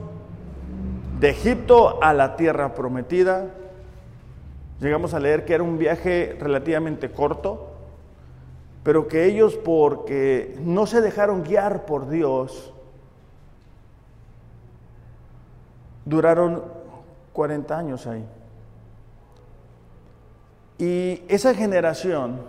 de 1.20 1.30
Egipto 1.30 2.02
a 2.02 2.12
la 2.12 2.36
tierra 2.36 2.74
prometida. 2.74 3.46
Llegamos 4.80 5.14
a 5.14 5.20
leer 5.20 5.44
que 5.44 5.54
era 5.54 5.62
un 5.62 5.78
viaje 5.78 6.36
relativamente 6.40 7.10
corto, 7.10 7.70
pero 8.82 9.08
que 9.08 9.24
ellos 9.24 9.54
porque 9.54 10.56
no 10.60 10.86
se 10.86 11.00
dejaron 11.00 11.42
guiar 11.44 11.86
por 11.86 12.08
Dios, 12.08 12.74
duraron 16.04 16.62
40 17.32 17.78
años 17.78 18.06
ahí. 18.06 18.26
Y 20.78 21.22
esa 21.28 21.54
generación, 21.54 22.40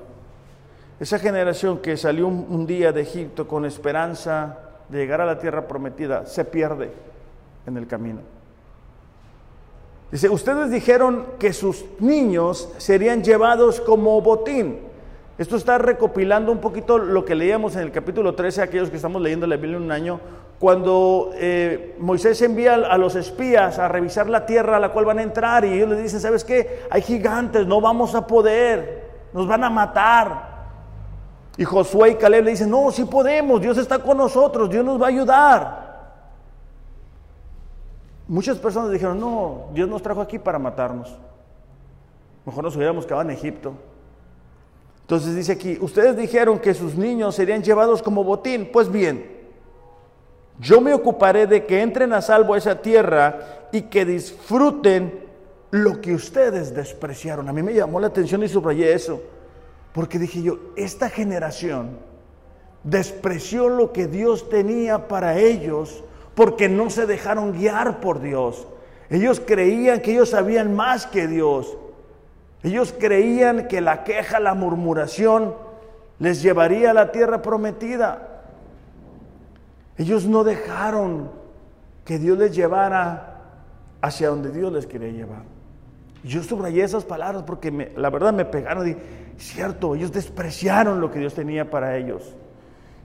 esa 0.99 1.19
generación 1.19 1.79
que 1.79 1.97
salió 1.97 2.27
un, 2.27 2.65
día 2.65 2.91
de 2.91 3.01
Egipto 3.01 3.47
con 3.47 3.65
esperanza 3.65 4.57
de 4.89 4.99
llegar 4.99 5.21
a 5.21 5.25
la 5.25 5.39
tierra 5.39 5.67
prometida, 5.67 6.25
se 6.25 6.45
pierde 6.45 6.91
en 7.67 7.77
el 7.77 7.87
camino. 7.87 8.21
Dice, 10.11 10.29
ustedes 10.29 10.71
dijeron 10.71 11.25
que 11.39 11.51
sus 11.51 11.85
niños 11.99 12.69
serían 12.77 13.23
llevados 13.23 13.81
como 13.81 14.21
botín. 14.21 14.79
Esto 15.37 15.57
está 15.57 15.77
recopilando 15.77 16.51
un 16.51 16.61
poquito 16.61 16.97
lo 16.97 17.25
que 17.25 17.35
leíamos 17.35 17.75
en 17.75 17.81
el 17.81 17.91
capítulo 17.91 18.35
13, 18.35 18.61
aquellos 18.61 18.89
que 18.89 18.95
estamos 18.95 19.21
leyendo 19.21 19.45
la 19.45 19.57
Biblia 19.57 19.77
en 19.77 19.83
un 19.83 19.91
año, 19.91 20.19
cuando 20.59 21.31
eh, 21.35 21.95
Moisés 21.99 22.41
envía 22.41 22.75
a 22.75 22.97
los 22.97 23.15
espías 23.15 23.77
a 23.77 23.87
revisar 23.87 24.29
la 24.29 24.45
tierra 24.45 24.77
a 24.77 24.79
la 24.79 24.89
cual 24.89 25.05
van 25.05 25.19
a 25.19 25.23
entrar 25.23 25.65
y 25.65 25.73
ellos 25.73 25.89
les 25.89 26.03
dicen, 26.03 26.21
¿sabes 26.21 26.43
qué? 26.43 26.83
Hay 26.89 27.01
gigantes, 27.01 27.67
no 27.67 27.81
vamos 27.81 28.15
a 28.15 28.25
poder, 28.25 29.11
nos 29.33 29.47
van 29.47 29.63
a 29.63 29.69
matar. 29.69 30.55
Y 31.57 31.65
Josué 31.65 32.11
y 32.11 32.15
Caleb 32.15 32.45
le 32.45 32.51
dicen, 32.51 32.69
no, 32.69 32.91
sí 32.91 33.05
podemos, 33.05 33.61
Dios 33.61 33.77
está 33.77 33.99
con 33.99 34.17
nosotros, 34.17 34.69
Dios 34.69 34.83
nos 34.85 35.01
va 35.01 35.05
a 35.05 35.09
ayudar. 35.09 35.85
Muchas 38.27 38.57
personas 38.57 38.91
dijeron, 38.91 39.19
no, 39.19 39.67
Dios 39.73 39.87
nos 39.87 40.01
trajo 40.01 40.21
aquí 40.21 40.39
para 40.39 40.57
matarnos. 40.57 41.15
Mejor 42.45 42.63
nos 42.63 42.75
hubiéramos 42.75 43.05
quedado 43.05 43.21
en 43.23 43.31
Egipto. 43.31 43.73
Entonces 45.01 45.35
dice 45.35 45.51
aquí, 45.51 45.77
ustedes 45.79 46.17
dijeron 46.17 46.59
que 46.59 46.73
sus 46.73 46.95
niños 46.95 47.35
serían 47.35 47.61
llevados 47.61 48.01
como 48.01 48.23
botín. 48.23 48.69
Pues 48.71 48.91
bien, 48.91 49.34
yo 50.59 50.81
me 50.81 50.93
ocuparé 50.93 51.47
de 51.47 51.65
que 51.65 51.81
entren 51.81 52.13
a 52.13 52.21
salvo 52.21 52.53
a 52.53 52.57
esa 52.57 52.81
tierra 52.81 53.67
y 53.71 53.83
que 53.83 54.05
disfruten 54.05 55.25
lo 55.71 55.99
que 55.99 56.13
ustedes 56.13 56.73
despreciaron. 56.73 57.49
A 57.49 57.53
mí 57.53 57.61
me 57.61 57.73
llamó 57.73 57.99
la 57.99 58.07
atención 58.07 58.43
y 58.43 58.47
subrayé 58.47 58.93
eso, 58.93 59.21
porque 59.91 60.17
dije 60.19 60.41
yo, 60.41 60.59
esta 60.75 61.09
generación 61.09 61.97
despreció 62.83 63.67
lo 63.67 63.91
que 63.91 64.07
Dios 64.07 64.47
tenía 64.49 65.07
para 65.07 65.37
ellos 65.37 66.03
porque 66.35 66.69
no 66.69 66.89
se 66.89 67.05
dejaron 67.05 67.53
guiar 67.53 67.99
por 67.99 68.21
Dios. 68.21 68.67
Ellos 69.09 69.41
creían 69.45 70.01
que 70.01 70.11
ellos 70.11 70.29
sabían 70.29 70.75
más 70.75 71.07
que 71.07 71.27
Dios. 71.27 71.77
Ellos 72.63 72.93
creían 72.97 73.67
que 73.67 73.81
la 73.81 74.03
queja, 74.03 74.39
la 74.39 74.53
murmuración 74.53 75.55
les 76.19 76.41
llevaría 76.41 76.91
a 76.91 76.93
la 76.93 77.11
tierra 77.11 77.41
prometida. 77.41 78.34
Ellos 79.97 80.25
no 80.25 80.43
dejaron 80.43 81.31
que 82.03 82.19
Dios 82.19 82.37
les 82.37 82.55
llevara 82.55 83.35
hacia 84.01 84.29
donde 84.29 84.51
Dios 84.51 84.71
les 84.71 84.85
quería 84.85 85.09
llevar. 85.09 85.43
yo 86.23 86.43
subrayé 86.43 86.83
esas 86.83 87.05
palabras 87.05 87.43
porque 87.43 87.91
la 87.95 88.09
verdad 88.09 88.33
me 88.33 88.45
pegaron 88.45 88.87
y 88.87 88.95
cierto, 89.37 89.95
ellos 89.95 90.11
despreciaron 90.11 90.99
lo 90.99 91.11
que 91.11 91.19
Dios 91.19 91.33
tenía 91.33 91.69
para 91.69 91.97
ellos. 91.97 92.35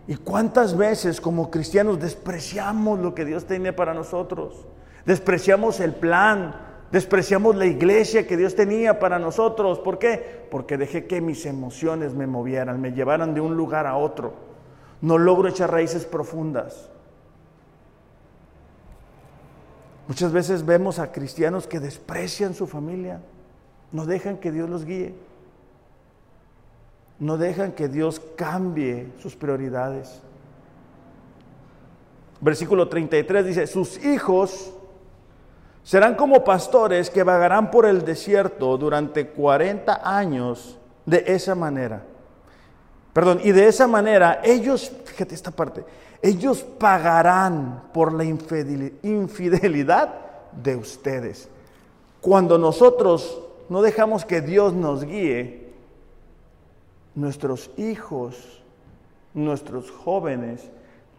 ¿Y 0.07 0.17
cuántas 0.17 0.77
veces 0.77 1.21
como 1.21 1.51
cristianos 1.51 2.01
despreciamos 2.01 2.99
lo 2.99 3.15
que 3.15 3.25
Dios 3.25 3.45
tenía 3.47 3.77
para 3.77 3.95
nosotros? 3.95 4.67
Despreciamos 5.07 5.81
el 5.81 5.95
plan, 5.95 6.57
despreciamos 6.91 7.57
la 7.57 7.67
iglesia 7.67 8.27
que 8.27 8.37
Dios 8.37 8.55
tenía 8.57 8.99
para 8.99 9.19
nosotros. 9.19 9.79
¿Por 9.79 9.99
qué? 9.99 10.47
Porque 10.51 10.77
dejé 10.77 11.07
que 11.07 11.21
mis 11.21 11.47
emociones 11.47 12.15
me 12.15 12.27
movieran, 12.27 12.81
me 12.81 12.93
llevaran 12.93 13.35
de 13.35 13.41
un 13.41 13.57
lugar 13.57 13.87
a 13.87 13.97
otro 13.97 14.50
no 15.01 15.19
logro 15.19 15.49
echar 15.49 15.71
raíces 15.71 16.05
profundas. 16.05 16.89
Muchas 20.09 20.33
veces 20.33 20.67
vemos 20.67 20.99
a 20.99 21.13
cristianos 21.13 21.67
que 21.67 21.81
desprecian 21.81 22.55
su 22.55 22.67
familia, 22.67 23.21
no 23.93 24.07
dejan 24.07 24.39
que 24.39 24.51
Dios 24.51 24.69
los 24.69 24.85
guíe, 24.85 25.15
no 27.19 27.37
dejan 27.37 27.73
que 27.73 27.89
Dios 27.89 28.21
cambie 28.37 29.13
sus 29.21 29.37
prioridades. 29.37 30.21
Versículo 32.41 32.89
33 32.89 33.47
dice, 33.47 33.67
sus 33.67 34.03
hijos 34.05 34.73
serán 35.83 36.15
como 36.15 36.43
pastores 36.43 37.11
que 37.11 37.23
vagarán 37.23 37.71
por 37.71 37.87
el 37.87 38.05
desierto 38.05 38.77
durante 38.79 39.29
40 39.29 40.01
años 40.03 40.79
de 41.07 41.25
esa 41.27 41.55
manera. 41.55 42.03
Perdón, 43.13 43.41
y 43.43 43.53
de 43.53 43.67
esa 43.67 43.87
manera 43.87 44.41
ellos, 44.45 44.93
fíjate 45.05 45.35
esta 45.35 45.51
parte, 45.51 45.85
ellos 46.23 46.63
pagarán 46.63 47.85
por 47.93 48.13
la 48.13 48.25
infidelidad 48.25 50.15
de 50.53 50.77
ustedes. 50.77 51.49
Cuando 52.21 52.59
nosotros 52.59 53.41
no 53.69 53.83
dejamos 53.83 54.25
que 54.25 54.41
Dios 54.41 54.75
nos 54.75 55.05
guíe, 55.05 55.71
nuestros 57.15 57.71
hijos, 57.77 58.63
nuestros 59.35 59.91
jóvenes, 59.91 60.71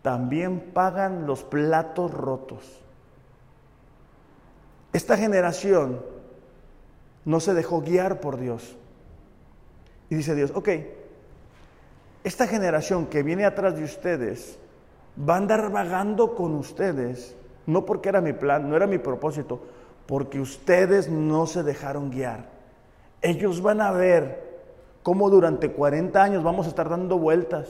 también 0.02 0.60
pagan 0.74 1.28
los 1.28 1.44
platos 1.44 2.12
rotos. 2.12 2.80
Esta 4.94 5.18
generación 5.18 6.02
no 7.26 7.40
se 7.40 7.54
dejó 7.54 7.82
guiar 7.82 8.20
por 8.20 8.38
Dios. 8.40 8.76
Y 10.10 10.16
dice 10.16 10.36
Dios, 10.36 10.52
ok, 10.54 10.70
esta 12.24 12.48
generación 12.48 13.08
que 13.08 13.24
viene 13.24 13.46
atrás 13.46 13.76
de 13.76 13.84
ustedes 13.84 14.60
va 15.18 15.36
a 15.36 15.38
andar 15.38 15.72
vagando 15.72 16.36
con 16.36 16.56
ustedes, 16.56 17.36
no 17.66 17.86
porque 17.86 18.10
era 18.10 18.22
mi 18.22 18.34
plan, 18.34 18.70
no 18.70 18.76
era 18.76 18.88
mi 18.88 18.98
propósito, 18.98 19.62
porque 20.06 20.40
ustedes 20.40 21.10
no 21.10 21.48
se 21.48 21.64
dejaron 21.64 22.12
guiar. 22.12 22.46
Ellos 23.22 23.62
van 23.62 23.82
a 23.82 23.92
ver 23.92 24.52
cómo 25.04 25.30
durante 25.30 25.72
40 25.72 26.22
años 26.22 26.44
vamos 26.44 26.66
a 26.66 26.70
estar 26.70 26.90
dando 26.90 27.18
vueltas 27.18 27.68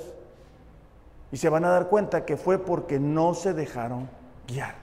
y 1.32 1.38
se 1.38 1.49
van 1.49 1.66
a 1.66 1.70
dar 1.70 1.88
cuenta 1.88 2.26
que 2.26 2.38
fue 2.38 2.58
porque 2.58 2.99
no 2.99 3.34
se 3.34 3.54
dejaron 3.54 4.10
guiar. 4.47 4.76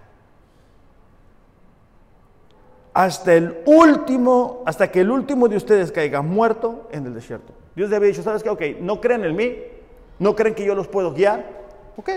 Hasta 2.94 3.34
el 3.34 3.62
último, 3.66 4.62
hasta 4.66 4.90
que 4.90 5.02
el 5.02 5.10
último 5.10 5.46
de 5.48 5.56
ustedes 5.56 5.92
caiga 5.92 6.22
muerto 6.22 6.88
en 6.90 7.06
el 7.06 7.14
desierto. 7.14 7.52
Dios 7.74 7.90
le 7.90 7.96
había 7.96 8.08
dicho, 8.08 8.22
¿sabes 8.22 8.42
qué? 8.42 8.50
Ok, 8.50 8.62
no 8.80 9.00
creen 9.00 9.24
en 9.24 9.36
mí, 9.36 9.56
no 10.18 10.34
creen 10.34 10.54
que 10.54 10.64
yo 10.64 10.74
los 10.74 10.88
puedo 10.88 11.12
guiar. 11.12 11.44
Ok. 11.96 12.10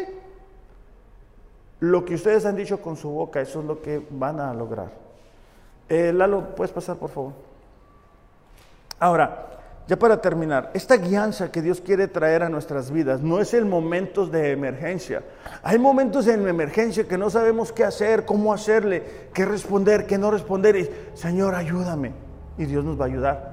Lo 1.80 2.06
que 2.06 2.16
ustedes 2.16 2.46
han 2.46 2.56
dicho 2.56 2.82
con 2.82 2.96
su 2.96 3.10
boca, 3.10 3.42
eso 3.42 3.60
es 3.60 3.66
lo 3.66 3.82
que 3.82 4.06
van 4.10 4.40
a 4.40 4.54
lograr. 4.54 4.92
Eh, 5.90 6.14
Lalo, 6.14 6.56
¿puedes 6.56 6.72
pasar, 6.72 6.98
por 6.98 7.10
favor? 7.10 7.34
Ahora, 9.00 9.48
ya 9.88 9.98
para 9.98 10.22
terminar, 10.22 10.72
esta 10.74 10.96
guianza 10.96 11.52
que 11.52 11.62
Dios 11.62 11.82
quiere 11.82 12.08
traer 12.08 12.44
a 12.44 12.50
nuestras 12.50 12.92
vidas 12.92 13.22
no 13.22 13.42
es 13.42 13.54
el 13.54 13.66
momento 13.66 14.28
de 14.28 14.52
emergencia. 14.52 15.24
Hay 15.64 15.80
momentos 15.80 16.28
en 16.28 16.48
emergencia 16.48 17.08
que 17.08 17.18
no 17.18 17.30
sabemos 17.30 17.72
qué 17.74 17.84
hacer, 17.84 18.24
cómo 18.26 18.54
hacerle, 18.54 19.04
qué 19.34 19.44
responder, 19.44 20.06
qué 20.06 20.18
no 20.18 20.32
responder. 20.32 20.76
Y, 20.76 20.90
Señor, 21.14 21.56
ayúdame. 21.56 22.14
Y 22.58 22.66
Dios 22.66 22.86
nos 22.86 22.98
va 22.98 23.06
a 23.06 23.08
ayudar. 23.08 23.51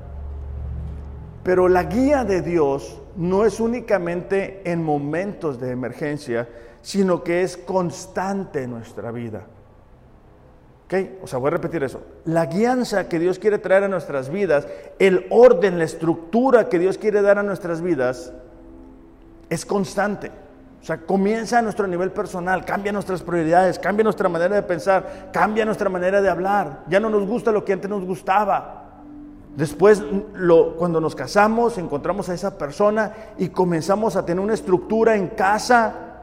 Pero 1.49 1.66
la 1.66 1.84
guía 1.84 2.24
de 2.24 2.42
Dios 2.42 3.01
no 3.16 3.46
es 3.46 3.59
únicamente 3.59 4.61
en 4.70 4.84
momentos 4.84 5.59
de 5.59 5.70
emergencia, 5.70 6.46
sino 6.82 7.24
que 7.24 7.40
es 7.40 7.57
constante 7.57 8.64
en 8.64 8.72
nuestra 8.72 9.11
vida. 9.12 9.44
¿Ok? 10.84 10.94
O 11.22 11.26
sea, 11.26 11.38
voy 11.38 11.49
a 11.49 11.53
repetir 11.53 11.82
eso. 11.82 12.03
La 12.26 12.44
guianza 12.44 13.09
que 13.09 13.18
Dios 13.18 13.38
quiere 13.38 13.57
traer 13.57 13.84
a 13.84 13.88
nuestras 13.88 14.28
vidas, 14.28 14.68
el 14.99 15.24
orden, 15.30 15.78
la 15.78 15.84
estructura 15.84 16.68
que 16.68 16.78
Dios 16.78 16.99
quiere 16.99 17.22
dar 17.22 17.38
a 17.38 17.42
nuestras 17.42 17.80
vidas, 17.80 18.30
es 19.49 19.64
constante. 19.64 20.30
O 20.82 20.84
sea, 20.84 20.99
comienza 20.99 21.61
a 21.61 21.62
nuestro 21.62 21.86
nivel 21.86 22.11
personal, 22.11 22.66
cambia 22.66 22.92
nuestras 22.92 23.22
prioridades, 23.22 23.78
cambia 23.78 24.05
nuestra 24.05 24.28
manera 24.28 24.55
de 24.55 24.64
pensar, 24.64 25.30
cambia 25.32 25.64
nuestra 25.64 25.88
manera 25.88 26.20
de 26.20 26.28
hablar. 26.28 26.84
Ya 26.90 27.01
no 27.01 27.09
nos 27.09 27.26
gusta 27.26 27.53
lo 27.53 27.64
que 27.64 27.72
antes 27.72 27.88
nos 27.88 28.05
gustaba. 28.05 28.88
Después, 29.59 30.00
cuando 30.78 31.00
nos 31.00 31.16
casamos, 31.16 31.78
encontramos 31.78 32.28
a 32.28 32.34
esa 32.34 32.56
persona 32.56 33.12
y 33.38 33.48
comenzamos 33.48 34.14
a 34.14 34.24
tener 34.24 34.38
una 34.38 34.54
estructura 34.54 35.16
en 35.16 35.26
casa 35.26 36.20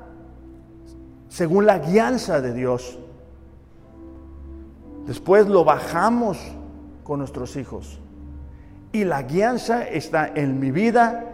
según 1.27 1.65
la 1.65 1.79
guianza 1.79 2.39
de 2.39 2.53
Dios. 2.53 2.97
Después 5.05 5.47
lo 5.47 5.65
bajamos 5.65 6.37
con 7.03 7.19
nuestros 7.19 7.57
hijos. 7.57 7.99
Y 8.93 9.03
la 9.03 9.23
guianza 9.23 9.83
está 9.83 10.31
en 10.33 10.57
mi 10.61 10.71
vida, 10.71 11.25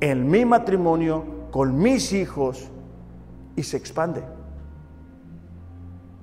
en 0.00 0.28
mi 0.28 0.44
matrimonio, 0.44 1.24
con 1.52 1.78
mis 1.78 2.12
hijos 2.12 2.68
y 3.56 3.62
se 3.62 3.78
expande. 3.78 4.22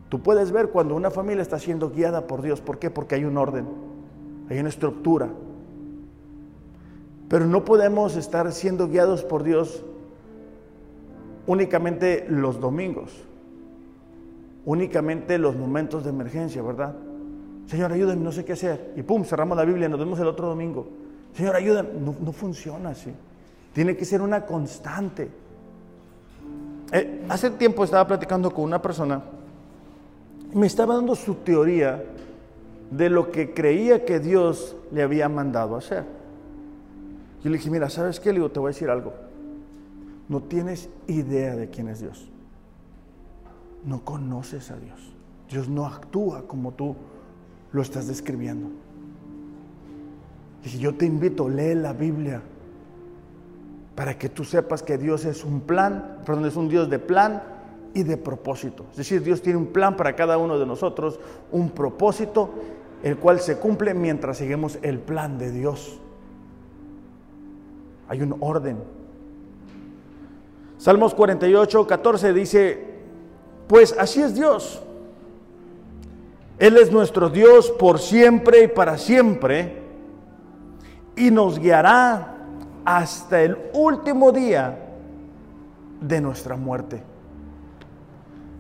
Tú 0.09 0.21
puedes 0.21 0.51
ver 0.51 0.69
cuando 0.69 0.93
una 0.93 1.09
familia 1.09 1.41
está 1.41 1.57
siendo 1.57 1.89
guiada 1.89 2.27
por 2.27 2.43
Dios. 2.43 2.61
¿Por 2.61 2.77
qué? 2.77 2.91
Porque 2.91 3.15
hay 3.15 3.25
un 3.25 3.36
orden, 3.36 3.65
hay 4.49 4.59
una 4.59 4.69
estructura. 4.69 5.29
Pero 7.29 7.45
no 7.45 7.65
podemos 7.65 8.15
estar 8.15 8.51
siendo 8.51 8.87
guiados 8.87 9.23
por 9.23 9.43
Dios 9.43 9.83
únicamente 11.47 12.25
los 12.29 12.59
domingos, 12.59 13.11
únicamente 14.65 15.37
los 15.37 15.55
momentos 15.55 16.03
de 16.03 16.11
emergencia, 16.11 16.61
¿verdad? 16.61 16.95
Señor, 17.65 17.91
ayúdame, 17.91 18.21
no 18.21 18.31
sé 18.31 18.45
qué 18.45 18.53
hacer. 18.53 18.93
Y 18.95 19.01
pum, 19.01 19.23
cerramos 19.23 19.57
la 19.57 19.65
Biblia, 19.65 19.89
nos 19.89 19.99
vemos 19.99 20.19
el 20.19 20.27
otro 20.27 20.47
domingo. 20.47 20.87
Señor, 21.33 21.55
ayúdame. 21.55 21.89
No, 21.99 22.15
no 22.19 22.31
funciona 22.31 22.89
así. 22.89 23.11
Tiene 23.73 23.95
que 23.95 24.05
ser 24.05 24.21
una 24.21 24.45
constante. 24.45 25.29
Eh, 26.91 27.25
hace 27.29 27.49
tiempo 27.51 27.83
estaba 27.83 28.05
platicando 28.05 28.51
con 28.51 28.65
una 28.65 28.81
persona 28.81 29.23
me 30.53 30.67
estaba 30.67 30.95
dando 30.95 31.15
su 31.15 31.35
teoría 31.35 32.03
de 32.97 33.09
lo 33.09 33.31
que 33.31 33.53
creía 33.53 34.05
que 34.05 34.19
Dios 34.19 34.75
le 34.91 35.01
había 35.01 35.29
mandado 35.29 35.75
hacer. 35.75 36.03
Yo 37.43 37.49
le 37.49 37.57
dije, 37.57 37.69
mira, 37.69 37.89
¿sabes 37.89 38.19
qué? 38.19 38.29
Le 38.29 38.35
digo, 38.35 38.51
te 38.51 38.59
voy 38.59 38.69
a 38.69 38.73
decir 38.73 38.89
algo. 38.89 39.13
No 40.29 40.43
tienes 40.43 40.89
idea 41.07 41.55
de 41.55 41.69
quién 41.69 41.87
es 41.89 41.99
Dios. 41.99 42.29
No 43.83 44.05
conoces 44.05 44.71
a 44.71 44.77
Dios. 44.77 45.13
Dios 45.49 45.67
no 45.67 45.85
actúa 45.85 46.47
como 46.47 46.71
tú 46.71 46.95
lo 47.71 47.81
estás 47.81 48.07
describiendo. 48.07 48.69
Dije, 50.63 50.77
yo 50.77 50.95
te 50.95 51.05
invito, 51.05 51.49
lee 51.49 51.75
la 51.75 51.93
Biblia 51.93 52.41
para 53.95 54.17
que 54.17 54.29
tú 54.29 54.43
sepas 54.43 54.81
que 54.81 54.97
Dios 54.97 55.25
es 55.25 55.43
un 55.43 55.61
plan, 55.61 56.19
perdón, 56.25 56.45
es 56.45 56.55
un 56.55 56.69
Dios 56.69 56.89
de 56.89 56.99
plan 56.99 57.43
y 57.93 58.03
de 58.03 58.17
propósito. 58.17 58.85
Es 58.91 58.97
decir, 58.97 59.21
Dios 59.21 59.41
tiene 59.41 59.57
un 59.59 59.67
plan 59.67 59.95
para 59.97 60.15
cada 60.15 60.37
uno 60.37 60.57
de 60.57 60.65
nosotros, 60.65 61.19
un 61.51 61.69
propósito, 61.69 62.49
el 63.03 63.17
cual 63.17 63.41
se 63.41 63.57
cumple 63.57 63.93
mientras 63.93 64.37
seguimos 64.37 64.79
el 64.81 64.97
plan 64.99 65.37
de 65.37 65.51
Dios. 65.51 65.99
Hay 68.07 68.21
un 68.21 68.35
orden. 68.39 68.77
Salmos 70.77 71.13
48, 71.13 71.85
14 71.85 72.33
dice, 72.33 72.87
pues 73.67 73.95
así 73.99 74.21
es 74.21 74.33
Dios. 74.33 74.81
Él 76.57 76.77
es 76.77 76.91
nuestro 76.91 77.29
Dios 77.29 77.71
por 77.71 77.99
siempre 77.99 78.63
y 78.63 78.67
para 78.67 78.97
siempre 78.97 79.81
y 81.15 81.29
nos 81.29 81.59
guiará 81.59 82.37
hasta 82.85 83.41
el 83.41 83.57
último 83.73 84.31
día 84.31 84.79
de 85.99 86.21
nuestra 86.21 86.55
muerte. 86.55 87.03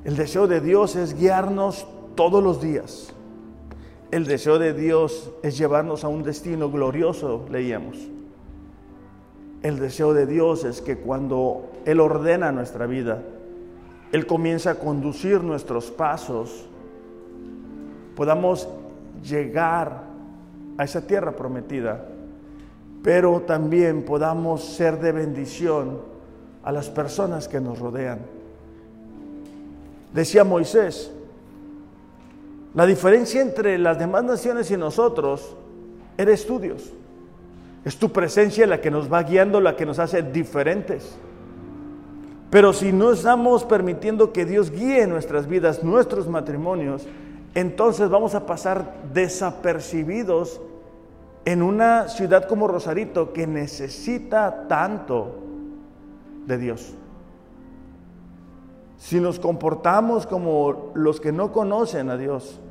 El 0.03 0.17
deseo 0.17 0.47
de 0.47 0.59
Dios 0.59 0.95
es 0.95 1.17
guiarnos 1.17 1.87
todos 2.15 2.43
los 2.43 2.61
días. 2.61 3.12
El 4.13 4.27
deseo 4.27 4.59
de 4.59 4.73
Dios 4.73 5.31
es 5.41 5.57
llevarnos 5.57 6.03
a 6.03 6.07
un 6.07 6.21
destino 6.21 6.69
glorioso, 6.69 7.47
leíamos. 7.49 7.97
El 9.63 9.79
deseo 9.79 10.13
de 10.13 10.27
Dios 10.27 10.65
es 10.65 10.81
que 10.81 10.97
cuando 10.99 11.71
Él 11.85 11.99
ordena 11.99 12.51
nuestra 12.51 12.85
vida, 12.85 13.23
Él 14.11 14.27
comienza 14.27 14.69
a 14.69 14.75
conducir 14.75 15.43
nuestros 15.43 15.89
pasos, 15.89 16.67
podamos 18.15 18.69
llegar 19.27 20.03
a 20.77 20.83
esa 20.83 21.07
tierra 21.07 21.35
prometida, 21.35 22.05
pero 23.01 23.39
también 23.39 24.05
podamos 24.05 24.63
ser 24.63 24.99
de 24.99 25.11
bendición 25.11 26.01
a 26.61 26.71
las 26.71 26.87
personas 26.87 27.47
que 27.47 27.59
nos 27.59 27.79
rodean. 27.79 28.19
Decía 30.13 30.43
Moisés, 30.43 31.11
la 32.73 32.85
diferencia 32.85 33.41
entre 33.41 33.77
las 33.77 33.99
demás 33.99 34.23
naciones 34.23 34.71
y 34.71 34.77
nosotros 34.77 35.55
era 36.17 36.31
estudios. 36.31 36.91
Es 37.85 37.97
tu 37.97 38.11
presencia 38.11 38.65
la 38.65 38.81
que 38.81 38.89
nos 38.89 39.11
va 39.11 39.23
guiando, 39.23 39.59
la 39.61 39.75
que 39.75 39.85
nos 39.85 39.99
hace 39.99 40.23
diferentes. 40.23 41.15
Pero 42.49 42.71
si 42.71 42.91
no 42.91 43.11
estamos 43.11 43.63
permitiendo 43.63 44.31
que 44.31 44.45
Dios 44.45 44.71
guíe 44.71 45.05
nuestras 45.07 45.47
vidas, 45.47 45.83
nuestros 45.83 46.27
matrimonios, 46.27 47.05
entonces 47.55 48.09
vamos 48.09 48.35
a 48.35 48.45
pasar 48.45 48.93
desapercibidos 49.13 50.61
en 51.45 51.61
una 51.61 52.07
ciudad 52.07 52.47
como 52.47 52.67
Rosarito 52.67 53.33
que 53.33 53.47
necesita 53.47 54.67
tanto 54.67 55.35
de 56.45 56.57
Dios. 56.57 56.93
Si 58.97 59.19
nos 59.19 59.39
comportamos 59.39 60.25
como 60.25 60.91
los 60.95 61.19
que 61.19 61.31
no 61.31 61.51
conocen 61.51 62.09
a 62.09 62.17
Dios, 62.17 62.61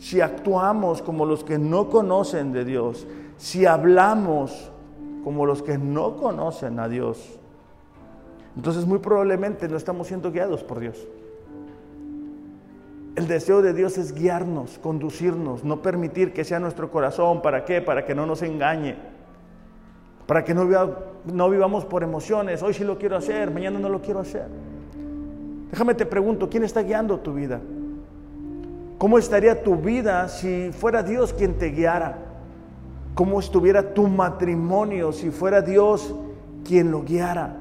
si 0.00 0.22
actuamos 0.22 1.02
como 1.02 1.26
los 1.26 1.44
que 1.44 1.58
no 1.58 1.90
conocen 1.90 2.52
de 2.52 2.64
Dios, 2.64 3.06
si 3.36 3.66
hablamos 3.66 4.72
como 5.22 5.44
los 5.44 5.62
que 5.62 5.76
no 5.76 6.16
conocen 6.16 6.80
a 6.80 6.88
Dios, 6.88 7.38
entonces 8.56 8.86
muy 8.86 8.98
probablemente 8.98 9.68
no 9.68 9.76
estamos 9.76 10.06
siendo 10.08 10.32
guiados 10.32 10.64
por 10.64 10.80
Dios. 10.80 11.06
El 13.14 13.28
deseo 13.28 13.60
de 13.60 13.74
Dios 13.74 13.98
es 13.98 14.14
guiarnos, 14.14 14.78
conducirnos, 14.78 15.64
no 15.64 15.82
permitir 15.82 16.32
que 16.32 16.44
sea 16.44 16.58
nuestro 16.58 16.90
corazón. 16.90 17.42
¿Para 17.42 17.66
qué? 17.66 17.82
Para 17.82 18.06
que 18.06 18.14
no 18.14 18.24
nos 18.24 18.40
engañe. 18.40 18.96
Para 20.26 20.44
que 20.44 20.54
no, 20.54 21.50
vivamos 21.50 21.84
por 21.84 22.02
emociones. 22.02 22.62
Hoy 22.62 22.72
sí 22.72 22.84
lo 22.84 22.96
quiero 22.96 23.16
hacer, 23.16 23.50
mañana 23.50 23.78
no 23.78 23.90
lo 23.90 24.00
quiero 24.00 24.20
hacer. 24.20 24.46
Déjame 25.70 25.94
te 25.94 26.06
pregunto, 26.06 26.48
¿quién 26.48 26.64
está 26.64 26.82
guiando 26.82 27.18
tu 27.18 27.34
vida? 27.34 27.60
¿Cómo 29.00 29.16
estaría 29.16 29.62
tu 29.62 29.76
vida 29.76 30.28
si 30.28 30.72
fuera 30.72 31.02
Dios 31.02 31.32
quien 31.32 31.56
te 31.56 31.70
guiara? 31.70 32.18
¿Cómo 33.14 33.40
estuviera 33.40 33.94
tu 33.94 34.06
matrimonio 34.08 35.10
si 35.10 35.30
fuera 35.30 35.62
Dios 35.62 36.14
quien 36.66 36.90
lo 36.90 37.02
guiara? 37.02 37.56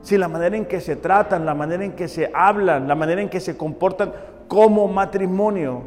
Si 0.00 0.16
la 0.16 0.26
manera 0.26 0.56
en 0.56 0.64
que 0.64 0.80
se 0.80 0.96
tratan, 0.96 1.44
la 1.44 1.54
manera 1.54 1.84
en 1.84 1.92
que 1.92 2.08
se 2.08 2.30
hablan, 2.32 2.88
la 2.88 2.94
manera 2.94 3.20
en 3.20 3.28
que 3.28 3.40
se 3.40 3.58
comportan 3.58 4.14
como 4.48 4.88
matrimonio 4.88 5.82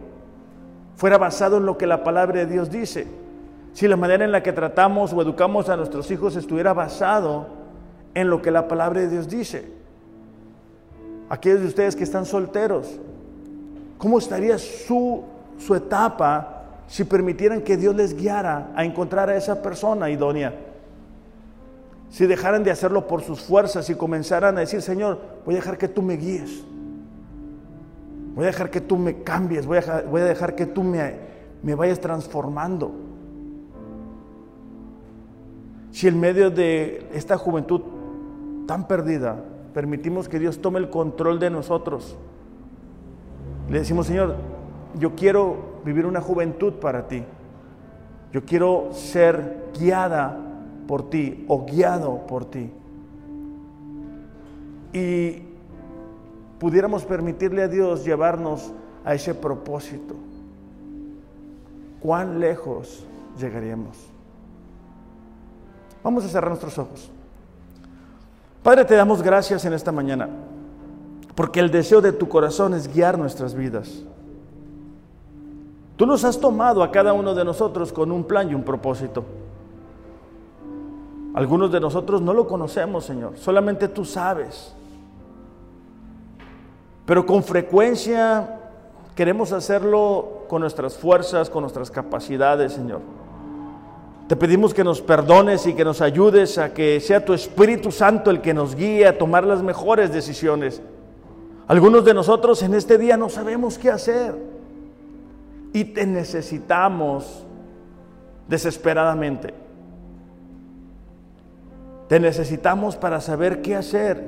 fuera 0.95 1.17
basado 1.17 1.57
en 1.57 1.65
lo 1.65 1.79
que 1.79 1.87
la 1.87 2.03
palabra 2.03 2.41
de 2.41 2.45
Dios 2.45 2.69
dice. 2.69 3.07
Si 3.73 3.87
la 3.87 3.97
manera 3.97 4.25
en 4.25 4.31
la 4.31 4.43
que 4.43 4.53
tratamos 4.53 5.11
o 5.11 5.19
educamos 5.23 5.69
a 5.69 5.75
nuestros 5.75 6.11
hijos 6.11 6.35
estuviera 6.35 6.75
basado 6.75 7.47
en 8.13 8.29
lo 8.29 8.43
que 8.43 8.51
la 8.51 8.67
palabra 8.67 8.99
de 8.99 9.09
Dios 9.09 9.27
dice. 9.27 9.71
Aquellos 11.29 11.61
de 11.61 11.65
ustedes 11.65 11.95
que 11.95 12.03
están 12.03 12.27
solteros, 12.27 12.99
¿cómo 13.97 14.17
estaría 14.17 14.57
su, 14.57 15.23
su 15.57 15.75
etapa 15.75 16.63
si 16.87 17.03
permitieran 17.03 17.61
que 17.61 17.77
Dios 17.77 17.95
les 17.95 18.15
guiara 18.15 18.71
a 18.75 18.85
encontrar 18.85 19.29
a 19.29 19.35
esa 19.35 19.61
persona 19.61 20.09
idónea? 20.09 20.53
Si 22.09 22.25
dejaran 22.25 22.63
de 22.63 22.71
hacerlo 22.71 23.07
por 23.07 23.21
sus 23.21 23.41
fuerzas 23.41 23.89
y 23.89 23.95
comenzaran 23.95 24.57
a 24.57 24.61
decir, 24.61 24.81
Señor, 24.81 25.19
voy 25.45 25.55
a 25.55 25.57
dejar 25.57 25.77
que 25.77 25.87
tú 25.87 26.01
me 26.01 26.15
guíes. 26.15 26.63
Voy 28.33 28.43
a 28.43 28.47
dejar 28.47 28.69
que 28.69 28.81
tú 28.81 28.97
me 28.97 29.23
cambies, 29.23 29.65
voy 29.65 29.79
a, 29.79 30.03
voy 30.09 30.21
a 30.21 30.25
dejar 30.25 30.55
que 30.55 30.67
tú 30.67 30.83
me, 30.83 31.15
me 31.63 31.75
vayas 31.75 31.99
transformando. 31.99 32.91
Si 35.91 36.07
en 36.07 36.19
medio 36.19 36.51
de 36.51 37.07
esta 37.13 37.37
juventud 37.37 37.81
tan 38.67 38.87
perdida 38.87 39.43
permitimos 39.73 40.29
que 40.29 40.37
Dios 40.37 40.61
tome 40.61 40.79
el 40.79 40.89
control 40.89 41.39
de 41.39 41.49
nosotros, 41.49 42.15
le 43.69 43.79
decimos, 43.79 44.07
Señor, 44.07 44.35
yo 44.97 45.15
quiero 45.15 45.81
vivir 45.83 46.05
una 46.05 46.21
juventud 46.21 46.73
para 46.73 47.07
ti. 47.07 47.23
Yo 48.31 48.45
quiero 48.45 48.89
ser 48.93 49.69
guiada 49.77 50.37
por 50.87 51.09
ti 51.09 51.45
o 51.47 51.65
guiado 51.65 52.25
por 52.27 52.45
ti. 52.45 52.71
Y 54.93 55.43
pudiéramos 56.59 57.05
permitirle 57.05 57.63
a 57.63 57.67
Dios 57.67 58.03
llevarnos 58.03 58.71
a 59.05 59.13
ese 59.13 59.33
propósito, 59.33 60.15
¿cuán 62.01 62.39
lejos 62.39 63.05
llegaríamos? 63.39 63.97
Vamos 66.03 66.25
a 66.25 66.27
cerrar 66.27 66.49
nuestros 66.49 66.77
ojos. 66.77 67.09
Padre, 68.63 68.83
te 68.85 68.95
damos 68.95 69.21
gracias 69.21 69.63
en 69.65 69.73
esta 69.73 69.91
mañana, 69.91 70.27
porque 71.37 71.59
el 71.59 71.69
deseo 71.69 72.01
de 72.01 72.13
tu 72.13 72.27
corazón 72.27 72.73
es 72.73 72.91
guiar 72.91 73.15
nuestras 73.15 73.53
vidas. 73.53 74.01
Tú 75.95 76.07
nos 76.07 76.23
has 76.23 76.39
tomado 76.39 76.81
a 76.81 76.89
cada 76.89 77.13
uno 77.13 77.35
de 77.35 77.45
nosotros 77.45 77.93
con 77.93 78.11
un 78.11 78.23
plan 78.23 78.49
y 78.49 78.55
un 78.55 78.63
propósito. 78.63 79.23
Algunos 81.35 81.71
de 81.71 81.79
nosotros 81.79 82.23
no 82.23 82.33
lo 82.33 82.47
conocemos, 82.47 83.05
Señor, 83.05 83.37
solamente 83.37 83.87
tú 83.87 84.03
sabes. 84.03 84.73
Pero 87.05 87.23
con 87.23 87.43
frecuencia 87.43 88.59
queremos 89.13 89.51
hacerlo 89.51 90.45
con 90.47 90.61
nuestras 90.61 90.97
fuerzas, 90.97 91.51
con 91.51 91.61
nuestras 91.61 91.91
capacidades, 91.91 92.73
Señor. 92.73 93.01
Te 94.27 94.35
pedimos 94.35 94.73
que 94.73 94.83
nos 94.83 95.01
perdones 95.01 95.67
y 95.67 95.75
que 95.75 95.85
nos 95.85 96.01
ayudes 96.01 96.57
a 96.57 96.73
que 96.73 96.99
sea 96.99 97.23
tu 97.23 97.35
Espíritu 97.35 97.91
Santo 97.91 98.31
el 98.31 98.41
que 98.41 98.55
nos 98.55 98.73
guíe 98.73 99.05
a 99.05 99.19
tomar 99.19 99.43
las 99.43 99.61
mejores 99.61 100.11
decisiones. 100.11 100.81
Algunos 101.67 102.05
de 102.05 102.13
nosotros 102.13 102.63
en 102.63 102.73
este 102.73 102.97
día 102.97 103.17
no 103.17 103.27
sabemos 103.27 103.77
qué 103.77 103.91
hacer 103.91 104.35
y 105.73 105.83
te 105.83 106.05
necesitamos 106.05 107.45
desesperadamente. 108.47 109.53
Te 112.07 112.21
necesitamos 112.21 112.95
para 112.95 113.19
saber 113.19 113.61
qué 113.61 113.75
hacer, 113.75 114.23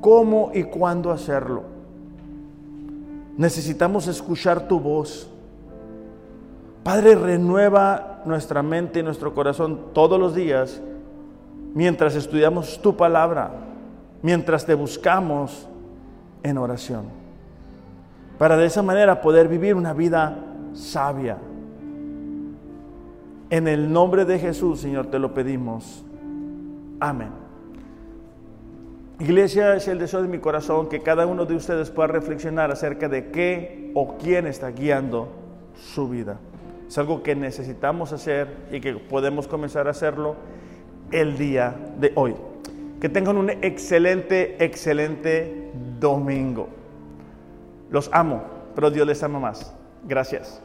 cómo 0.00 0.50
y 0.52 0.64
cuándo 0.64 1.12
hacerlo. 1.12 1.62
Necesitamos 3.36 4.08
escuchar 4.08 4.66
tu 4.66 4.80
voz. 4.80 5.30
Padre, 6.82 7.14
renueva 7.14 8.22
nuestra 8.24 8.62
mente 8.64 8.98
y 8.98 9.02
nuestro 9.04 9.32
corazón 9.32 9.78
todos 9.92 10.18
los 10.18 10.34
días 10.34 10.80
mientras 11.72 12.16
estudiamos 12.16 12.82
tu 12.82 12.96
palabra, 12.96 13.52
mientras 14.22 14.66
te 14.66 14.74
buscamos 14.74 15.68
en 16.42 16.58
oración, 16.58 17.04
para 18.38 18.56
de 18.56 18.66
esa 18.66 18.82
manera 18.82 19.20
poder 19.20 19.48
vivir 19.48 19.74
una 19.74 19.92
vida 19.92 20.38
sabia. 20.72 21.38
En 23.50 23.66
el 23.66 23.92
nombre 23.92 24.24
de 24.24 24.38
Jesús, 24.38 24.80
Señor, 24.80 25.06
te 25.06 25.18
lo 25.18 25.34
pedimos. 25.34 26.04
Amén. 27.00 27.30
Iglesia, 29.18 29.74
es 29.74 29.86
el 29.88 29.98
deseo 29.98 30.22
de 30.22 30.28
mi 30.28 30.38
corazón 30.38 30.88
que 30.88 31.00
cada 31.00 31.26
uno 31.26 31.44
de 31.44 31.54
ustedes 31.54 31.90
pueda 31.90 32.06
reflexionar 32.06 32.70
acerca 32.70 33.08
de 33.08 33.30
qué 33.30 33.90
o 33.94 34.16
quién 34.16 34.46
está 34.46 34.70
guiando 34.70 35.28
su 35.74 36.08
vida. 36.08 36.38
Es 36.88 36.96
algo 36.96 37.22
que 37.22 37.36
necesitamos 37.36 38.12
hacer 38.12 38.48
y 38.72 38.80
que 38.80 38.94
podemos 38.94 39.46
comenzar 39.46 39.88
a 39.88 39.90
hacerlo 39.90 40.36
el 41.10 41.36
día 41.36 41.76
de 41.98 42.12
hoy. 42.14 42.34
Que 43.00 43.08
tengan 43.08 43.36
un 43.36 43.50
excelente, 43.50 44.62
excelente 44.62 45.72
domingo. 45.98 46.68
Los 47.90 48.10
amo, 48.12 48.44
pero 48.74 48.90
Dios 48.90 49.06
les 49.06 49.22
ama 49.22 49.38
más. 49.38 49.74
Gracias. 50.06 50.62